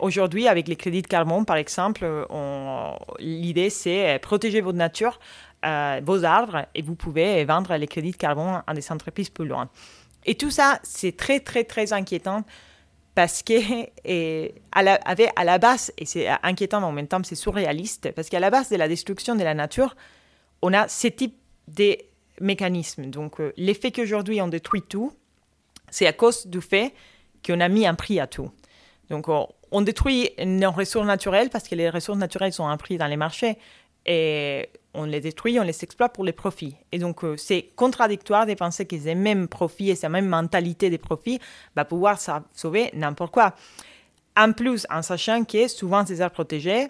Aujourd'hui, 0.00 0.48
avec 0.48 0.66
les 0.66 0.76
crédits 0.76 1.02
de 1.02 1.06
carbone, 1.06 1.44
par 1.44 1.56
exemple, 1.56 2.06
l'idée 3.18 3.68
c'est 3.68 4.18
protéger 4.22 4.62
votre 4.62 4.78
nature, 4.78 5.20
vos 6.02 6.24
arbres, 6.24 6.64
et 6.74 6.80
vous 6.80 6.94
pouvez 6.94 7.44
vendre 7.44 7.76
les 7.76 7.86
crédits 7.86 8.12
de 8.12 8.16
carbone 8.16 8.62
à 8.66 8.72
des 8.72 8.90
entreprises 8.90 9.28
plus 9.28 9.46
loin. 9.46 9.68
Et 10.26 10.34
tout 10.34 10.50
ça, 10.50 10.80
c'est 10.82 11.16
très, 11.16 11.40
très, 11.40 11.64
très 11.64 11.92
inquiétant 11.92 12.44
parce 13.14 13.42
que 13.42 13.54
et 14.04 14.54
à, 14.72 14.82
la, 14.82 15.58
base, 15.58 15.92
et 15.98 16.06
c'est 16.06 16.28
inquiétant 16.42 16.80
mais 16.80 16.86
en 16.86 16.92
même 16.92 17.08
temps 17.08 17.22
c'est 17.22 17.34
surréaliste, 17.34 18.10
parce 18.12 18.28
qu'à 18.28 18.40
la 18.40 18.50
base 18.50 18.70
de 18.70 18.76
la 18.76 18.88
destruction 18.88 19.34
de 19.36 19.44
la 19.44 19.54
nature, 19.54 19.96
on 20.62 20.72
a 20.72 20.88
ce 20.88 21.08
type 21.08 21.36
de 21.68 21.96
mécanismes. 22.40 23.06
Donc 23.06 23.40
euh, 23.40 23.52
l'effet 23.56 23.92
qu'aujourd'hui 23.92 24.40
on 24.40 24.48
détruit 24.48 24.82
tout, 24.82 25.12
c'est 25.90 26.06
à 26.06 26.12
cause 26.12 26.46
du 26.46 26.60
fait 26.60 26.92
qu'on 27.46 27.60
a 27.60 27.68
mis 27.68 27.86
un 27.86 27.94
prix 27.94 28.18
à 28.18 28.26
tout. 28.26 28.50
Donc 29.10 29.28
on, 29.28 29.48
on 29.70 29.82
détruit 29.82 30.30
nos 30.44 30.70
ressources 30.70 31.06
naturelles 31.06 31.50
parce 31.50 31.68
que 31.68 31.74
les 31.74 31.90
ressources 31.90 32.18
naturelles 32.18 32.52
sont 32.52 32.66
un 32.66 32.76
prix 32.76 32.96
dans 32.96 33.06
les 33.06 33.16
marchés. 33.16 33.58
Et 34.06 34.68
on 34.94 35.04
les 35.04 35.20
détruit, 35.20 35.58
on 35.58 35.62
les 35.62 35.84
exploite 35.84 36.14
pour 36.14 36.24
les 36.24 36.32
profits. 36.32 36.76
Et 36.92 36.98
donc, 36.98 37.24
euh, 37.24 37.36
c'est 37.36 37.70
contradictoire 37.76 38.46
de 38.46 38.54
penser 38.54 38.86
que 38.86 38.98
ces 38.98 39.14
mêmes 39.14 39.48
profits 39.48 39.90
et 39.90 39.94
cette 39.94 40.10
même 40.10 40.28
mentalité 40.28 40.90
des 40.90 40.98
profits 40.98 41.40
va 41.76 41.84
pouvoir 41.84 42.18
sauver 42.54 42.90
n'importe 42.94 43.32
quoi. 43.32 43.54
En 44.36 44.52
plus, 44.52 44.86
en 44.90 45.02
sachant 45.02 45.44
que 45.44 45.68
souvent 45.68 46.04
ces 46.04 46.20
aires 46.20 46.30
protégées, 46.30 46.88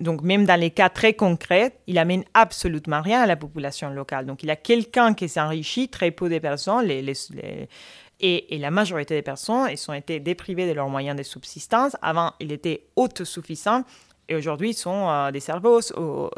donc 0.00 0.22
même 0.22 0.46
dans 0.46 0.58
les 0.58 0.70
cas 0.70 0.88
très 0.88 1.12
concrets, 1.14 1.76
il 1.86 1.98
amène 1.98 2.24
absolument 2.34 3.02
rien 3.02 3.20
à 3.20 3.26
la 3.26 3.36
population 3.36 3.90
locale. 3.90 4.26
Donc 4.26 4.42
il 4.42 4.46
y 4.46 4.50
a 4.50 4.56
quelqu'un 4.56 5.14
qui 5.14 5.28
s'enrichit, 5.28 5.88
très 5.88 6.10
peu 6.10 6.28
de 6.28 6.38
personnes, 6.38 6.90
et, 8.22 8.58
la 8.58 8.70
majorité 8.70 9.14
des 9.14 9.22
personnes, 9.22 9.68
ils 9.70 9.90
ont 9.90 9.94
été 9.94 10.20
déprivées 10.20 10.68
de 10.68 10.72
leurs 10.72 10.88
moyens 10.88 11.16
de 11.16 11.22
subsistance. 11.22 11.96
Avant, 12.02 12.32
il 12.40 12.52
était 12.52 12.86
autosuffisant 12.96 13.84
et 14.30 14.36
aujourd'hui, 14.36 14.70
ils 14.70 14.74
sont 14.74 15.08
euh, 15.08 15.30
des 15.32 15.40
servos 15.40 15.80
euh, 15.98 16.28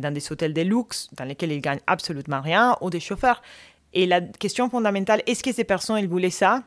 dans 0.00 0.12
des 0.12 0.32
hôtels 0.32 0.54
de 0.54 0.62
luxe 0.62 1.08
dans 1.12 1.24
lesquels 1.24 1.52
ils 1.52 1.60
gagnent 1.60 1.82
absolument 1.86 2.40
rien, 2.40 2.76
ou 2.80 2.88
des 2.88 2.98
chauffeurs. 2.98 3.42
Et 3.92 4.06
la 4.06 4.22
question 4.22 4.70
fondamentale, 4.70 5.22
est-ce 5.26 5.42
que 5.42 5.52
ces 5.52 5.64
personnes, 5.64 5.98
ils 5.98 6.08
voulaient 6.08 6.30
ça 6.30 6.62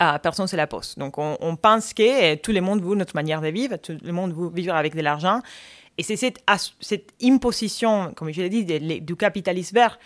ah, 0.00 0.20
personne 0.20 0.44
ne 0.44 0.48
se 0.48 0.54
la 0.54 0.68
pose. 0.68 0.94
Donc, 0.96 1.18
on, 1.18 1.56
pense 1.56 1.92
que 1.92 2.34
euh, 2.34 2.36
tout 2.40 2.52
le 2.52 2.60
monde 2.60 2.80
veut 2.80 2.94
notre 2.94 3.16
manière 3.16 3.40
de 3.40 3.48
vivre, 3.48 3.78
tout 3.78 3.98
le 4.00 4.12
monde 4.12 4.32
veut 4.32 4.48
vivre 4.48 4.72
avec 4.72 4.94
de 4.94 5.00
l'argent. 5.00 5.40
Et 5.98 6.04
c'est 6.04 6.14
cette, 6.14 6.40
imposition, 7.20 8.12
comme 8.14 8.32
je 8.32 8.42
l'ai 8.42 8.48
dit, 8.48 9.00
du 9.00 9.16
capitalisme 9.16 9.74
vert 9.74 9.98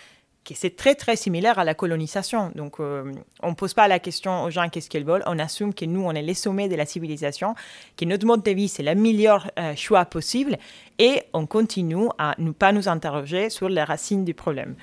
c'est 0.54 0.76
très 0.76 0.94
très 0.94 1.16
similaire 1.16 1.58
à 1.58 1.64
la 1.64 1.74
colonisation. 1.74 2.50
Donc 2.54 2.80
euh, 2.80 3.12
on 3.42 3.50
ne 3.50 3.54
pose 3.54 3.74
pas 3.74 3.88
la 3.88 3.98
question 3.98 4.44
aux 4.44 4.50
gens 4.50 4.68
qu'est-ce 4.68 4.90
qu'ils 4.90 5.04
veulent, 5.04 5.22
on 5.26 5.38
assume 5.38 5.72
que 5.72 5.84
nous 5.84 6.02
on 6.02 6.12
est 6.12 6.22
les 6.22 6.34
sommets 6.34 6.68
de 6.68 6.76
la 6.76 6.86
civilisation, 6.86 7.54
que 7.96 8.04
notre 8.04 8.26
mode 8.26 8.42
de 8.42 8.50
vie 8.50 8.68
c'est 8.68 8.82
le 8.82 8.94
meilleur 8.94 9.50
euh, 9.58 9.74
choix 9.76 10.04
possible 10.04 10.58
et 10.98 11.22
on 11.32 11.46
continue 11.46 12.08
à 12.18 12.34
ne 12.38 12.50
pas 12.50 12.72
nous 12.72 12.88
interroger 12.88 13.50
sur 13.50 13.68
les 13.68 13.82
racines 13.82 14.24
du 14.24 14.34
problème. 14.34 14.74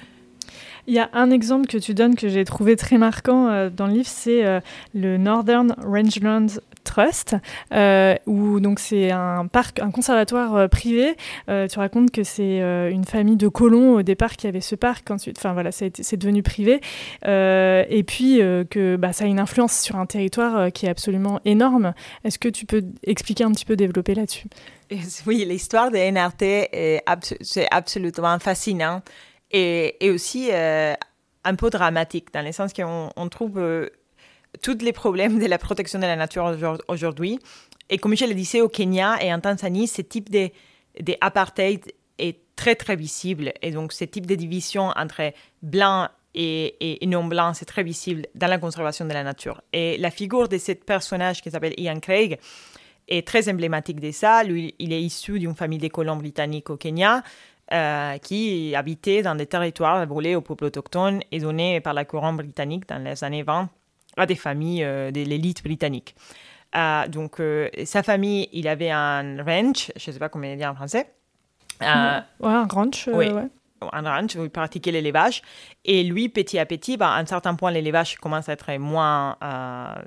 Il 0.87 0.93
y 0.93 0.99
a 0.99 1.09
un 1.13 1.31
exemple 1.31 1.67
que 1.67 1.77
tu 1.77 1.93
donnes 1.93 2.15
que 2.15 2.27
j'ai 2.27 2.45
trouvé 2.45 2.75
très 2.75 2.97
marquant 2.97 3.47
euh, 3.47 3.69
dans 3.69 3.87
le 3.87 3.93
livre, 3.93 4.07
c'est 4.07 4.45
euh, 4.45 4.59
le 4.93 5.17
Northern 5.17 5.75
Rangelands 5.83 6.59
Trust, 6.83 7.35
euh, 7.73 8.15
où 8.25 8.59
donc 8.59 8.79
c'est 8.79 9.11
un 9.11 9.45
parc, 9.47 9.79
un 9.79 9.91
conservatoire 9.91 10.67
privé. 10.69 11.15
tu 11.47 11.77
racontes 11.77 12.09
que 12.09 12.23
c'est 12.23 12.59
une 12.91 13.03
famille 13.03 13.35
de 13.35 13.47
colons 13.47 13.95
au 13.95 14.01
départ 14.01 14.35
qui 14.35 14.47
avait 14.47 14.61
ce 14.61 14.75
parc. 14.75 15.11
Ensuite, 15.11 15.37
enfin 15.37 15.53
voilà, 15.53 15.71
c'est 15.71 16.15
devenu 16.15 16.41
privé, 16.41 16.81
et 17.23 18.03
puis 18.07 18.39
que 18.69 18.95
bah, 18.95 19.13
ça 19.13 19.25
a 19.25 19.27
une 19.27 19.39
influence 19.39 19.79
sur 19.79 19.97
un 19.97 20.07
territoire 20.07 20.71
qui 20.71 20.87
est 20.87 20.89
absolument 20.89 21.39
énorme. 21.45 21.93
Est-ce 22.23 22.39
que 22.39 22.49
tu 22.49 22.65
peux 22.65 22.83
expliquer 23.03 23.43
un 23.43 23.51
petit 23.51 23.65
peu, 23.65 23.75
développer 23.75 24.15
là-dessus? 24.15 24.47
Oui, 25.27 25.45
l'histoire 25.47 25.91
des 25.91 26.11
NRT, 26.11 27.05
c'est 27.41 27.67
absolument 27.69 28.39
fascinant 28.39 29.03
et, 29.51 30.09
aussi 30.09 30.49
euh, 30.51 30.93
un 31.43 31.55
peu 31.55 31.69
dramatique, 31.69 32.33
dans 32.33 32.45
le 32.45 32.51
sens 32.51 32.73
qu'on 32.73 33.12
on 33.15 33.29
trouve 33.29 33.57
euh, 33.57 33.89
tous 34.62 34.77
les 34.81 34.93
problèmes 34.93 35.39
de 35.39 35.45
la 35.45 35.57
protection 35.57 35.99
de 35.99 36.05
la 36.05 36.15
nature 36.15 36.57
aujourd'hui. 36.88 37.39
Et 37.89 37.97
comme 37.97 38.15
je 38.15 38.25
le 38.25 38.33
disais, 38.33 38.62
au 38.62 38.69
Kenya 38.69 39.17
et 39.21 39.33
en 39.33 39.39
Tanzanie, 39.39 39.88
ce 39.88 40.01
type 40.01 40.29
d'apartheid 40.99 41.91
est 42.17 42.39
très, 42.55 42.75
très 42.75 42.95
visible. 42.95 43.53
Et 43.62 43.71
donc, 43.71 43.93
ce 43.93 44.05
type 44.05 44.25
de 44.25 44.35
division 44.35 44.91
entre 44.95 45.33
blanc 45.63 46.09
et, 46.35 46.99
non 47.07 47.23
blanc, 47.23 47.53
c'est 47.53 47.65
très 47.65 47.83
visible 47.83 48.27
dans 48.35 48.47
la 48.47 48.59
conservation 48.59 49.05
de 49.05 49.13
la 49.13 49.23
nature. 49.23 49.62
Et 49.73 49.97
la 49.97 50.12
figure 50.12 50.47
de 50.47 50.57
ce 50.57 50.73
personnage 50.73 51.41
qui 51.41 51.49
s'appelle 51.49 51.73
Ian 51.77 51.99
Craig 51.99 52.39
est 53.07 53.25
très 53.25 53.49
emblématique 53.49 53.99
de 53.99 54.12
ça. 54.12 54.43
Lui, 54.43 54.75
il 54.77 54.93
est 54.93 55.01
issu 55.01 55.39
d'une 55.39 55.55
famille 55.55 55.79
de 55.79 55.88
colons 55.88 56.17
britanniques 56.17 56.69
au 56.69 56.77
Kenya. 56.77 57.23
Euh, 57.71 58.17
qui 58.17 58.73
habitaient 58.75 59.21
dans 59.21 59.36
des 59.36 59.45
territoires 59.45 60.08
brûlés 60.08 60.34
aux 60.34 60.41
peuples 60.41 60.65
autochtones 60.65 61.21
et 61.32 61.38
donnés 61.38 61.79
par 61.82 61.93
la 61.93 62.03
couronne 62.03 62.38
britannique 62.38 62.88
dans 62.89 62.97
les 62.97 63.23
années 63.23 63.43
20 63.43 63.69
à 64.17 64.25
des 64.25 64.34
familles 64.34 64.84
euh, 64.84 65.12
de 65.12 65.21
l'élite 65.21 65.63
britannique. 65.63 66.15
Euh, 66.75 67.08
donc, 67.08 67.39
sa 67.86 68.01
famille, 68.01 68.49
il 68.53 68.67
avait 68.67 68.89
un 68.89 69.43
ranch, 69.43 69.91
je 69.95 70.10
ne 70.10 70.13
sais 70.13 70.19
pas 70.19 70.29
comment 70.29 70.55
dire 70.55 70.71
en 70.71 70.73
français. 70.73 71.13
ouais, 72.39 72.49
un 72.49 72.65
ranch. 72.65 73.08
Oui. 73.13 73.27
un 73.91 74.01
ranch 74.01 74.36
où 74.36 74.43
il 74.43 74.49
pratiquait 74.49 74.91
l'élevage. 74.91 75.43
Et 75.86 76.03
lui, 76.03 76.27
petit 76.27 76.58
à 76.58 76.65
petit, 76.65 76.97
bah, 76.97 77.12
à 77.12 77.19
un 77.19 77.25
certain 77.27 77.53
point, 77.53 77.69
l'élevage 77.69 78.17
commence 78.17 78.49
à 78.49 78.53
être 78.53 78.75
moins, 78.77 79.38
à 79.41 80.01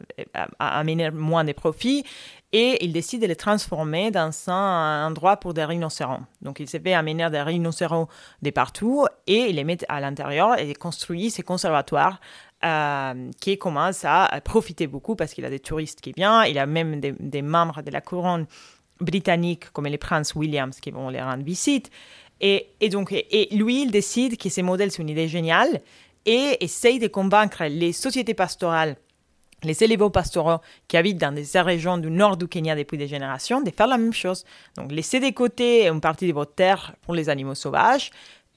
amener 0.58 1.12
moins 1.12 1.44
de 1.44 1.52
profits 1.52 2.04
et 2.52 2.84
il 2.84 2.92
décide 2.92 3.22
de 3.22 3.26
les 3.26 3.36
transformer 3.36 4.10
dans 4.10 4.30
un 4.48 5.06
endroit 5.06 5.38
pour 5.38 5.54
des 5.54 5.64
rhinocéros. 5.64 6.20
Donc 6.42 6.60
il 6.60 6.68
s'est 6.68 6.80
fait 6.80 6.92
amener 6.92 7.28
des 7.30 7.40
rhinocéros 7.40 8.08
de 8.42 8.50
partout 8.50 9.06
et 9.26 9.48
il 9.48 9.56
les 9.56 9.64
met 9.64 9.78
à 9.88 10.00
l'intérieur 10.00 10.58
et 10.58 10.74
construit 10.74 11.30
ces 11.30 11.42
conservatoires 11.42 12.20
euh, 12.64 13.30
qui 13.40 13.56
commencent 13.58 14.04
à 14.04 14.40
profiter 14.44 14.86
beaucoup 14.86 15.16
parce 15.16 15.32
qu'il 15.32 15.44
a 15.44 15.50
des 15.50 15.60
touristes 15.60 16.00
qui 16.00 16.12
viennent, 16.12 16.44
il 16.48 16.58
a 16.58 16.66
même 16.66 17.00
des, 17.00 17.42
membres 17.42 17.82
de 17.82 17.90
la 17.90 18.00
couronne 18.00 18.46
britannique 19.00 19.70
comme 19.72 19.86
les 19.86 19.98
princes 19.98 20.34
Williams 20.34 20.78
qui 20.78 20.90
vont 20.90 21.08
les 21.08 21.22
rendre 21.22 21.42
visite. 21.42 21.90
Et, 22.40 22.66
donc, 22.90 23.10
lui, 23.52 23.82
il 23.82 23.90
décide 23.92 24.36
que 24.36 24.48
ces 24.48 24.62
modèles, 24.62 24.90
c'est 24.90 25.00
une 25.00 25.08
idée 25.08 25.28
géniale 25.28 25.80
et 26.26 26.56
essaye 26.60 26.98
de 26.98 27.06
convaincre 27.06 27.64
les 27.64 27.92
sociétés 27.92 28.34
pastorales 28.34 28.96
les 29.64 29.82
éleveurs 29.84 30.12
pastoraux 30.12 30.58
qui 30.88 30.96
habitent 30.96 31.18
dans 31.18 31.34
des 31.34 31.60
régions 31.60 31.98
du 31.98 32.10
nord 32.10 32.36
du 32.36 32.48
Kenya 32.48 32.74
depuis 32.74 32.98
des 32.98 33.08
générations 33.08 33.60
de 33.60 33.70
faire 33.70 33.86
la 33.86 33.98
même 33.98 34.12
chose. 34.12 34.44
Donc, 34.76 34.92
laissez 34.92 35.20
de 35.20 35.30
côté 35.30 35.88
une 35.88 36.00
partie 36.00 36.28
de 36.28 36.32
votre 36.32 36.54
terre 36.54 36.94
pour 37.02 37.14
les 37.14 37.28
animaux 37.28 37.54
sauvages. 37.54 38.10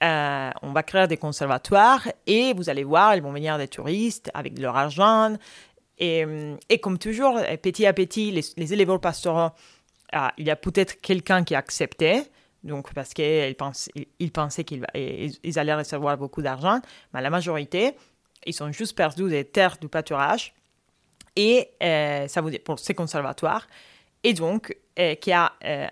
Euh, 0.04 0.50
on 0.62 0.72
va 0.72 0.84
créer 0.84 1.08
des 1.08 1.18
conservatoires 1.18 2.08
et 2.28 2.54
vous 2.54 2.70
allez 2.70 2.84
voir, 2.84 3.16
ils 3.16 3.22
vont 3.22 3.32
venir 3.32 3.58
des 3.58 3.68
touristes 3.68 4.30
avec 4.34 4.54
de 4.54 4.62
leur 4.62 4.76
argent. 4.76 5.36
Et, 5.98 6.26
et 6.70 6.80
comme 6.80 6.98
toujours, 6.98 7.40
petit 7.62 7.86
à 7.86 7.94
petit, 7.94 8.32
les, 8.32 8.42
les 8.58 8.74
éleveurs 8.74 9.00
pastoraux, 9.00 9.52
ah, 10.12 10.34
il 10.38 10.46
y 10.46 10.52
a 10.52 10.56
peut-être 10.56 11.00
quelqu'un 11.02 11.44
qui 11.44 11.56
a 11.56 11.58
accepté, 11.58 12.24
donc 12.64 12.94
parce 12.94 13.14
qu'ils 13.14 13.56
pensaient, 13.56 13.92
ils 14.20 14.32
pensaient 14.32 14.64
qu'ils 14.64 14.86
ils 14.94 15.60
allaient 15.60 15.76
recevoir 15.76 16.18
beaucoup 16.18 16.42
d'argent, 16.42 16.80
mais 17.14 17.22
la 17.22 17.30
majorité, 17.30 17.96
ils 18.46 18.54
sont 18.54 18.72
juste 18.72 18.96
perdus 18.96 19.30
des 19.30 19.46
terres 19.46 19.78
du 19.80 19.88
pâturage 19.88 20.54
et 21.36 21.70
euh, 21.84 22.28
ça 22.28 22.42
veut 22.42 22.52
dire 22.52 22.62
pour 22.64 22.80
ces 22.80 22.94
conservatoires, 22.94 23.68
et 24.24 24.34
donc 24.34 24.76
euh, 25.00 25.16
qui, 25.16 25.32
a, 25.32 25.54
euh, 25.64 25.88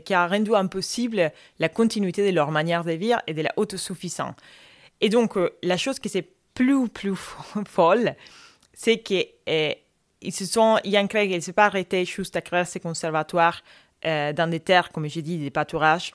qui 0.00 0.14
a 0.14 0.26
rendu 0.26 0.54
impossible 0.54 1.32
la 1.58 1.68
continuité 1.68 2.28
de 2.28 2.34
leur 2.34 2.50
manière 2.50 2.84
de 2.84 2.92
vivre 2.92 3.20
et 3.26 3.34
de 3.34 3.42
la 3.42 3.52
autosuffisance. 3.56 4.34
Et 5.00 5.08
donc 5.08 5.34
la 5.62 5.76
chose 5.76 5.98
qui 5.98 6.16
est 6.16 6.28
plus 6.54 6.88
plus 6.88 7.14
folle, 7.66 8.14
c'est 8.72 8.98
que 8.98 9.24
ils 10.22 10.32
se 10.32 10.44
sont, 10.44 10.78
Yann 10.84 11.08
Craig 11.08 11.34
ne 11.34 11.40
s'est 11.40 11.54
pas 11.54 11.64
arrêté 11.64 12.04
juste 12.04 12.36
à 12.36 12.42
créer 12.42 12.66
ces 12.66 12.78
conservatoires 12.78 13.62
dans 14.02 14.50
des 14.50 14.60
terres, 14.60 14.92
comme 14.92 15.06
j'ai 15.08 15.22
dit, 15.22 15.38
des 15.38 15.50
pâturages, 15.50 16.12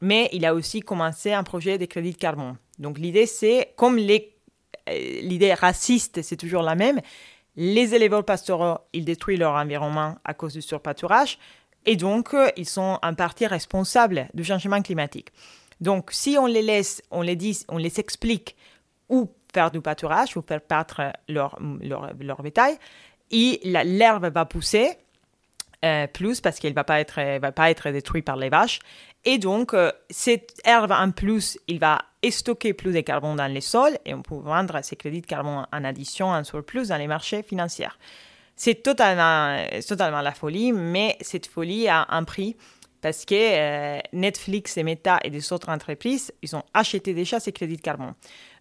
mais 0.00 0.28
il 0.32 0.46
a 0.46 0.54
aussi 0.54 0.80
commencé 0.80 1.32
un 1.32 1.42
projet 1.42 1.76
de 1.76 1.84
crédit 1.86 2.12
de 2.12 2.16
carbone. 2.16 2.56
Donc 2.78 2.98
l'idée, 2.98 3.26
c'est 3.26 3.72
comme 3.76 3.96
les 3.96 4.37
l'idée 4.90 5.54
raciste, 5.54 6.22
c'est 6.22 6.36
toujours 6.36 6.62
la 6.62 6.74
même. 6.74 7.00
Les 7.56 7.94
éleveurs 7.94 8.24
pastoraux, 8.24 8.78
ils 8.92 9.04
détruisent 9.04 9.38
leur 9.38 9.54
environnement 9.54 10.16
à 10.24 10.34
cause 10.34 10.52
du 10.52 10.62
surpâturage 10.62 11.38
et 11.86 11.96
donc 11.96 12.34
euh, 12.34 12.50
ils 12.56 12.68
sont 12.68 12.98
en 13.02 13.14
partie 13.14 13.46
responsables 13.46 14.28
du 14.34 14.44
changement 14.44 14.82
climatique. 14.82 15.30
Donc 15.80 16.10
si 16.12 16.36
on 16.38 16.46
les 16.46 16.62
laisse, 16.62 17.02
on 17.10 17.22
les 17.22 17.36
dit, 17.36 17.64
on 17.68 17.78
les 17.78 17.98
explique 17.98 18.56
où 19.08 19.30
faire 19.52 19.70
du 19.70 19.80
pâturage, 19.80 20.36
ou 20.36 20.42
faire 20.42 20.60
battre 20.68 21.12
leur, 21.28 21.58
leur, 21.80 22.42
bétail, 22.42 22.76
et 23.30 23.60
l'herbe 23.64 24.30
va 24.32 24.44
pousser 24.44 24.90
euh, 25.84 26.06
plus 26.06 26.40
parce 26.40 26.58
qu'elle 26.58 26.74
va, 26.74 26.84
pas 26.84 27.00
être, 27.00 27.38
va 27.38 27.52
pas 27.52 27.70
être 27.70 27.90
détruite 27.90 28.24
par 28.24 28.36
les 28.36 28.50
vaches. 28.50 28.80
Et 29.24 29.38
donc, 29.38 29.74
cette 30.10 30.60
herbe 30.64 30.92
en 30.92 31.10
plus, 31.10 31.58
il 31.66 31.78
va 31.78 32.02
stocker 32.28 32.72
plus 32.72 32.92
de 32.92 33.00
carbone 33.00 33.36
dans 33.36 33.52
les 33.52 33.60
sols 33.60 33.98
et 34.04 34.14
on 34.14 34.22
peut 34.22 34.36
vendre 34.36 34.78
ces 34.82 34.96
crédits 34.96 35.20
de 35.20 35.26
carbone 35.26 35.66
en 35.72 35.84
addition, 35.84 36.28
en 36.28 36.44
surplus 36.44 36.88
dans 36.88 36.96
les 36.96 37.06
marchés 37.06 37.42
financiers. 37.42 37.88
C'est 38.56 38.82
totalement, 38.82 39.56
totalement 39.86 40.20
la 40.20 40.32
folie, 40.32 40.72
mais 40.72 41.16
cette 41.20 41.46
folie 41.46 41.88
a 41.88 42.06
un 42.10 42.24
prix 42.24 42.56
parce 43.00 43.24
que 43.24 43.34
euh, 43.34 44.00
Netflix 44.12 44.76
et 44.76 44.82
Meta 44.82 45.20
et 45.22 45.30
des 45.30 45.52
autres 45.52 45.68
entreprises, 45.68 46.32
ils 46.42 46.56
ont 46.56 46.64
acheté 46.74 47.14
déjà 47.14 47.38
ces 47.38 47.52
crédits 47.52 47.76
de 47.76 47.82
carbone. 47.82 48.14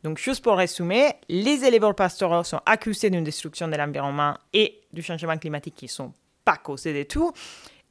Donc, 0.04 0.20
juste 0.20 0.44
pour 0.44 0.58
résumer, 0.58 1.14
les 1.28 1.66
éleveurs 1.66 1.96
pastoraux 1.96 2.44
sont 2.44 2.62
accusés 2.66 3.10
d'une 3.10 3.24
destruction 3.24 3.68
de 3.68 3.76
l'environnement 3.76 4.36
et 4.54 4.82
du 4.94 5.02
changement 5.02 5.38
climatique 5.38 5.76
qui 5.76 5.86
ne 5.86 5.90
sont 5.90 6.14
pas 6.46 6.58
causés 6.58 6.94
du 6.94 7.06
tout. 7.08 7.32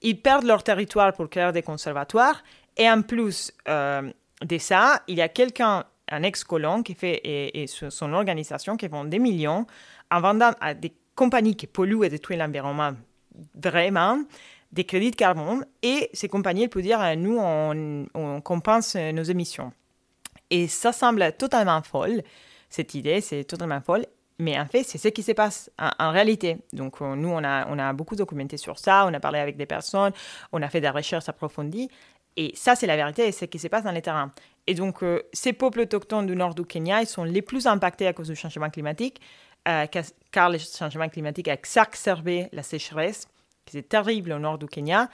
Ils 0.02 0.20
perdent 0.20 0.44
leur 0.44 0.62
territoire 0.62 1.12
pour 1.12 1.28
créer 1.28 1.52
des 1.52 1.62
conservatoires 1.62 2.42
et 2.76 2.88
en 2.90 3.02
plus, 3.02 3.52
euh, 3.68 4.10
de 4.42 4.58
ça, 4.58 5.02
il 5.08 5.16
y 5.16 5.22
a 5.22 5.28
quelqu'un, 5.28 5.84
un 6.08 6.22
ex-colon 6.22 6.82
qui 6.82 6.94
fait, 6.94 7.20
et, 7.24 7.66
son 7.66 8.12
organisation 8.12 8.76
qui 8.76 8.88
vend 8.88 9.04
des 9.04 9.18
millions 9.18 9.66
en 10.10 10.20
vendant 10.20 10.52
à 10.60 10.74
des 10.74 10.92
compagnies 11.14 11.56
qui 11.56 11.66
polluent 11.66 12.04
et 12.04 12.08
détruisent 12.08 12.38
l'environnement 12.38 12.92
vraiment 13.54 14.22
des 14.72 14.84
crédits 14.84 15.10
de 15.10 15.16
carbone 15.16 15.64
et 15.82 16.10
ces 16.12 16.28
compagnies 16.28 16.68
peuvent 16.68 16.82
dire 16.82 17.00
nous 17.16 17.38
on, 17.38 18.06
on, 18.14 18.40
compense 18.40 18.94
nos 18.96 19.22
émissions. 19.22 19.72
Et 20.50 20.68
ça 20.68 20.92
semble 20.92 21.32
totalement 21.38 21.82
folle, 21.82 22.22
cette 22.68 22.94
idée, 22.94 23.20
c'est 23.20 23.44
totalement 23.44 23.80
folle. 23.80 24.06
Mais 24.38 24.58
en 24.58 24.66
fait, 24.66 24.82
c'est 24.82 24.98
ce 24.98 25.08
qui 25.08 25.22
se 25.22 25.32
passe 25.32 25.70
en, 25.78 26.10
réalité. 26.10 26.58
Donc, 26.72 27.00
euh, 27.00 27.14
nous, 27.14 27.30
on 27.30 27.42
a, 27.42 27.66
on 27.68 27.94
beaucoup 27.94 28.16
documenté 28.16 28.58
sur 28.58 28.78
ça, 28.78 29.06
on 29.06 29.14
a 29.14 29.20
parlé 29.20 29.38
avec 29.38 29.56
des 29.56 29.66
personnes, 29.66 30.12
on 30.52 30.60
a 30.60 30.68
fait 30.68 30.80
des 30.80 30.90
recherches 30.90 31.28
approfondies. 31.28 31.88
Et 32.36 32.52
ça, 32.54 32.76
c'est 32.76 32.86
la 32.86 32.96
vérité, 32.96 33.32
c'est 33.32 33.46
ce 33.46 33.50
qui 33.50 33.58
se 33.58 33.68
passe 33.68 33.84
dans 33.84 33.92
les 33.92 34.02
terrains. 34.02 34.30
Et 34.66 34.74
donc, 34.74 35.02
euh, 35.02 35.22
ces 35.32 35.54
peuples 35.54 35.80
autochtones 35.80 36.26
du 36.26 36.36
nord 36.36 36.54
du 36.54 36.66
Kenya, 36.66 37.00
ils 37.00 37.06
sont 37.06 37.24
les 37.24 37.40
plus 37.40 37.66
impactés 37.66 38.06
à 38.06 38.12
cause 38.12 38.28
du 38.28 38.36
changement 38.36 38.68
climatique, 38.68 39.20
euh, 39.68 39.86
car 40.30 40.50
le 40.50 40.58
changement 40.58 41.08
climatique 41.08 41.48
a 41.48 41.54
exacerbé 41.54 42.48
la 42.52 42.62
sécheresse, 42.62 43.26
qui 43.64 43.78
est 43.78 43.88
terrible 43.88 44.32
au 44.32 44.38
nord 44.38 44.58
du 44.58 44.66
Kenya. 44.66 45.08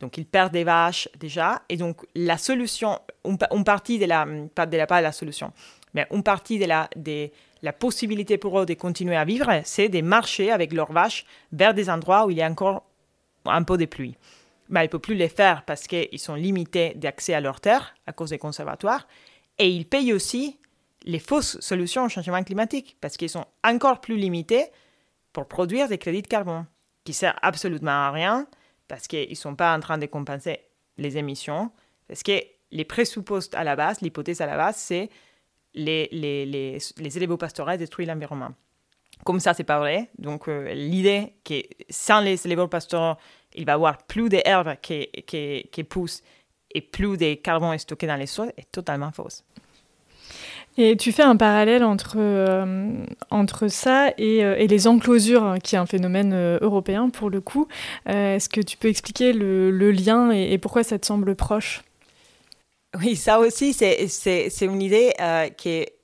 Donc, 0.00 0.18
ils 0.18 0.26
perdent 0.26 0.52
des 0.52 0.64
vaches 0.64 1.08
déjà. 1.18 1.62
Et 1.70 1.78
donc, 1.78 2.04
la 2.14 2.36
solution, 2.36 2.98
une, 3.24 3.64
partie 3.64 3.98
de 3.98 4.04
la, 4.04 4.26
pas 4.54 4.66
de 4.66 4.76
la, 4.76 4.86
pas 4.86 5.00
la 5.00 5.12
solution, 5.12 5.52
mais 5.96 6.06
une 6.12 6.22
partie 6.22 6.60
de 6.60 6.66
la, 6.66 6.88
de 6.94 7.30
la 7.62 7.72
possibilité 7.72 8.38
pour 8.38 8.60
eux 8.60 8.66
de 8.66 8.74
continuer 8.74 9.16
à 9.16 9.24
vivre, 9.24 9.50
c'est 9.64 9.88
de 9.88 10.00
marcher 10.00 10.52
avec 10.52 10.72
leurs 10.72 10.92
vaches 10.92 11.26
vers 11.50 11.74
des 11.74 11.90
endroits 11.90 12.26
où 12.26 12.30
il 12.30 12.36
y 12.36 12.42
a 12.42 12.48
encore 12.48 12.84
un 13.46 13.64
peu 13.64 13.76
de 13.76 13.86
pluie 13.86 14.16
mais 14.68 14.80
ils 14.80 14.84
ne 14.84 14.88
peuvent 14.88 15.00
plus 15.00 15.14
les 15.14 15.28
faire 15.28 15.64
parce 15.64 15.86
qu'ils 15.86 16.18
sont 16.18 16.34
limités 16.34 16.94
d'accès 16.96 17.34
à 17.34 17.40
leurs 17.40 17.60
terres 17.60 17.94
à 18.06 18.12
cause 18.12 18.30
des 18.30 18.38
conservatoires. 18.38 19.06
Et 19.58 19.68
ils 19.68 19.86
payent 19.86 20.12
aussi 20.12 20.58
les 21.04 21.18
fausses 21.18 21.58
solutions 21.60 22.04
au 22.04 22.08
changement 22.08 22.42
climatique 22.42 22.96
parce 23.00 23.16
qu'ils 23.16 23.30
sont 23.30 23.46
encore 23.64 24.00
plus 24.00 24.16
limités 24.16 24.66
pour 25.32 25.46
produire 25.46 25.88
des 25.88 25.98
crédits 25.98 26.22
de 26.22 26.26
carbone 26.26 26.66
qui 27.04 27.12
servent 27.12 27.38
absolument 27.42 27.90
à 27.90 28.10
rien 28.10 28.46
parce 28.88 29.06
qu'ils 29.06 29.30
ne 29.30 29.34
sont 29.34 29.54
pas 29.54 29.76
en 29.76 29.80
train 29.80 29.98
de 29.98 30.06
compenser 30.06 30.60
les 30.98 31.16
émissions. 31.16 31.70
Parce 32.08 32.22
que 32.22 32.40
les 32.72 32.84
présupposés 32.84 33.50
à 33.54 33.64
la 33.64 33.76
base, 33.76 34.00
l'hypothèse 34.00 34.40
à 34.40 34.46
la 34.46 34.56
base, 34.56 34.76
c'est 34.76 35.10
les, 35.76 36.08
les, 36.10 36.46
les, 36.46 36.78
les 36.98 37.36
pastoraux 37.36 37.76
détruisent 37.76 38.08
l'environnement. 38.08 38.50
Comme 39.24 39.40
ça, 39.40 39.54
c'est 39.54 39.64
pas 39.64 39.78
vrai. 39.78 40.10
Donc, 40.18 40.48
euh, 40.48 40.72
l'idée 40.74 41.34
que 41.44 41.54
sans 41.88 42.20
les 42.20 42.46
éleveurs 42.46 42.68
pastoraux, 42.68 43.16
il 43.54 43.64
va 43.64 43.72
y 43.72 43.74
avoir 43.74 43.98
plus 43.98 44.28
d'herbes 44.28 44.74
qui, 44.82 45.06
qui, 45.26 45.68
qui 45.70 45.84
poussent 45.84 46.22
et 46.74 46.80
plus 46.80 47.16
de 47.16 47.34
carbone 47.34 47.78
stocké 47.78 48.06
dans 48.06 48.16
les 48.16 48.26
sols 48.26 48.52
est 48.56 48.70
totalement 48.70 49.10
fausse. 49.12 49.44
Et 50.78 50.96
tu 50.96 51.10
fais 51.10 51.22
un 51.22 51.36
parallèle 51.36 51.82
entre, 51.82 52.16
euh, 52.18 53.04
entre 53.30 53.68
ça 53.68 54.10
et, 54.18 54.44
euh, 54.44 54.56
et, 54.58 54.66
les 54.66 54.86
enclosures, 54.86 55.56
qui 55.62 55.74
est 55.74 55.78
un 55.78 55.86
phénomène 55.86 56.58
européen 56.60 57.08
pour 57.08 57.30
le 57.30 57.40
coup. 57.40 57.66
Est-ce 58.04 58.50
que 58.50 58.60
tu 58.60 58.76
peux 58.76 58.88
expliquer 58.88 59.32
le, 59.32 59.90
lien 59.90 60.30
et, 60.30 60.58
pourquoi 60.58 60.82
ça 60.82 60.98
te 60.98 61.06
semble 61.06 61.34
proche? 61.34 61.82
Oui, 62.98 63.16
ça 63.16 63.38
aussi, 63.38 63.72
c'est 63.72 64.48
une 64.62 64.82
idée 64.82 65.12
qui 65.56 65.68
est 65.70 65.96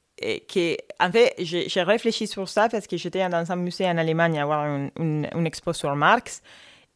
qui, 0.46 0.76
en 1.00 1.10
fait, 1.10 1.34
j'ai 1.38 1.82
réfléchi 1.82 2.26
sur 2.26 2.48
ça 2.48 2.68
parce 2.68 2.86
que 2.86 2.96
j'étais 2.96 3.28
dans 3.28 3.50
un 3.50 3.56
musée 3.56 3.86
en 3.86 3.98
Allemagne 3.98 4.38
à 4.38 4.44
voir 4.44 4.66
une, 4.66 5.26
une, 5.34 5.50
sur 5.72 5.96
Marx. 5.96 6.42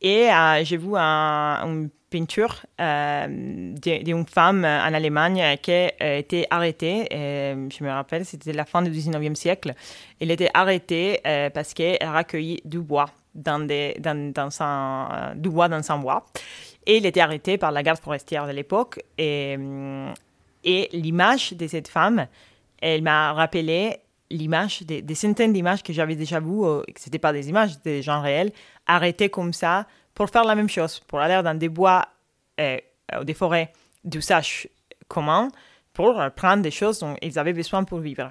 Et 0.01 0.31
euh, 0.31 0.63
j'ai 0.63 0.77
vu 0.77 0.95
une 0.95 1.89
peinture 2.11 2.65
euh, 2.81 3.27
d'une 3.27 4.27
femme 4.27 4.65
en 4.65 4.95
Allemagne 4.95 5.57
qui 5.63 5.73
a 5.73 6.17
été 6.17 6.47
arrêtée. 6.51 7.07
je 7.11 7.85
me 7.85 7.91
rappelle, 7.91 8.25
c'était 8.25 8.53
la 8.53 8.65
fin 8.65 8.83
du 8.83 8.91
19e 8.91 9.35
siècle. 9.35 9.75
Elle 10.21 10.31
était 10.31 10.51
arrêtée 10.55 11.21
euh, 11.27 11.51
parce 11.51 11.75
qu'elle 11.75 11.99
recueillit 12.03 12.61
du 12.65 12.81
bois 12.81 13.07
dans, 13.35 13.59
des, 13.59 13.97
du 15.35 15.49
bois 15.49 15.69
dans 15.69 15.83
son 15.83 15.99
bois. 15.99 16.25
Et 16.87 16.99
elle 16.99 17.07
était 17.07 17.21
arrêtée 17.21 17.59
par 17.59 17.73
la 17.73 17.83
garde 17.83 18.01
forestière 18.01 18.47
de 18.47 18.53
l'époque. 18.53 19.01
Et, 19.19 19.57
et 20.65 20.89
l'image 20.93 21.53
de 21.53 21.67
cette 21.67 21.89
femme, 21.89 22.27
elle 22.81 23.03
m'a 23.03 23.33
rappelé 23.33 23.99
l'image, 24.31 24.83
des, 24.83 25.15
centaines 25.15 25.53
d'images 25.53 25.83
que 25.83 25.93
j'avais 25.93 26.17
déjà 26.17 26.41
vues, 26.41 26.65
euh, 26.65 26.83
n'étaient 27.05 27.19
pas 27.19 27.33
des 27.33 27.49
images, 27.49 27.75
c'était 27.75 27.97
des 27.97 28.03
gens 28.03 28.21
réels, 28.21 28.53
arrêtés 28.87 29.29
comme 29.29 29.53
ça 29.53 29.87
pour 30.15 30.31
faire 30.31 30.45
la 30.45 30.55
même 30.55 30.69
chose, 30.69 31.01
pour 31.07 31.21
aller 31.21 31.41
dans 31.43 31.57
des 31.57 31.69
bois 31.69 32.07
euh, 32.61 32.79
des 33.23 33.35
forêts 33.35 33.73
d'usage 34.05 34.69
commun 35.09 35.49
pour 35.93 36.21
prendre 36.35 36.63
des 36.63 36.71
choses 36.71 36.99
dont 36.99 37.17
ils 37.23 37.39
avaient 37.39 37.53
besoin 37.53 37.85
pour 37.85 38.01
vivre. 38.01 38.31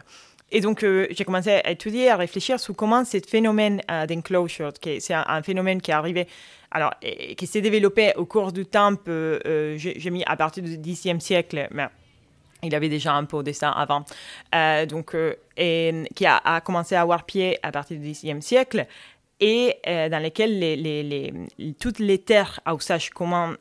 Et 0.51 0.61
donc, 0.61 0.83
euh, 0.83 1.07
j'ai 1.09 1.23
commencé 1.25 1.49
à 1.49 1.71
étudier, 1.71 2.09
à 2.09 2.15
réfléchir 2.15 2.59
sur 2.59 2.75
comment 2.75 3.03
ce 3.03 3.17
phénomène 3.27 3.81
d'enclosure, 4.07 4.71
c'est 4.83 5.13
un, 5.13 5.25
un, 5.27 5.41
phénomène 5.41 5.81
qui 5.81 5.91
est 5.91 5.95
arrivé, 5.95 6.27
alors, 6.75 6.93
qui 7.37 7.47
s'est 7.47 7.61
développé 7.61 8.11
au 8.17 8.25
cours 8.25 8.51
du 8.51 8.65
temps, 8.65 8.91
j'ai 9.07 10.09
mis 10.11 10.25
à 10.25 10.35
partir 10.35 10.61
du 10.61 10.77
Xe 10.93 11.17
siècle, 11.19 11.69
mais 11.71 11.85
il 12.65 12.75
avait 12.75 12.89
déjà 12.89 13.13
un 13.13 13.23
peu 13.25 13.43
de 13.43 13.51
ça 13.51 13.71
avant, 13.71 14.03
euh, 14.53 14.85
donc, 14.85 15.15
euh, 15.15 15.35
et, 15.55 16.03
qui 16.15 16.25
a, 16.25 16.61
commencé 16.61 16.95
à 16.95 17.01
avoir 17.01 17.23
pied 17.25 17.57
à 17.63 17.71
partir 17.71 17.97
du 17.99 18.11
Xe 18.11 18.39
siècle 18.41 18.87
et 19.39 19.75
euh, 19.87 20.09
dans 20.09 20.19
lesquels 20.19 20.59
les, 20.59 20.75
les, 20.75 21.03
les, 21.03 21.73
toutes 21.79 21.99
les 21.99 22.17
terres 22.19 22.59
à 22.65 22.73
usage 22.73 23.09
commun 23.09 23.55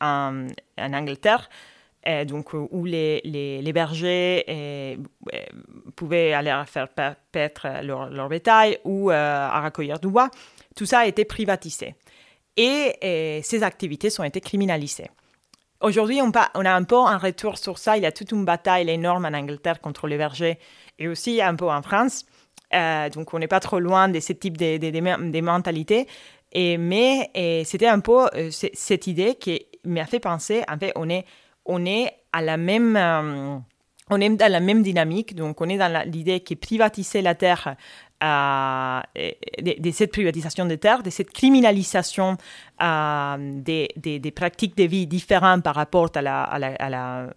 en, 0.00 0.46
Angleterre 0.78 1.48
donc, 2.26 2.52
où 2.54 2.84
les, 2.84 3.72
bergers 3.72 4.98
pouvaient 5.94 6.32
aller 6.32 6.62
faire 6.66 6.88
paître 6.88 7.68
leur, 7.82 8.10
leur 8.10 8.28
bétail 8.28 8.78
ou 8.84 9.10
à 9.10 9.62
recueillir 9.64 10.00
du 10.00 10.08
bois. 10.08 10.28
Tout 10.74 10.86
ça 10.86 11.00
a 11.00 11.06
été 11.06 11.24
privatisé. 11.24 11.94
Et, 12.56 13.40
ces 13.42 13.62
activités 13.62 14.08
ont 14.18 14.24
été 14.24 14.40
criminalisées. 14.40 15.10
Aujourd'hui, 15.80 16.20
on, 16.22 16.30
a 16.30 16.72
un 16.72 16.84
peu 16.84 16.96
un 16.96 17.18
retour 17.18 17.58
sur 17.58 17.78
ça. 17.78 17.96
Il 17.96 18.04
y 18.04 18.06
a 18.06 18.12
toute 18.12 18.30
une 18.30 18.44
bataille 18.44 18.88
énorme 18.88 19.24
en 19.24 19.36
Angleterre 19.36 19.80
contre 19.80 20.06
les 20.06 20.16
bergers 20.16 20.58
et 20.98 21.08
aussi 21.08 21.42
un 21.42 21.56
peu 21.56 21.68
en 21.68 21.82
France. 21.82 22.24
Euh, 22.72 23.08
donc, 23.10 23.34
on 23.34 23.38
n'est 23.38 23.48
pas 23.48 23.60
trop 23.60 23.80
loin 23.80 24.08
de 24.08 24.20
ce 24.20 24.32
type 24.32 24.56
de, 24.56 24.78
de, 24.78 25.40
mentalités. 25.40 26.06
Et, 26.52 26.78
mais 26.78 27.30
c'était 27.64 27.88
un 27.88 28.00
peu 28.00 28.26
euh, 28.34 28.50
cette 28.50 29.06
idée 29.06 29.34
qui 29.34 29.66
m'a 29.84 30.06
fait 30.06 30.20
penser, 30.20 30.62
en 30.68 30.78
fait, 30.78 30.92
on 30.94 31.08
est. 31.08 31.24
Euh, 31.68 33.58
on 34.10 34.20
est 34.20 34.28
dans 34.30 34.52
la 34.52 34.60
même 34.60 34.82
dynamique, 34.82 35.34
donc 35.34 35.60
on 35.60 35.68
est 35.68 35.78
dans 35.78 36.04
l'idée 36.10 36.40
que 36.40 36.54
privatiser 36.54 37.22
la 37.22 37.34
terre 37.34 37.76
de, 38.22 39.90
cette 39.90 40.12
privatisation 40.12 40.64
des 40.66 40.78
terres, 40.78 41.02
de 41.02 41.10
cette 41.10 41.30
criminalisation 41.32 42.36
des, 42.80 43.88
des, 43.96 44.30
pratiques 44.30 44.76
de 44.76 44.84
vie 44.84 45.06
différentes 45.06 45.62
par 45.62 45.74
rapport 45.74 46.10
à 46.14 46.22
la, 46.22 47.28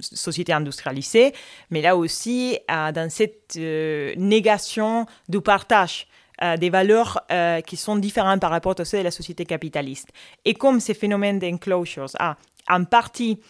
société 0.00 0.52
industrialisée, 0.52 1.32
mais 1.70 1.82
là 1.82 1.96
aussi 1.96 2.58
dans 2.68 3.10
cette 3.10 3.56
euh, 3.56 4.14
négation 4.16 5.06
du 5.28 5.40
partage 5.40 6.06
euh, 6.42 6.56
des 6.56 6.70
valeurs 6.70 7.20
euh, 7.30 7.60
qui 7.60 7.76
sont 7.76 7.96
différentes 7.96 8.40
par 8.40 8.50
rapport 8.50 8.74
à 8.78 8.84
celles 8.84 9.00
de 9.00 9.04
la 9.04 9.10
société 9.10 9.44
capitaliste. 9.44 10.08
Et 10.44 10.54
comme 10.54 10.80
ces 10.80 10.94
phénomènes 10.94 11.38
d'enclosures 11.38 12.10
a 12.18 12.36
en 12.68 12.84
partie 12.84 13.40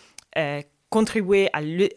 contribuer 0.92 1.50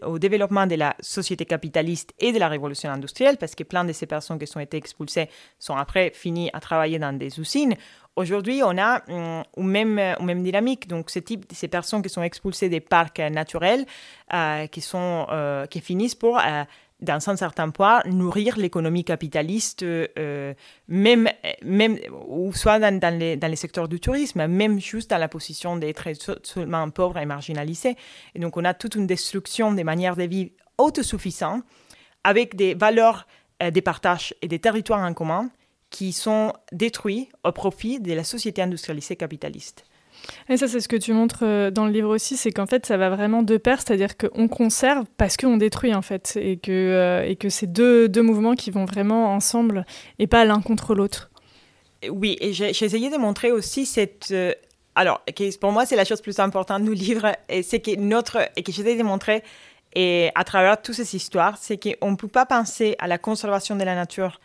au 0.04 0.18
développement 0.20 0.66
de 0.66 0.76
la 0.76 0.96
société 1.02 1.44
capitaliste 1.44 2.14
et 2.18 2.32
de 2.32 2.40
la 2.40 2.48
révolution 2.48 2.90
industrielle, 2.90 3.36
parce 3.36 3.54
que 3.54 3.66
plein 3.66 3.84
de 3.84 3.92
ces 3.92 4.06
personnes 4.06 4.40
qui 4.40 4.58
ont 4.58 4.62
été 4.62 4.78
expulsées 4.78 5.28
sont 5.60 5.76
après 5.76 6.12
finies 6.16 6.50
à 6.54 6.62
travailler 6.62 6.98
dans 6.98 7.12
des 7.12 7.38
usines. 7.38 7.76
Aujourd'hui, 8.16 8.62
on 8.64 8.78
a 8.78 9.04
hum, 9.10 9.44
une, 9.58 9.68
même, 9.68 10.00
une 10.00 10.26
même 10.26 10.44
dynamique. 10.44 10.88
Donc, 10.88 11.10
ce 11.10 11.20
type, 11.20 11.46
ces 11.52 11.68
personnes 11.68 12.02
qui 12.02 12.10
sont 12.10 12.24
expulsées 12.24 12.70
des 12.70 12.80
parcs 12.80 13.20
naturels, 13.20 13.86
euh, 14.34 14.68
qui, 14.68 14.80
sont, 14.80 15.28
euh, 15.30 15.66
qui 15.66 15.82
finissent 15.82 16.16
pour 16.16 16.40
euh, 16.40 16.64
dans 17.02 17.30
un 17.30 17.36
certain 17.36 17.70
point, 17.70 18.02
nourrir 18.06 18.58
l'économie 18.58 19.04
capitaliste, 19.04 19.84
euh, 19.84 20.54
même, 20.88 21.30
même, 21.62 21.98
ou 22.28 22.54
soit 22.54 22.80
dans, 22.80 23.20
les, 23.20 23.36
dans, 23.36 23.48
les, 23.50 23.56
secteurs 23.56 23.88
du 23.88 24.00
tourisme, 24.00 24.48
même 24.48 24.80
juste 24.80 25.10
dans 25.10 25.18
la 25.18 25.28
position 25.28 25.76
d'être 25.76 26.08
seulement 26.44 26.90
pauvres 26.90 27.18
et 27.18 27.26
marginalisés. 27.26 27.96
Et 28.34 28.40
donc, 28.40 28.56
on 28.56 28.64
a 28.64 28.74
toute 28.74 28.96
une 28.96 29.08
destruction 29.08 29.74
des 29.74 29.84
manières 29.84 30.16
de 30.16 30.24
vivre 30.24 30.52
autosuffisantes, 30.78 31.64
avec 32.24 32.56
des 32.56 32.74
valeurs 32.74 33.28
euh, 33.64 33.72
des 33.72 33.82
partages 33.82 34.34
et 34.42 34.50
des 34.50 34.60
territoires 34.60 35.00
en 35.00 35.14
commun 35.14 35.50
qui 35.90 36.12
sont 36.12 36.52
détruits 36.74 37.30
au 37.46 37.54
profit 37.54 38.02
de 38.02 38.12
la 38.12 38.26
société 38.26 38.62
industrialisée 38.62 39.16
capitaliste. 39.16 39.86
Et 40.50 40.58
ça, 40.58 40.68
c'est 40.68 40.80
ce 40.80 40.88
que 40.88 40.96
tu 40.96 41.14
montres 41.14 41.44
euh, 41.44 41.72
dans 41.72 41.86
le 41.86 41.92
livre 41.92 42.10
aussi, 42.10 42.38
c'est 42.38 42.52
qu'en 42.52 42.66
fait, 42.66 42.86
ça 42.86 42.98
va 42.98 43.10
vraiment 43.10 43.44
de 43.44 43.58
pair, 43.58 43.82
c'est-à-dire 43.82 44.18
qu'on 44.18 44.48
conserve 44.48 45.06
parce 45.18 45.38
qu'on 45.38 45.58
détruit, 45.58 45.94
en 45.94 46.02
fait, 46.02 46.38
et 46.42 46.58
que, 46.58 46.72
euh, 46.72 47.36
que 47.36 47.50
c'est 47.50 47.68
deux, 47.68 48.10
deux 48.10 48.22
mouvements 48.22 48.56
qui 48.56 48.72
vont 48.72 48.86
vraiment 48.86 49.34
ensemble 49.34 49.86
et 50.20 50.28
pas 50.28 50.46
l'un 50.46 50.62
contre 50.62 50.96
l'autre. 50.96 51.32
Oui, 52.10 52.38
et 52.40 52.54
j'ai 52.54 52.70
essayé 52.70 53.10
de 53.10 53.18
montrer 53.18 53.52
aussi 53.52 53.86
cette... 53.86 54.30
Euh, 54.32 54.54
alors, 54.96 55.22
pour 55.60 55.72
moi, 55.72 55.86
c'est 55.86 55.96
la 55.96 56.06
chose 56.06 56.22
plus 56.22 56.40
importante 56.40 56.84
du 56.84 56.94
livre, 56.94 57.32
et 57.50 57.64
c'est 57.64 57.80
que 57.80 57.96
notre... 57.98 58.38
et 58.56 58.64
que 58.64 58.72
j'essaie 58.72 58.96
de 58.96 59.04
montrer 59.04 59.44
et 59.96 60.30
à 60.36 60.44
travers 60.44 60.82
toutes 60.82 60.96
ces 60.96 61.16
histoires, 61.16 61.58
c'est 61.58 61.78
qu'on 61.78 62.12
ne 62.12 62.16
peut 62.18 62.28
pas 62.28 62.46
penser 62.46 62.96
à 63.00 63.08
la 63.08 63.18
conservation 63.18 63.76
de 63.78 63.84
la 63.84 63.96
nature 63.96 64.40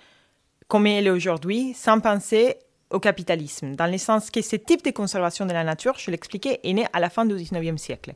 comme 0.69 0.87
elle 0.87 1.09
est 1.09 1.11
aujourd'hui 1.11 1.75
sans 1.75 1.99
penser 1.99 2.57
au 2.91 3.01
capitalisme, 3.01 3.77
dans 3.77 3.87
le 3.87 3.99
sens 3.99 4.31
que 4.31 4.43
ce 4.43 4.57
type 4.57 4.85
de 4.85 4.91
conservation 4.91 5.47
de 5.47 5.53
la 5.53 5.65
nature, 5.65 5.95
je 5.99 6.11
l'expliquais, 6.11 6.61
est 6.63 6.73
né 6.73 6.87
à 6.93 7.01
la 7.01 7.11
fin 7.11 7.25
du 7.25 7.35
19e 7.35 7.77
siècle. 7.77 8.15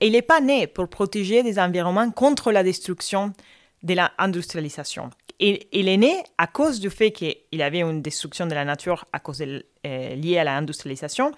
Et 0.00 0.06
il 0.06 0.12
n'est 0.12 0.22
pas 0.22 0.40
né 0.40 0.66
pour 0.66 0.88
protéger 0.88 1.42
des 1.42 1.58
environnements 1.58 2.10
contre 2.10 2.52
la 2.52 2.62
destruction 2.62 3.32
de 3.82 3.94
l'industrialisation. 3.94 5.10
Il, 5.38 5.60
il 5.72 5.88
est 5.88 5.96
né 5.96 6.22
à 6.38 6.46
cause 6.46 6.80
du 6.80 6.90
fait 6.90 7.12
qu'il 7.12 7.36
y 7.52 7.62
avait 7.62 7.80
une 7.80 8.02
destruction 8.02 8.46
de 8.46 8.54
la 8.54 8.64
nature 8.64 9.04
à 9.12 9.20
cause 9.20 9.42
euh, 9.42 10.14
liée 10.14 10.38
à 10.38 10.44
l'industrialisation. 10.44 11.32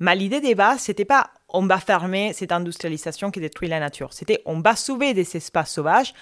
Mais 0.00 0.14
l'idée 0.14 0.40
de 0.40 0.54
base, 0.54 0.80
c'était 0.80 1.04
pas 1.04 1.30
on 1.48 1.66
va 1.66 1.78
fermer 1.78 2.32
cette 2.34 2.52
industrialisation 2.52 3.30
qui 3.30 3.40
détruit 3.40 3.68
la 3.68 3.80
nature. 3.80 4.12
C'était 4.12 4.42
on 4.44 4.60
va 4.60 4.76
sauver 4.76 5.14
des 5.14 5.36
espaces 5.36 5.72
sauvages 5.72 6.12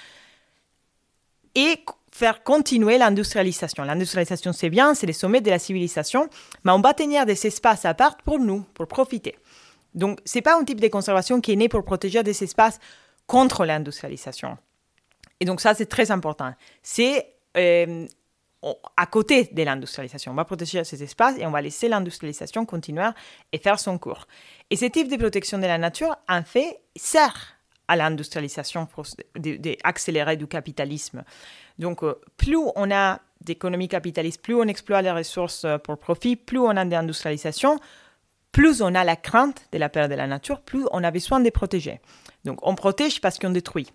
et 1.54 1.80
faire 2.16 2.42
continuer 2.42 2.96
l'industrialisation. 2.96 3.84
L'industrialisation, 3.84 4.54
c'est 4.54 4.70
bien, 4.70 4.94
c'est 4.94 5.06
les 5.06 5.12
sommets 5.12 5.42
de 5.42 5.50
la 5.50 5.58
civilisation, 5.58 6.30
mais 6.64 6.72
on 6.72 6.80
va 6.80 6.94
tenir 6.94 7.26
des 7.26 7.46
espaces 7.46 7.84
à 7.84 7.92
part 7.92 8.16
pour 8.16 8.38
nous, 8.38 8.62
pour 8.72 8.88
profiter. 8.88 9.36
Donc, 9.94 10.20
ce 10.24 10.38
n'est 10.38 10.42
pas 10.42 10.58
un 10.58 10.64
type 10.64 10.80
de 10.80 10.88
conservation 10.88 11.42
qui 11.42 11.52
est 11.52 11.56
né 11.56 11.68
pour 11.68 11.84
protéger 11.84 12.22
des 12.22 12.42
espaces 12.42 12.78
contre 13.26 13.66
l'industrialisation. 13.66 14.56
Et 15.40 15.44
donc, 15.44 15.60
ça, 15.60 15.74
c'est 15.74 15.86
très 15.86 16.10
important. 16.10 16.54
C'est 16.82 17.34
euh, 17.58 18.06
à 18.96 19.06
côté 19.06 19.50
de 19.52 19.62
l'industrialisation. 19.62 20.32
On 20.32 20.36
va 20.36 20.46
protéger 20.46 20.84
ces 20.84 21.02
espaces 21.02 21.36
et 21.38 21.44
on 21.44 21.50
va 21.50 21.60
laisser 21.60 21.86
l'industrialisation 21.86 22.64
continuer 22.64 23.10
et 23.52 23.58
faire 23.58 23.78
son 23.78 23.98
cours. 23.98 24.26
Et 24.70 24.76
ce 24.76 24.86
type 24.86 25.08
de 25.08 25.16
protection 25.16 25.58
de 25.58 25.66
la 25.66 25.76
nature, 25.76 26.16
en 26.30 26.42
fait, 26.42 26.80
sert 26.96 27.55
à 27.88 27.96
l'industrialisation, 27.96 28.88
d'accélérer 29.36 30.36
du 30.36 30.46
capitalisme. 30.46 31.24
Donc, 31.78 32.02
euh, 32.02 32.20
plus 32.36 32.58
on 32.74 32.90
a 32.90 33.20
d'économie 33.40 33.88
capitaliste, 33.88 34.42
plus 34.42 34.54
on 34.54 34.64
exploite 34.64 35.04
les 35.04 35.10
ressources 35.10 35.64
euh, 35.64 35.78
pour 35.78 35.98
profit, 35.98 36.36
plus 36.36 36.58
on 36.58 36.70
a 36.70 36.84
d'industrialisation, 36.84 37.78
plus 38.50 38.82
on 38.82 38.94
a 38.94 39.04
la 39.04 39.16
crainte 39.16 39.68
de 39.72 39.78
la 39.78 39.88
perte 39.88 40.10
de 40.10 40.16
la 40.16 40.26
nature, 40.26 40.62
plus 40.62 40.86
on 40.90 41.04
a 41.04 41.10
besoin 41.10 41.40
de 41.40 41.50
protéger. 41.50 42.00
Donc, 42.44 42.58
on 42.62 42.74
protège 42.74 43.20
parce 43.20 43.38
qu'on 43.38 43.50
détruit. 43.50 43.92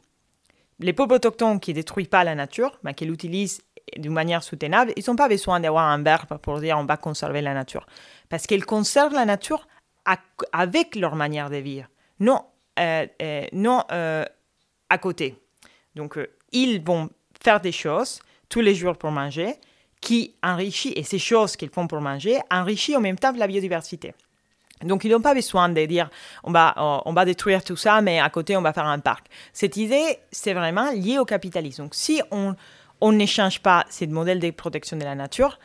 Les 0.80 0.94
peuples 0.94 1.14
autochtones 1.14 1.60
qui 1.60 1.72
ne 1.72 1.76
détruisent 1.76 2.08
pas 2.08 2.24
la 2.24 2.36
nature, 2.36 2.80
mais 2.84 2.94
qui 2.94 3.06
l'utilisent 3.06 3.62
d'une 3.98 4.14
manière 4.14 4.44
soutenable, 4.44 4.94
ils 4.96 5.04
n'ont 5.08 5.16
pas 5.16 5.28
besoin 5.28 5.60
d'avoir 5.60 5.88
un 5.88 6.02
verbe 6.02 6.38
pour 6.38 6.60
dire 6.60 6.78
on 6.78 6.86
va 6.86 6.98
conserver 6.98 7.42
la 7.42 7.54
nature. 7.54 7.86
Parce 8.30 8.48
qu'ils 8.48 8.66
conservent 8.66 9.14
la 9.14 9.26
nature 9.26 9.68
avec 10.54 10.96
leur 10.96 11.16
manière 11.16 11.50
de 11.50 11.58
vivre, 11.58 11.88
non, 12.20 12.42
non 12.78 13.84
à 13.90 14.98
côté. 14.98 15.36
Donc, 15.96 16.18
ils 16.52 16.82
vont 16.82 17.10
faire 17.42 17.60
des 17.62 17.72
choses 17.72 18.22
tous 18.50 18.62
les 18.62 18.76
jours 18.76 18.98
pour 18.98 19.12
manger 19.12 19.56
qui 20.02 20.36
enrichit, 20.42 20.94
et 20.96 21.04
ces 21.04 21.20
choses 21.20 21.56
qu'ils 21.56 21.70
font 21.70 21.88
pour 21.88 22.02
manger, 22.02 22.40
enrichit 22.50 22.96
en 22.96 23.02
même 23.02 23.18
temps 23.18 23.32
la 23.34 23.48
biodiversité. 23.48 24.14
Donc, 24.84 25.04
ils 25.04 25.12
n'ont 25.12 25.22
pas 25.22 25.36
besoin 25.36 25.70
de 25.70 25.86
dire 25.86 26.10
on 26.44 26.52
va, 26.52 26.74
euh, 26.78 27.02
on 27.06 27.14
va 27.14 27.24
détruire 27.24 27.64
tout 27.64 27.76
ça, 27.76 28.02
mais 28.02 28.20
à 28.20 28.30
côté, 28.32 28.58
on 28.58 28.64
va 28.64 28.74
faire 28.74 28.88
un 28.88 28.98
parc. 28.98 29.28
Cette 29.54 29.78
idée, 29.78 30.18
c'est 30.32 30.54
vraiment 30.54 30.92
lié 30.92 31.20
au 31.20 31.26
capitalisme. 31.26 31.84
Donc, 31.84 31.94
si 31.94 32.20
on, 32.32 32.56
on 33.00 33.12
n'échange 33.12 33.60
pas 33.60 33.86
ces 33.90 34.08
modèles 34.08 34.40
de 34.40 34.50
protection 34.50 34.98
de 34.98 35.04
la 35.04 35.14
nature, 35.14 35.60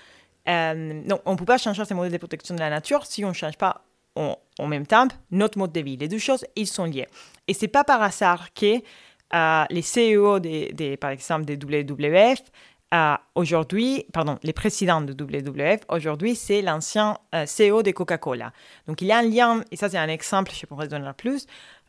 euh, 0.48 1.02
on 1.24 1.32
ne 1.32 1.36
peut 1.36 1.46
pas 1.46 1.59
changer 1.59 1.84
ces 1.86 1.94
modèles 1.94 2.12
de 2.12 2.18
protection 2.18 2.54
de 2.54 2.61
la 2.61 2.70
nature 2.70 3.07
si 3.07 3.24
on 3.24 3.28
ne 3.28 3.34
change 3.34 3.57
pas 3.57 3.82
en, 4.17 4.67
même 4.67 4.87
temps 4.87 5.09
notre 5.31 5.59
mode 5.59 5.73
de 5.73 5.81
vie. 5.81 5.97
Les 5.97 6.09
deux 6.09 6.19
choses, 6.19 6.45
ils 6.57 6.67
sont 6.67 6.85
liés. 6.85 7.07
Et 7.47 7.55
c'est 7.55 7.69
pas 7.69 7.85
par 7.85 8.03
hasard 8.03 8.53
que 8.55 8.81
les 9.71 9.83
CEO, 9.83 10.41
des, 10.41 10.97
par 10.97 11.11
exemple, 11.11 11.45
des 11.45 11.57
WWF, 11.57 12.43
aujourd'hui, 13.35 14.07
pardon, 14.12 14.39
les 14.43 14.53
présidents 14.53 15.01
de 15.01 15.12
WWF, 15.12 15.81
aujourd'hui, 15.89 16.35
c'est 16.35 16.62
l'ancien 16.62 17.19
euh, 17.35 17.45
CEO 17.45 17.83
de 17.83 17.91
Coca-Cola. 17.91 18.53
Donc, 18.87 19.03
il 19.03 19.09
y 19.09 19.12
a 19.12 19.19
un 19.19 19.23
lien, 19.23 19.62
et 19.71 19.77
ça, 19.77 19.89
c'est 19.89 19.99
un 19.99 20.09
exemple, 20.09 20.53
je 20.55 20.67
pourrais 20.67 20.89
donner 20.89 21.11
plus, 21.17 21.47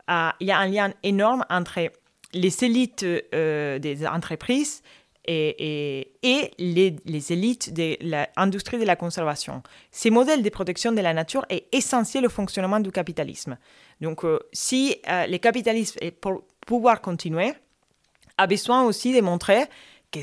euh, 0.09 0.29
il 0.39 0.47
y 0.47 0.51
a 0.51 0.57
un 0.57 0.67
lien 0.67 0.93
énorme 1.03 1.45
entre 1.49 1.79
les 2.33 2.63
élites 2.63 3.03
euh, 3.03 3.79
des 3.79 4.05
entreprises 4.05 4.81
et, 5.27 6.13
les, 6.57 7.33
élites 7.33 7.73
de 7.73 7.97
l'industrie 8.37 8.79
de 8.79 8.85
la 8.85 8.95
conservation. 8.95 9.61
Ces 9.91 10.09
modèles 10.09 10.41
de 10.41 10.49
protection 10.49 10.91
de 10.91 11.01
la 11.01 11.13
nature 11.13 11.45
est 11.49 11.67
essentiel 11.71 12.25
au 12.25 12.29
fonctionnement 12.29 12.79
du 12.79 12.91
capitalisme. 12.91 13.57
Donc, 14.01 14.23
si 14.53 14.95
les 15.27 15.39
capitalistes, 15.39 15.99
pour, 16.21 16.43
pouvoir 16.65 17.01
continuer, 17.01 17.53
a 18.37 18.47
besoin 18.47 18.83
aussi 18.83 19.13
de 19.13 19.21
montrer, 19.21 19.65
que, 20.11 20.19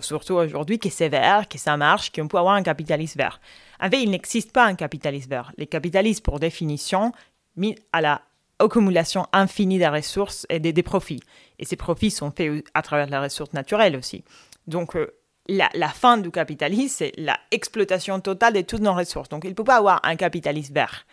surtout 0.00 0.34
aujourd'hui, 0.34 0.78
que 0.78 0.88
c'est 0.88 1.08
vert, 1.08 1.48
que 1.48 1.58
ça 1.58 1.76
marche, 1.76 2.10
qu'on 2.12 2.28
peut 2.28 2.38
avoir 2.38 2.54
un 2.54 2.62
capitalisme 2.62 3.18
vert. 3.18 3.40
En 3.80 3.90
fait, 3.90 4.02
il 4.02 4.10
n'existe 4.10 4.52
pas 4.52 4.64
un 4.64 4.74
capitalisme 4.74 5.30
vert. 5.30 5.52
Le 5.58 5.66
capitalisme, 5.66 6.22
pour 6.22 6.38
définition, 6.40 7.12
mis 7.56 7.76
à 7.92 8.00
la 8.00 8.22
accumulation 8.58 9.26
infinie 9.32 9.78
des 9.78 9.88
ressources 9.88 10.46
et 10.48 10.60
des, 10.60 10.82
profits. 10.82 11.22
Et 11.58 11.64
ces 11.64 11.76
profits 11.76 12.10
sont 12.10 12.30
faits 12.30 12.64
à 12.74 12.82
travers 12.82 13.06
les 13.06 13.18
ressources 13.18 13.52
naturelles 13.52 13.96
aussi. 13.96 14.24
Donc, 14.66 14.96
euh, 14.96 15.14
la, 15.48 15.88
fin 15.88 16.18
du 16.18 16.30
capitalisme, 16.30 16.94
c'est 16.98 17.12
l'exploitation 17.16 18.20
totale 18.20 18.54
de 18.54 18.60
toutes 18.62 18.80
nos 18.80 18.94
ressources. 18.94 19.28
Donc, 19.28 19.44
il 19.44 19.50
ne 19.50 19.54
peut 19.54 19.64
pas 19.64 19.76
avoir 19.76 20.00
un 20.04 20.16
capitalisme 20.16 20.74
vert. 20.74 21.06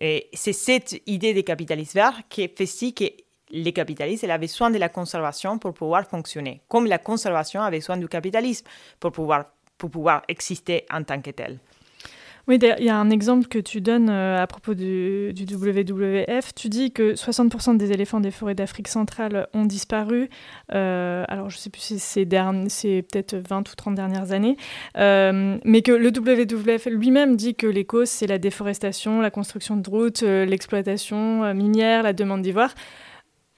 Et 0.00 0.28
c'est 0.32 0.52
cette 0.52 1.02
idée 1.06 1.34
des 1.34 1.42
capitalistes 1.42 1.94
verts 1.94 2.22
qui 2.28 2.48
fait 2.48 2.66
si 2.66 2.94
que 2.94 3.04
les 3.50 3.72
capitalistes 3.72 4.24
avaient 4.24 4.38
besoin 4.38 4.70
de 4.70 4.78
la 4.78 4.88
conservation 4.88 5.58
pour 5.58 5.74
pouvoir 5.74 6.06
fonctionner, 6.06 6.62
comme 6.68 6.86
la 6.86 6.98
conservation 6.98 7.62
avait 7.62 7.78
besoin 7.78 7.96
du 7.96 8.08
capitalisme 8.08 8.66
pour 9.00 9.12
pouvoir, 9.12 9.46
pour 9.76 9.90
pouvoir 9.90 10.22
exister 10.28 10.84
en 10.90 11.02
tant 11.02 11.20
que 11.20 11.30
tel. 11.30 11.58
Oui, 12.48 12.58
il 12.62 12.84
y 12.84 12.88
a 12.88 12.96
un 12.96 13.10
exemple 13.10 13.46
que 13.46 13.58
tu 13.58 13.82
donnes 13.82 14.08
euh, 14.08 14.42
à 14.42 14.46
propos 14.46 14.72
du, 14.72 15.34
WWF. 15.38 16.54
Tu 16.54 16.70
dis 16.70 16.92
que 16.92 17.12
60% 17.12 17.76
des 17.76 17.92
éléphants 17.92 18.20
des 18.20 18.30
forêts 18.30 18.54
d'Afrique 18.54 18.88
centrale 18.88 19.48
ont 19.52 19.66
disparu. 19.66 20.30
Euh, 20.72 21.24
alors, 21.28 21.50
je 21.50 21.56
ne 21.56 21.60
sais 21.60 21.68
plus 21.68 21.82
si 21.82 21.98
c'est, 21.98 22.24
peut-être 22.24 23.36
20 23.36 23.70
ou 23.70 23.74
30 23.76 23.94
dernières 23.94 24.32
années. 24.32 24.56
Euh, 24.96 25.58
mais 25.62 25.82
que 25.82 25.92
le 25.92 26.08
WWF 26.08 26.86
lui-même 26.86 27.36
dit 27.36 27.54
que 27.54 27.66
les 27.66 27.84
causes, 27.84 28.08
c'est 28.08 28.26
la 28.26 28.38
déforestation, 28.38 29.20
la 29.20 29.30
construction 29.30 29.76
de 29.76 29.90
routes, 29.90 30.22
l'exploitation 30.22 31.52
minière, 31.52 32.02
la 32.02 32.14
demande 32.14 32.40
d'ivoire. 32.40 32.74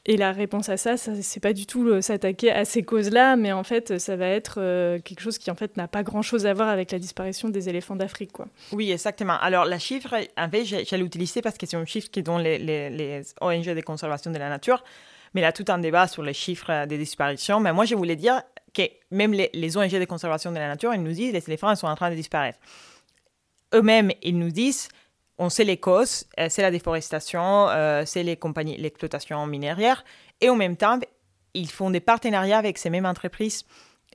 Et 0.07 0.17
la 0.17 0.33
réponse 0.33 0.71
à 0.71 0.79
ça, 0.79 0.97
ça 0.97 1.13
c'est 1.21 1.41
pas 1.41 1.53
du 1.53 1.67
tout 1.67 1.87
euh, 1.87 2.01
s'attaquer 2.01 2.51
à 2.51 2.65
ces 2.65 2.83
causes-là, 2.83 3.37
mais 3.37 3.53
en 3.53 3.65
fait, 3.65 3.99
ça 3.99 4.17
va 4.17 4.27
être 4.27 4.55
euh, 4.59 4.99
quelque 4.99 5.21
chose 5.21 5.37
qui 5.37 5.51
en 5.51 5.55
fait 5.55 5.77
n'a 5.77 5.89
pas 5.89 6.03
grand-chose 6.03 6.47
à 6.47 6.55
voir 6.55 6.69
avec 6.69 6.91
la 6.91 6.99
disparition 6.99 7.51
des 7.51 7.69
éléphants 7.69 7.97
d'Afrique, 7.97 8.33
quoi. 8.33 8.49
Oui, 8.73 8.91
exactement. 8.91 9.37
Alors, 9.41 9.67
la 9.67 9.79
chiffre, 9.79 10.15
en 10.39 10.51
fait, 10.51 10.65
j'allais 10.65 11.03
l'utiliser 11.03 11.43
parce 11.43 11.59
que 11.59 11.67
c'est 11.67 11.77
un 11.77 11.85
chiffre 11.85 12.11
qui 12.11 12.23
donne 12.23 12.41
les, 12.41 12.59
les, 12.59 13.23
ONG 13.43 13.65
de 13.65 13.81
conservation 13.83 14.31
de 14.31 14.39
la 14.39 14.49
nature, 14.49 14.83
mais 15.35 15.45
a 15.45 15.53
tout 15.53 15.67
un 15.69 15.79
débat 15.79 16.09
sur 16.09 16.23
les 16.23 16.33
chiffres 16.33 16.87
des 16.87 16.97
disparitions. 16.97 17.61
Mais 17.61 17.73
moi, 17.75 17.85
je 17.85 17.95
voulais 17.95 18.17
dire 18.17 18.43
que 18.73 18.83
même 19.11 19.35
les, 19.35 19.51
les 19.53 19.77
ONG 19.77 19.91
de 19.91 20.05
conservation 20.07 20.51
de 20.51 20.57
la 20.57 20.69
nature, 20.69 20.95
ils 20.95 21.03
nous 21.03 21.13
disent 21.13 21.35
les 21.35 21.45
éléphants 21.47 21.75
sont 21.75 21.89
en 21.89 21.95
train 21.95 22.11
de 22.11 22.15
disparaître. 22.15 22.59
Eux-mêmes, 23.75 24.13
ils 24.23 24.39
nous 24.39 24.51
disent 24.51 24.89
on 25.41 25.49
sait 25.49 25.65
les 25.65 25.79
causes, 25.79 26.27
euh, 26.39 26.49
c'est 26.51 26.61
la 26.61 26.71
déforestation, 26.71 27.69
euh, 27.71 28.05
c'est 28.05 28.23
les 28.23 28.37
compagnies, 28.37 28.77
l'exploitation 28.77 29.45
minière, 29.47 30.05
et 30.43 30.51
en 30.51 30.55
même 30.55 30.77
temps, 30.77 31.01
ils 31.55 31.71
font 31.71 31.91
des 31.91 32.01
partenariats 32.01 32.59
avec 32.59 32.77
ces 32.77 32.91
mêmes 32.91 33.07
entreprises. 33.07 33.65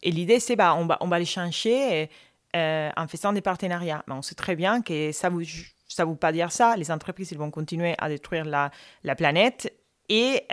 Et 0.04 0.12
l'idée, 0.12 0.40
c'est 0.40 0.56
bah, 0.56 0.76
on 0.76 0.86
va, 0.86 0.98
on 1.02 1.08
va 1.08 1.18
les 1.18 1.26
changer 1.26 2.10
euh, 2.56 2.90
en 2.96 3.08
faisant 3.08 3.34
des 3.34 3.42
partenariats. 3.42 4.04
Mais 4.08 4.14
on 4.14 4.22
sait 4.22 4.36
très 4.36 4.56
bien 4.56 4.82
que 4.84 5.12
ça 5.12 5.30
vous 5.30 5.44
ça 5.88 6.06
ne 6.06 6.12
veut 6.12 6.16
pas 6.16 6.32
dire 6.32 6.52
ça. 6.52 6.76
Les 6.78 6.92
entreprises, 6.92 7.32
ils 7.32 7.38
vont 7.38 7.52
continuer 7.52 7.96
à 7.98 8.08
détruire 8.08 8.46
la, 8.46 8.70
la 9.04 9.16
planète 9.16 9.74
et 10.10 10.44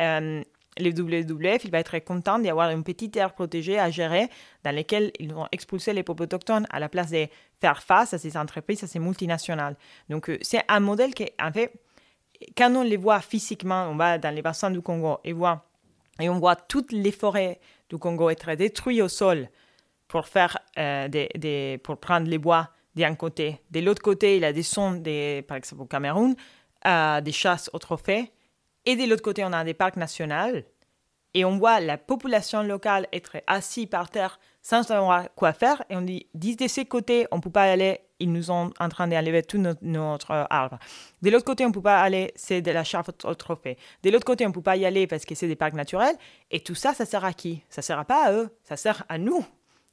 le 0.78 0.90
WWF, 0.90 1.64
il 1.64 1.70
va 1.70 1.80
être 1.80 1.98
content 2.00 2.38
d'y 2.38 2.48
avoir 2.48 2.70
une 2.70 2.82
petite 2.82 3.16
aire 3.16 3.34
protégée 3.34 3.78
à 3.78 3.90
gérer 3.90 4.28
dans 4.64 4.74
laquelle 4.74 5.12
ils 5.18 5.32
vont 5.32 5.46
expulser 5.52 5.92
les 5.92 6.02
peuples 6.02 6.22
autochtones 6.22 6.66
à 6.70 6.80
la 6.80 6.88
place 6.88 7.10
de 7.10 7.26
faire 7.60 7.82
face 7.82 8.14
à 8.14 8.18
ces 8.18 8.36
entreprises, 8.36 8.82
à 8.82 8.86
ces 8.86 8.98
multinationales. 8.98 9.76
Donc, 10.08 10.30
euh, 10.30 10.38
c'est 10.40 10.62
un 10.68 10.80
modèle 10.80 11.14
qui, 11.14 11.28
en 11.40 11.52
fait, 11.52 11.72
quand 12.56 12.74
on 12.74 12.82
les 12.82 12.96
voit 12.96 13.20
physiquement, 13.20 13.88
on 13.90 13.96
va 13.96 14.18
dans 14.18 14.34
les 14.34 14.42
bassins 14.42 14.70
du 14.70 14.80
Congo 14.80 15.18
et, 15.24 15.32
voit, 15.32 15.64
et 16.18 16.28
on 16.28 16.38
voit 16.38 16.56
toutes 16.56 16.92
les 16.92 17.12
forêts 17.12 17.60
du 17.90 17.98
Congo 17.98 18.30
être 18.30 18.54
détruites 18.54 19.02
au 19.02 19.08
sol 19.08 19.48
pour, 20.08 20.26
faire, 20.26 20.58
euh, 20.78 21.08
des, 21.08 21.78
pour 21.84 21.98
prendre 21.98 22.28
les 22.28 22.38
bois 22.38 22.70
d'un 22.94 23.14
côté. 23.14 23.60
De 23.70 23.80
l'autre 23.80 24.02
côté, 24.02 24.36
il 24.36 24.42
y 24.42 24.44
a 24.44 24.52
des 24.52 24.62
sons, 24.62 24.92
des, 24.92 25.44
par 25.46 25.58
exemple 25.58 25.82
au 25.82 25.86
Cameroun, 25.86 26.34
euh, 26.86 27.20
des 27.20 27.32
chasses 27.32 27.70
au 27.72 27.78
trophée 27.78 28.32
et 28.86 28.96
de 28.96 29.08
l'autre 29.08 29.22
côté, 29.22 29.44
on 29.44 29.52
a 29.52 29.64
des 29.64 29.74
parcs 29.74 29.96
nationaux. 29.96 30.62
Et 31.34 31.44
on 31.44 31.56
voit 31.56 31.80
la 31.80 31.96
population 31.96 32.62
locale 32.62 33.06
être 33.12 33.38
assise 33.46 33.86
par 33.86 34.10
terre 34.10 34.38
sans 34.60 34.82
savoir 34.82 35.34
quoi 35.34 35.52
faire. 35.52 35.82
Et 35.88 35.96
on 35.96 36.02
dit, 36.02 36.26
de 36.34 36.68
ces 36.68 36.84
côtés, 36.84 37.26
on 37.30 37.36
ne 37.36 37.40
peut 37.40 37.50
pas 37.50 37.62
aller. 37.62 38.00
Ils 38.18 38.30
nous 38.30 38.44
sont 38.44 38.70
en 38.78 38.88
train 38.88 39.08
d'enlever 39.08 39.42
tout 39.42 39.58
notre, 39.58 39.80
notre, 39.82 40.46
arbre. 40.50 40.78
De 41.22 41.30
l'autre 41.30 41.44
côté, 41.44 41.64
on 41.64 41.68
ne 41.68 41.72
peut 41.72 41.82
pas 41.82 42.00
aller. 42.00 42.32
C'est 42.36 42.60
de 42.60 42.70
la 42.70 42.84
chasse 42.84 43.06
au 43.24 43.34
trophée. 43.34 43.78
De 44.02 44.10
l'autre 44.10 44.26
côté, 44.26 44.44
on 44.44 44.50
ne 44.50 44.54
peut 44.54 44.62
pas 44.62 44.76
y 44.76 44.84
aller 44.84 45.06
parce 45.06 45.24
que 45.24 45.34
c'est 45.34 45.48
des 45.48 45.56
parcs 45.56 45.72
naturels. 45.72 46.16
Et 46.50 46.60
tout 46.60 46.74
ça, 46.74 46.92
ça 46.92 47.06
sert 47.06 47.24
à 47.24 47.32
qui? 47.32 47.62
Ça 47.70 47.80
ne 47.80 47.84
sert 47.84 48.04
pas 48.04 48.26
à 48.26 48.32
eux. 48.32 48.50
Ça 48.62 48.76
sert 48.76 49.04
à 49.08 49.16
nous. 49.16 49.44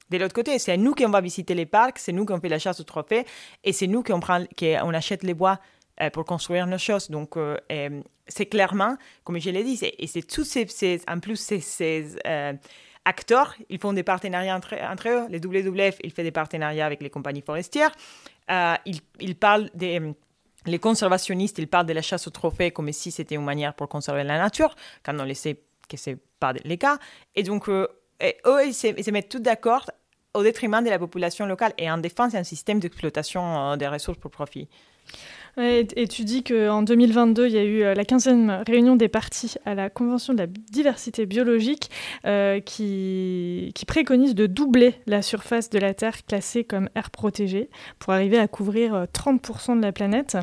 De 0.09 0.17
l'autre 0.17 0.33
côté, 0.33 0.57
c'est 0.59 0.75
nous 0.75 0.93
qui 0.93 1.05
on 1.05 1.09
va 1.09 1.21
visiter 1.21 1.53
les 1.53 1.67
parcs, 1.67 1.99
c'est 1.99 2.11
nous 2.11 2.25
qui 2.25 2.33
on 2.33 2.39
fait 2.39 2.49
la 2.49 2.57
chasse 2.57 2.79
au 2.79 2.83
trophée, 2.83 3.25
et 3.63 3.73
c'est 3.73 3.85
nous 3.85 4.01
qui 4.01 4.11
on, 4.11 4.19
prend, 4.19 4.43
qui 4.55 4.73
achète 4.73 5.21
les 5.21 5.35
bois 5.35 5.59
euh, 5.59 5.78
pour 6.13 6.25
construire 6.25 6.65
nos 6.67 6.77
choses. 6.77 7.09
Donc, 7.09 7.35
euh, 7.35 7.57
euh, 7.71 8.01
c'est 8.27 8.45
clairement, 8.45 8.95
comme 9.23 9.39
je 9.39 9.49
l'ai 9.49 9.63
dit, 9.63 9.79
et 9.81 10.07
c'est 10.07 10.21
tous 10.21 10.45
ces, 10.45 11.01
en 11.07 11.19
plus, 11.19 11.35
ces, 11.35 12.15
acteurs, 13.05 13.55
ils 13.69 13.79
font 13.79 13.93
des 13.93 14.03
partenariats 14.03 14.55
entre, 14.55 15.09
eux. 15.09 15.27
Les 15.29 15.39
WWF, 15.39 15.97
ils 16.03 16.11
font 16.11 16.21
des 16.23 16.31
partenariats 16.31 16.85
avec 16.85 17.01
les 17.01 17.09
compagnies 17.09 17.41
forestières. 17.41 17.91
ils, 18.49 18.99
ils, 19.19 19.35
parlent 19.35 19.69
des... 19.73 20.13
Les 20.65 20.79
conservationnistes, 20.79 21.57
ils 21.57 21.67
parlent 21.67 21.85
de 21.85 21.93
la 21.93 22.01
chasse 22.01 22.27
au 22.27 22.31
trophée 22.31 22.71
comme 22.71 22.91
si 22.91 23.11
c'était 23.11 23.35
une 23.35 23.45
manière 23.45 23.73
pour 23.73 23.87
conserver 23.87 24.23
la 24.23 24.37
nature, 24.37 24.75
quand 25.03 25.17
on 25.17 25.23
le 25.23 25.33
sait 25.33 25.61
que 25.87 25.97
ce 25.97 26.11
n'est 26.11 26.17
pas 26.39 26.53
le 26.53 26.75
cas. 26.75 26.99
Et 27.35 27.43
donc, 27.43 27.67
eux, 27.69 27.89
ils 28.21 28.73
se 28.73 29.11
mettent 29.11 29.29
tous 29.29 29.39
d'accord 29.39 29.89
au 30.33 30.43
détriment 30.43 30.83
de 30.83 30.89
la 30.89 30.99
population 30.99 31.45
locale 31.45 31.73
et 31.77 31.89
en 31.89 31.97
défense 31.97 32.33
d'un 32.33 32.43
système 32.43 32.79
d'exploitation 32.79 33.75
des 33.77 33.87
ressources 33.87 34.19
pour 34.19 34.29
profit 34.29 34.69
et, 35.59 36.07
tu 36.07 36.23
dis 36.23 36.43
qu'en 36.43 36.81
2022, 36.81 37.47
il 37.47 37.53
y 37.53 37.57
a 37.57 37.63
eu 37.63 37.83
euh, 37.83 37.93
la 37.93 38.03
15e 38.03 38.63
réunion 38.67 38.95
des 38.95 39.07
partis 39.07 39.55
à 39.65 39.75
la 39.75 39.89
Convention 39.89 40.33
de 40.33 40.39
la 40.39 40.47
diversité 40.47 41.25
biologique 41.25 41.89
euh, 42.25 42.59
qui, 42.59 43.71
qui, 43.75 43.85
préconise 43.85 44.35
de 44.35 44.47
doubler 44.47 44.95
la 45.07 45.21
surface 45.21 45.69
de 45.69 45.79
la 45.79 45.93
Terre 45.93 46.25
classée 46.25 46.63
comme 46.63 46.89
aire 46.95 47.09
protégée 47.11 47.69
pour 47.99 48.13
arriver 48.13 48.37
à 48.37 48.47
couvrir 48.47 49.07
30% 49.13 49.71
euh, 49.71 49.75
de 49.75 49.81
la 49.81 49.91
planète. 49.91 50.37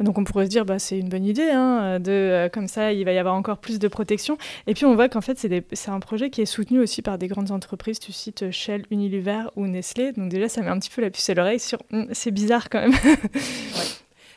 Donc 0.00 0.18
on 0.18 0.24
pourrait 0.24 0.46
se 0.46 0.50
dire, 0.50 0.64
bah, 0.64 0.78
c'est 0.78 0.98
une 0.98 1.08
bonne 1.08 1.24
idée, 1.24 1.50
hein, 1.50 1.98
de, 2.00 2.48
comme 2.52 2.68
ça 2.68 2.92
il 2.92 3.04
va 3.04 3.12
y 3.12 3.18
avoir 3.18 3.34
encore 3.34 3.58
plus 3.58 3.78
de 3.78 3.88
protection. 3.88 4.38
Et 4.66 4.74
puis 4.74 4.84
on 4.84 4.94
voit 4.94 5.08
qu'en 5.08 5.20
fait 5.20 5.38
c'est 5.72 5.90
un 5.90 6.00
projet 6.00 6.30
qui 6.30 6.40
est 6.40 6.46
soutenu 6.46 6.80
aussi 6.80 7.02
par 7.02 7.18
des 7.18 7.28
grandes 7.28 7.50
entreprises, 7.50 7.98
tu 7.98 8.12
cites 8.12 8.50
Shell, 8.50 8.84
Unilever 8.90 9.44
ou 9.56 9.66
Nestlé. 9.66 10.12
Donc 10.12 10.28
déjà 10.28 10.48
ça 10.48 10.62
met 10.62 10.68
un 10.68 10.78
petit 10.78 10.90
peu 10.90 11.02
la 11.02 11.10
puce 11.10 11.28
à 11.30 11.34
l'oreille 11.34 11.60
sur, 11.60 11.78
hum, 11.92 12.06
c'est 12.12 12.30
bizarre 12.30 12.70
quand 12.70 12.80
même. 12.80 12.94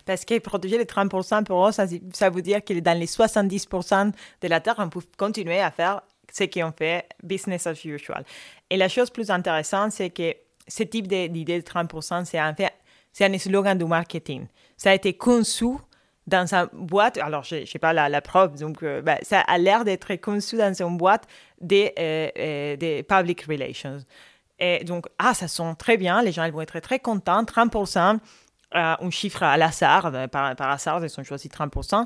Parce 0.06 0.26
que 0.26 0.38
protéger 0.40 0.78
les 0.78 0.86
30% 0.86 1.44
pour 1.44 1.68
eux, 1.68 1.72
ça, 1.72 1.86
veut 2.30 2.42
dire 2.42 2.60
est 2.68 2.82
dans 2.82 2.98
les 2.98 3.08
70% 3.08 4.12
de 4.42 4.48
la 4.48 4.60
Terre, 4.60 4.76
on 4.78 4.90
peut 4.90 5.02
continuer 5.18 5.60
à 5.60 5.72
faire 5.72 6.02
ce 6.32 6.44
qu'on 6.44 6.72
fait, 6.72 7.08
business 7.24 7.68
as 7.68 7.84
usual. 7.86 8.24
Et 8.70 8.78
la 8.78 8.90
chose 8.90 9.10
plus 9.10 9.32
intéressante, 9.32 9.92
c'est 9.92 10.10
que 10.10 10.34
ce 10.68 10.84
type 10.84 11.08
d'idée 11.08 11.62
de 11.62 11.66
30%, 11.66 12.26
c'est 12.26 12.42
en 12.42 12.54
fait 12.54 12.74
c'est 13.16 13.24
un 13.24 13.38
slogan 13.38 13.78
du 13.78 13.86
marketing. 13.86 14.48
Ça 14.76 14.92
a 14.92 14.94
été 14.94 15.14
conçu 15.14 15.68
dans 16.28 16.54
une 16.54 16.68
boîte, 16.74 17.18
alors 17.18 17.44
je 17.44 17.56
n'ai 17.56 17.80
pas 17.80 17.94
la, 17.94 18.22
preuve, 18.22 18.60
donc 18.60 18.84
euh, 18.84 19.02
ben, 19.02 19.18
ça 19.22 19.40
a 19.42 19.58
l'air 19.58 19.86
d'être 19.86 20.16
conçu 20.16 20.58
dans 20.58 20.74
une 20.74 20.98
boîte 20.98 21.26
des, 21.62 21.94
euh, 21.98 22.30
euh, 22.38 22.76
des 22.76 23.04
public 23.04 23.44
relations. 23.44 24.00
Et 24.60 24.84
donc, 24.84 25.08
ah, 25.20 25.34
ça 25.34 25.48
sent 25.48 25.76
très 25.78 25.98
bien, 25.98 26.22
les 26.22 26.32
gens 26.32 26.44
ils 26.44 26.52
vont 26.52 26.62
être 26.62 26.80
très 26.80 27.00
contents, 27.00 27.44
30%, 27.44 28.20
un 28.76 29.10
chiffre 29.10 29.44
à 29.44 29.58
l'hasard, 29.58 30.08
euh, 30.14 30.28
par, 30.28 30.56
par 30.56 30.70
hasard, 30.70 31.04
ils 31.04 31.20
ont 31.20 31.24
choisi 31.24 31.48
30%. 31.48 32.06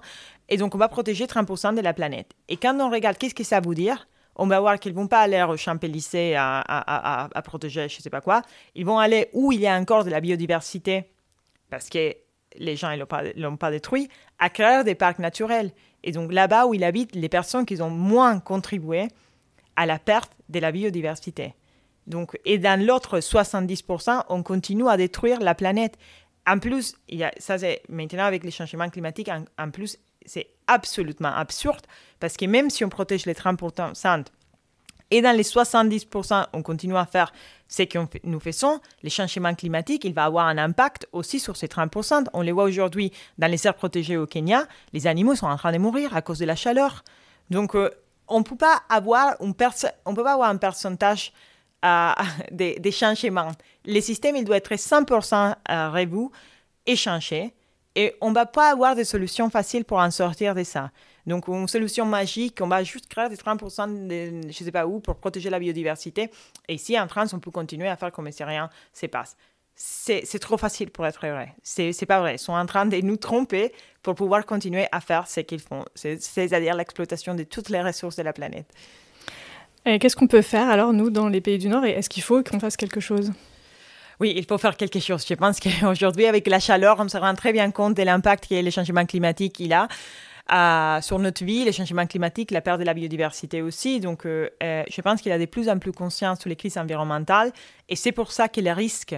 Et 0.49 0.57
donc, 0.57 0.76
on 0.76 0.78
va 0.78 0.88
protéger 0.88 1.26
30% 1.26 1.76
de 1.76 1.82
la 1.82 1.93
planète. 1.93 2.32
Et 2.47 2.57
quand 2.57 2.80
on 2.80 2.89
regarde 2.89 3.17
qu'est-ce 3.17 3.36
que 3.36 3.43
ça 3.43 3.59
veut 3.59 3.76
dire, 3.76 4.07
on 4.36 4.47
va 4.47 4.59
voir 4.59 4.80
qu'ils 4.80 4.93
ne 4.93 4.97
vont 4.97 5.07
pas 5.07 5.20
aller 5.22 5.41
au 5.43 5.57
champ 5.57 5.78
Élysée 5.82 6.36
à, 6.36 6.59
à, 6.59 7.24
à, 7.24 7.30
à, 7.34 7.41
protéger 7.41 7.89
je 7.89 8.01
sais 8.01 8.09
pas 8.09 8.22
quoi. 8.22 8.41
Ils 8.74 8.86
vont 8.86 8.97
aller 8.97 9.30
où 9.34 9.51
il 9.51 9.59
y 9.59 9.67
a 9.67 9.76
encore 9.76 10.05
de 10.05 10.09
la 10.09 10.22
biodiversité, 10.22 11.11
parce 11.70 11.89
que 11.89 12.15
les 12.55 12.76
gens 12.76 12.91
ne 12.91 12.97
l'ont 12.97 13.05
pas, 13.05 13.24
pas 13.59 13.72
détruit, 13.72 14.09
à 14.39 14.49
créer 14.49 14.84
des 14.84 14.95
parcs 14.95 15.20
naturels. 15.20 15.72
Et 16.03 16.11
donc 16.11 16.32
là-bas 16.32 16.67
où 16.67 16.74
ils 16.74 16.84
habitent, 16.84 17.15
les 17.15 17.30
personnes 17.30 17.65
qui 17.65 17.82
ont 17.82 17.89
moins 17.89 18.39
contribué 18.39 19.07
à 19.76 19.86
la 19.86 19.99
perte 19.99 20.32
de 20.47 20.59
la 20.59 20.72
biodiversité. 20.72 21.53
Donc, 22.07 22.38
et 22.43 22.57
dans 22.57 22.82
l'autre 22.82 23.20
70%, 23.20 24.24
on 24.30 24.43
continue 24.43 24.89
à 24.89 24.97
détruire 24.97 25.39
la 25.39 25.53
planète. 25.53 25.97
En 26.48 26.60
plus, 26.60 26.96
ça 27.38 27.58
c'est 27.58 27.82
maintenant 27.90 28.26
avec 28.26 28.44
les 28.44 28.52
changements 28.52 28.90
climatiques, 28.90 29.30
en, 29.58 29.72
plus, 29.72 29.98
c'est 30.26 30.48
absolument 30.68 31.34
absurde 31.34 31.82
parce 32.20 32.38
que 32.38 32.46
même 32.46 32.70
si 32.70 32.84
on 32.84 32.90
protège 32.90 33.26
les 33.26 33.34
30% 33.34 34.26
et 35.12 35.22
dans 35.22 35.36
les 35.36 35.44
70%, 35.44 36.48
on 36.54 36.62
continue 36.62 36.96
à 36.96 37.06
faire 37.06 37.34
ce 37.68 37.84
que 37.84 38.00
nous 38.24 38.40
faisons, 38.40 38.80
les 39.02 39.10
changements 39.10 39.56
climatiques, 39.56 40.06
il 40.06 40.14
va 40.14 40.26
avoir 40.26 40.48
un 40.48 40.58
impact 40.58 41.08
aussi 41.12 41.40
sur 41.40 41.58
ces 41.58 41.68
30%. 41.68 42.26
On 42.34 42.42
les 42.42 42.52
voit 42.52 42.66
aujourd'hui 42.66 43.12
dans 43.38 43.50
les 43.50 43.66
aires 43.66 43.74
protégées 43.74 44.18
au 44.18 44.28
Kenya, 44.28 44.68
les 44.94 45.08
animaux 45.08 45.36
sont 45.36 45.48
en 45.48 45.58
train 45.58 45.72
de 45.72 45.78
mourir 45.78 46.16
à 46.16 46.22
cause 46.22 46.40
de 46.40 46.46
la 46.46 46.56
chaleur. 46.56 47.04
Donc, 47.50 47.76
euh, 47.76 47.90
on 48.28 48.40
ne 48.40 48.44
peut 48.44 48.56
pas 48.56 48.84
avoir 48.90 49.36
on 49.40 49.54
peut 49.54 49.66
pourcentage 51.82 52.28
des, 52.52 52.92
changements. 52.92 53.52
Le 53.86 54.02
système, 54.02 54.36
il 54.36 54.46
doit 54.46 54.58
être 54.58 54.74
100% 54.74 55.56
revu 55.92 56.30
et 56.86 56.96
changé. 56.96 57.54
Et 57.96 58.16
on 58.22 58.30
ne 58.30 58.36
va 58.36 58.46
pas 58.46 58.70
avoir 58.70 58.96
de 58.96 59.04
solution 59.04 59.50
facile 59.50 59.84
pour 59.84 59.98
en 59.98 60.12
sortir 60.12 60.56
de 60.56 60.64
ça. 60.64 60.92
Donc, 61.26 61.48
une 61.48 61.68
solution 61.68 62.06
magique, 62.06 62.60
on 62.62 62.68
va 62.68 62.84
juste 62.84 63.08
créer 63.08 63.30
des 63.30 63.36
30% 63.36 64.08
de, 64.08 64.42
je 64.42 64.48
ne 64.48 64.52
sais 64.52 64.72
pas 64.72 64.88
où 64.88 65.00
pour 65.00 65.16
protéger 65.16 65.50
la 65.50 65.60
biodiversité. 65.60 66.32
Et 66.68 66.76
ici, 66.76 67.00
en 67.00 67.08
France, 67.08 67.34
on 67.34 67.40
peut 67.40 67.52
continuer 67.52 67.88
à 67.88 67.96
faire 67.96 68.12
comme 68.12 68.32
si 68.32 68.44
rien 68.44 68.70
se 68.94 69.08
passe. 69.08 69.36
c'est 69.76 70.40
trop 70.40 70.58
facile 70.58 70.92
pour 70.92 71.06
être 71.06 71.20
vrai. 71.20 71.56
C'est 71.64 72.06
pas 72.06 72.20
vrai. 72.20 72.36
Ils 72.36 72.40
sont 72.40 72.54
en 72.54 72.66
train 72.66 72.86
de 72.86 72.98
nous 73.02 73.18
tromper 73.18 73.74
pour 74.02 74.16
pouvoir 74.16 74.46
continuer 74.46 74.88
à 74.92 75.02
faire 75.02 75.28
ce 75.28 75.42
qu'ils 75.42 75.60
font, 75.60 75.84
c'est-à-dire 75.96 76.76
l'exploitation 76.76 77.36
de 77.36 77.44
toutes 77.44 77.70
les 77.70 77.82
ressources 77.82 78.16
de 78.16 78.24
la 78.24 78.34
planète. 78.34 78.72
Qu'est-ce 79.98 80.16
qu'on 80.16 80.28
peut 80.28 80.42
faire 80.42 80.70
alors, 80.70 80.94
nous, 80.94 81.10
dans 81.10 81.30
les 81.30 81.42
pays 81.42 81.58
du 81.58 81.70
Nord? 81.70 81.86
Et 81.86 81.92
est-ce 81.92 82.10
qu'il 82.10 82.24
faut 82.24 82.44
qu'on 82.44 82.60
fasse 82.60 82.78
quelque 82.78 83.00
chose? 83.00 83.32
Oui, 84.20 84.34
il 84.36 84.46
faut 84.46 84.58
faire 84.58 84.76
quelque 84.76 85.00
chose. 85.00 85.26
Je 85.28 85.34
pense 85.34 85.60
qu'aujourd'hui, 85.82 86.26
avec 86.26 86.48
la 86.48 86.60
chaleur, 86.60 86.98
on 87.00 87.08
se 87.08 87.18
rend 87.18 87.34
très 87.36 87.54
bien 87.54 87.72
compte 87.72 87.96
de 87.96 88.04
l'impact 88.04 88.48
que 88.50 88.62
le 88.62 88.70
changement 88.70 89.06
climatique 89.06 89.60
il 89.60 89.74
a. 89.74 89.88
Euh, 90.52 91.00
sur 91.02 91.20
notre 91.20 91.44
vie, 91.46 91.64
les 91.64 91.72
changements 91.72 92.08
climatiques, 92.08 92.50
la 92.50 92.62
perte 92.62 92.80
de 92.80 92.86
la 92.86 92.96
biodiversité 92.96 93.62
aussi. 93.62 94.00
Donc, 94.00 94.26
euh, 94.26 94.50
euh, 94.64 94.84
je 94.90 95.02
pense 95.02 95.22
qu'il 95.22 95.32
a 95.32 95.38
de 95.38 95.46
plus 95.46 95.70
en 95.70 95.78
plus 95.78 95.92
conscience 95.92 96.40
sur 96.40 96.50
les 96.50 96.56
crises 96.56 96.78
environnementales. 96.78 97.52
Et 97.88 97.96
c'est 97.96 98.12
pour 98.12 98.32
ça 98.32 98.48
que 98.48 98.60
les 98.60 98.74
risques 98.74 99.16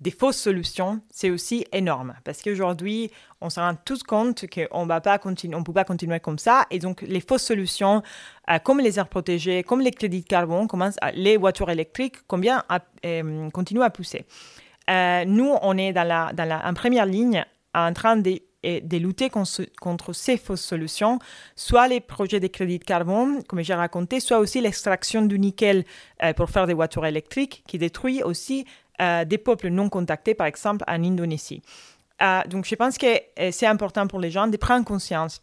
des 0.00 0.10
fausses 0.10 0.36
solutions, 0.36 1.00
c'est 1.10 1.30
aussi 1.30 1.66
énorme. 1.72 2.14
Parce 2.24 2.42
qu'aujourd'hui, 2.42 3.10
on 3.40 3.50
se 3.50 3.58
rend 3.58 3.74
tous 3.84 4.02
compte 4.02 4.46
qu'on 4.48 4.86
ne 4.86 5.62
peut 5.62 5.72
pas 5.72 5.84
continuer 5.84 6.20
comme 6.20 6.38
ça. 6.38 6.66
Et 6.70 6.78
donc, 6.78 7.02
les 7.02 7.20
fausses 7.20 7.42
solutions, 7.42 8.02
euh, 8.50 8.58
comme 8.60 8.78
les 8.80 8.98
aires 8.98 9.08
protégées, 9.08 9.62
comme 9.64 9.80
les 9.80 9.90
crédits 9.90 10.22
de 10.22 10.26
carbone, 10.26 10.68
commencent 10.68 10.98
les 11.14 11.36
voitures 11.36 11.70
électriques, 11.70 12.16
combien 12.28 12.64
euh, 13.04 13.50
continuent 13.50 13.82
à 13.82 13.90
pousser. 13.90 14.24
Euh, 14.88 15.24
nous, 15.24 15.52
on 15.62 15.76
est 15.76 15.92
dans 15.92 16.06
la, 16.06 16.32
en 16.64 16.74
première 16.74 17.06
ligne 17.06 17.44
en 17.74 17.92
train 17.92 18.16
de, 18.16 18.40
lutter 18.96 19.30
contre, 19.30 19.62
contre, 19.80 20.12
ces 20.12 20.36
fausses 20.36 20.64
solutions, 20.64 21.18
soit 21.56 21.88
les 21.88 22.00
projets 22.00 22.40
de 22.40 22.46
crédits 22.46 22.78
de 22.78 22.84
carbone, 22.84 23.42
comme 23.44 23.62
j'ai 23.62 23.74
raconté, 23.74 24.20
soit 24.20 24.38
aussi 24.38 24.60
l'extraction 24.60 25.22
du 25.22 25.38
nickel 25.38 25.84
pour 26.36 26.48
faire 26.48 26.66
des 26.66 26.72
voitures 26.72 27.04
électriques 27.04 27.62
qui 27.66 27.78
détruit 27.78 28.22
aussi 28.22 28.64
euh, 29.00 29.24
des 29.24 29.38
peuples 29.38 29.68
non 29.68 29.88
contactés, 29.88 30.34
par 30.34 30.46
exemple 30.46 30.84
en 30.88 31.02
Indonésie. 31.02 31.62
Euh, 32.20 32.42
donc 32.48 32.64
je 32.64 32.74
pense 32.74 32.98
que 32.98 33.06
euh, 33.06 33.50
c'est 33.52 33.66
important 33.66 34.08
pour 34.08 34.18
les 34.18 34.30
gens 34.30 34.48
de 34.48 34.56
prendre 34.56 34.84
conscience 34.84 35.40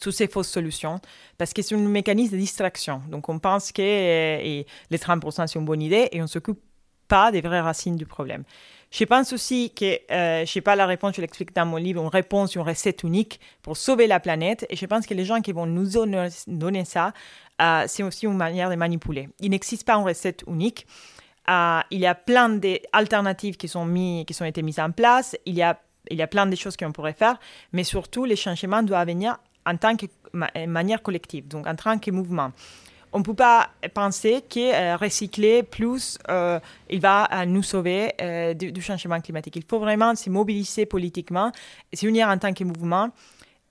sur 0.00 0.12
ces 0.12 0.26
fausses 0.26 0.48
solutions 0.48 1.00
parce 1.38 1.52
que 1.52 1.62
c'est 1.62 1.74
un 1.74 1.78
mécanisme 1.78 2.32
de 2.32 2.38
distraction. 2.38 3.02
Donc 3.08 3.28
on 3.28 3.38
pense 3.38 3.70
que 3.70 3.82
les 3.82 4.66
30% 4.92 5.46
c'est 5.46 5.58
une 5.58 5.64
bonne 5.64 5.82
idée 5.82 6.08
et 6.10 6.20
on 6.20 6.24
ne 6.24 6.28
s'occupe 6.28 6.58
pas 7.06 7.30
des 7.30 7.40
vraies 7.40 7.60
racines 7.60 7.96
du 7.96 8.06
problème. 8.06 8.44
Je 8.90 9.04
pense 9.04 9.32
aussi 9.32 9.72
que, 9.72 9.98
je 10.08 10.40
ne 10.40 10.46
sais 10.46 10.60
pas 10.60 10.74
la 10.74 10.86
réponse, 10.86 11.14
je 11.14 11.20
l'explique 11.20 11.54
dans 11.54 11.66
mon 11.66 11.76
livre, 11.76 12.02
une 12.02 12.08
réponse, 12.08 12.56
une 12.56 12.62
recette 12.62 13.04
unique 13.04 13.38
pour 13.62 13.76
sauver 13.76 14.08
la 14.08 14.18
planète. 14.18 14.66
Et 14.68 14.74
je 14.74 14.86
pense 14.86 15.06
que 15.06 15.14
les 15.14 15.24
gens 15.24 15.40
qui 15.40 15.52
vont 15.52 15.66
nous 15.66 15.86
donner 16.48 16.84
ça, 16.84 17.12
c'est 17.86 18.02
aussi 18.02 18.26
une 18.26 18.36
manière 18.36 18.70
de 18.70 18.74
manipuler. 18.74 19.28
Il 19.38 19.50
n'existe 19.50 19.84
pas 19.84 19.94
une 19.94 20.04
recette 20.04 20.42
unique. 20.48 20.86
Euh, 21.50 21.80
il 21.90 22.00
y 22.00 22.06
a 22.06 22.14
plein 22.14 22.48
d'alternatives 22.48 23.56
qui 23.56 23.68
sont 23.68 23.84
mis, 23.84 24.24
qui 24.26 24.34
sont 24.34 24.44
été 24.44 24.62
mises 24.62 24.78
en 24.78 24.90
place. 24.90 25.36
Il 25.46 25.54
y 25.54 25.62
a, 25.62 25.80
il 26.10 26.16
y 26.16 26.22
a 26.22 26.26
plein 26.26 26.46
de 26.46 26.54
choses 26.54 26.76
qu'on 26.76 26.92
pourrait 26.92 27.12
faire, 27.12 27.38
mais 27.72 27.84
surtout 27.84 28.24
les 28.24 28.36
changements 28.36 28.82
doivent 28.82 29.08
venir 29.08 29.38
en 29.66 29.76
tant 29.76 29.96
que 29.96 30.06
manière 30.66 31.02
collective, 31.02 31.48
donc 31.48 31.66
en 31.66 31.74
tant 31.74 31.98
que 31.98 32.10
mouvement. 32.10 32.52
On 33.12 33.18
ne 33.18 33.24
peut 33.24 33.34
pas 33.34 33.70
penser 33.92 34.44
que 34.48 34.72
euh, 34.72 34.96
recycler 34.96 35.64
plus, 35.64 36.16
euh, 36.30 36.60
il 36.88 37.00
va 37.00 37.28
nous 37.44 37.64
sauver 37.64 38.14
du, 38.56 38.70
du, 38.70 38.80
changement 38.80 39.20
climatique. 39.20 39.56
Il 39.56 39.64
faut 39.64 39.80
vraiment 39.80 40.14
se 40.14 40.30
mobiliser 40.30 40.86
politiquement, 40.86 41.50
s'unir 41.92 42.28
en 42.28 42.38
tant 42.38 42.54
que 42.54 42.62
mouvement, 42.62 43.10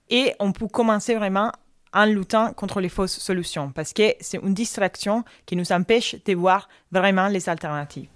et 0.10 0.34
on 0.40 0.52
peut 0.52 0.68
commencer 0.68 1.16
vraiment 1.16 1.52
en 1.94 2.06
luttant 2.06 2.54
contre 2.54 2.82
les 2.82 2.90
fausses 2.90 3.20
solutions, 3.20 3.72
parce 3.72 3.94
que 3.94 4.14
c'est 4.20 4.42
une 4.42 4.54
distraction 4.54 5.24
qui 5.46 5.56
nous 5.56 5.72
empêche 5.72 6.16
de 6.26 6.34
voir 6.34 6.70
vraiment 6.92 7.28
les 7.28 7.50
alternatives. 7.50 8.10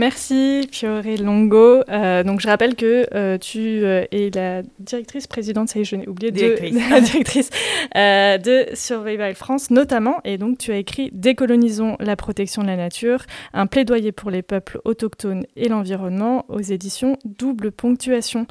Merci 0.00 0.66
Fiore 0.72 1.02
Longo. 1.22 1.82
Euh, 1.90 2.22
donc 2.22 2.40
je 2.40 2.48
rappelle 2.48 2.74
que 2.74 3.06
euh, 3.14 3.36
tu 3.36 3.84
euh, 3.84 4.06
es 4.12 4.30
la 4.34 4.62
directrice 4.78 5.26
présidente, 5.26 5.68
ça 5.68 5.78
y 5.78 5.82
est, 5.82 5.84
je 5.84 5.96
n'ai 5.96 6.08
oublié, 6.08 6.30
de, 6.30 6.56
la 6.90 7.02
directrice 7.02 7.50
de 7.94 8.74
Survival 8.74 9.34
France 9.34 9.70
notamment, 9.70 10.20
et 10.24 10.38
donc 10.38 10.56
tu 10.56 10.72
as 10.72 10.76
écrit 10.76 11.10
Décolonisons 11.12 11.96
la 12.00 12.16
protection 12.16 12.62
de 12.62 12.68
la 12.68 12.76
nature, 12.76 13.24
un 13.52 13.66
plaidoyer 13.66 14.10
pour 14.10 14.30
les 14.30 14.40
peuples 14.40 14.80
autochtones 14.86 15.44
et 15.54 15.68
l'environnement 15.68 16.46
aux 16.48 16.60
éditions 16.60 17.18
Double 17.26 17.70
Ponctuation. 17.70 18.46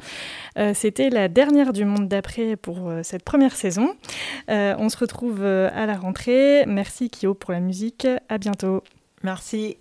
C'était 0.74 1.10
la 1.10 1.28
dernière 1.28 1.72
du 1.72 1.84
Monde 1.84 2.06
d'après 2.06 2.54
pour 2.56 2.92
cette 3.02 3.24
première 3.24 3.56
saison. 3.56 3.94
on 4.48 4.88
se 4.88 4.96
retrouve 4.96 5.44
à 5.44 5.86
la 5.86 5.94
rentrée. 5.94 6.64
Merci 6.66 7.10
Kyo 7.10 7.34
pour 7.34 7.52
la 7.52 7.60
musique. 7.60 8.06
À 8.28 8.38
bientôt. 8.38 8.84
Merci. 9.24 9.78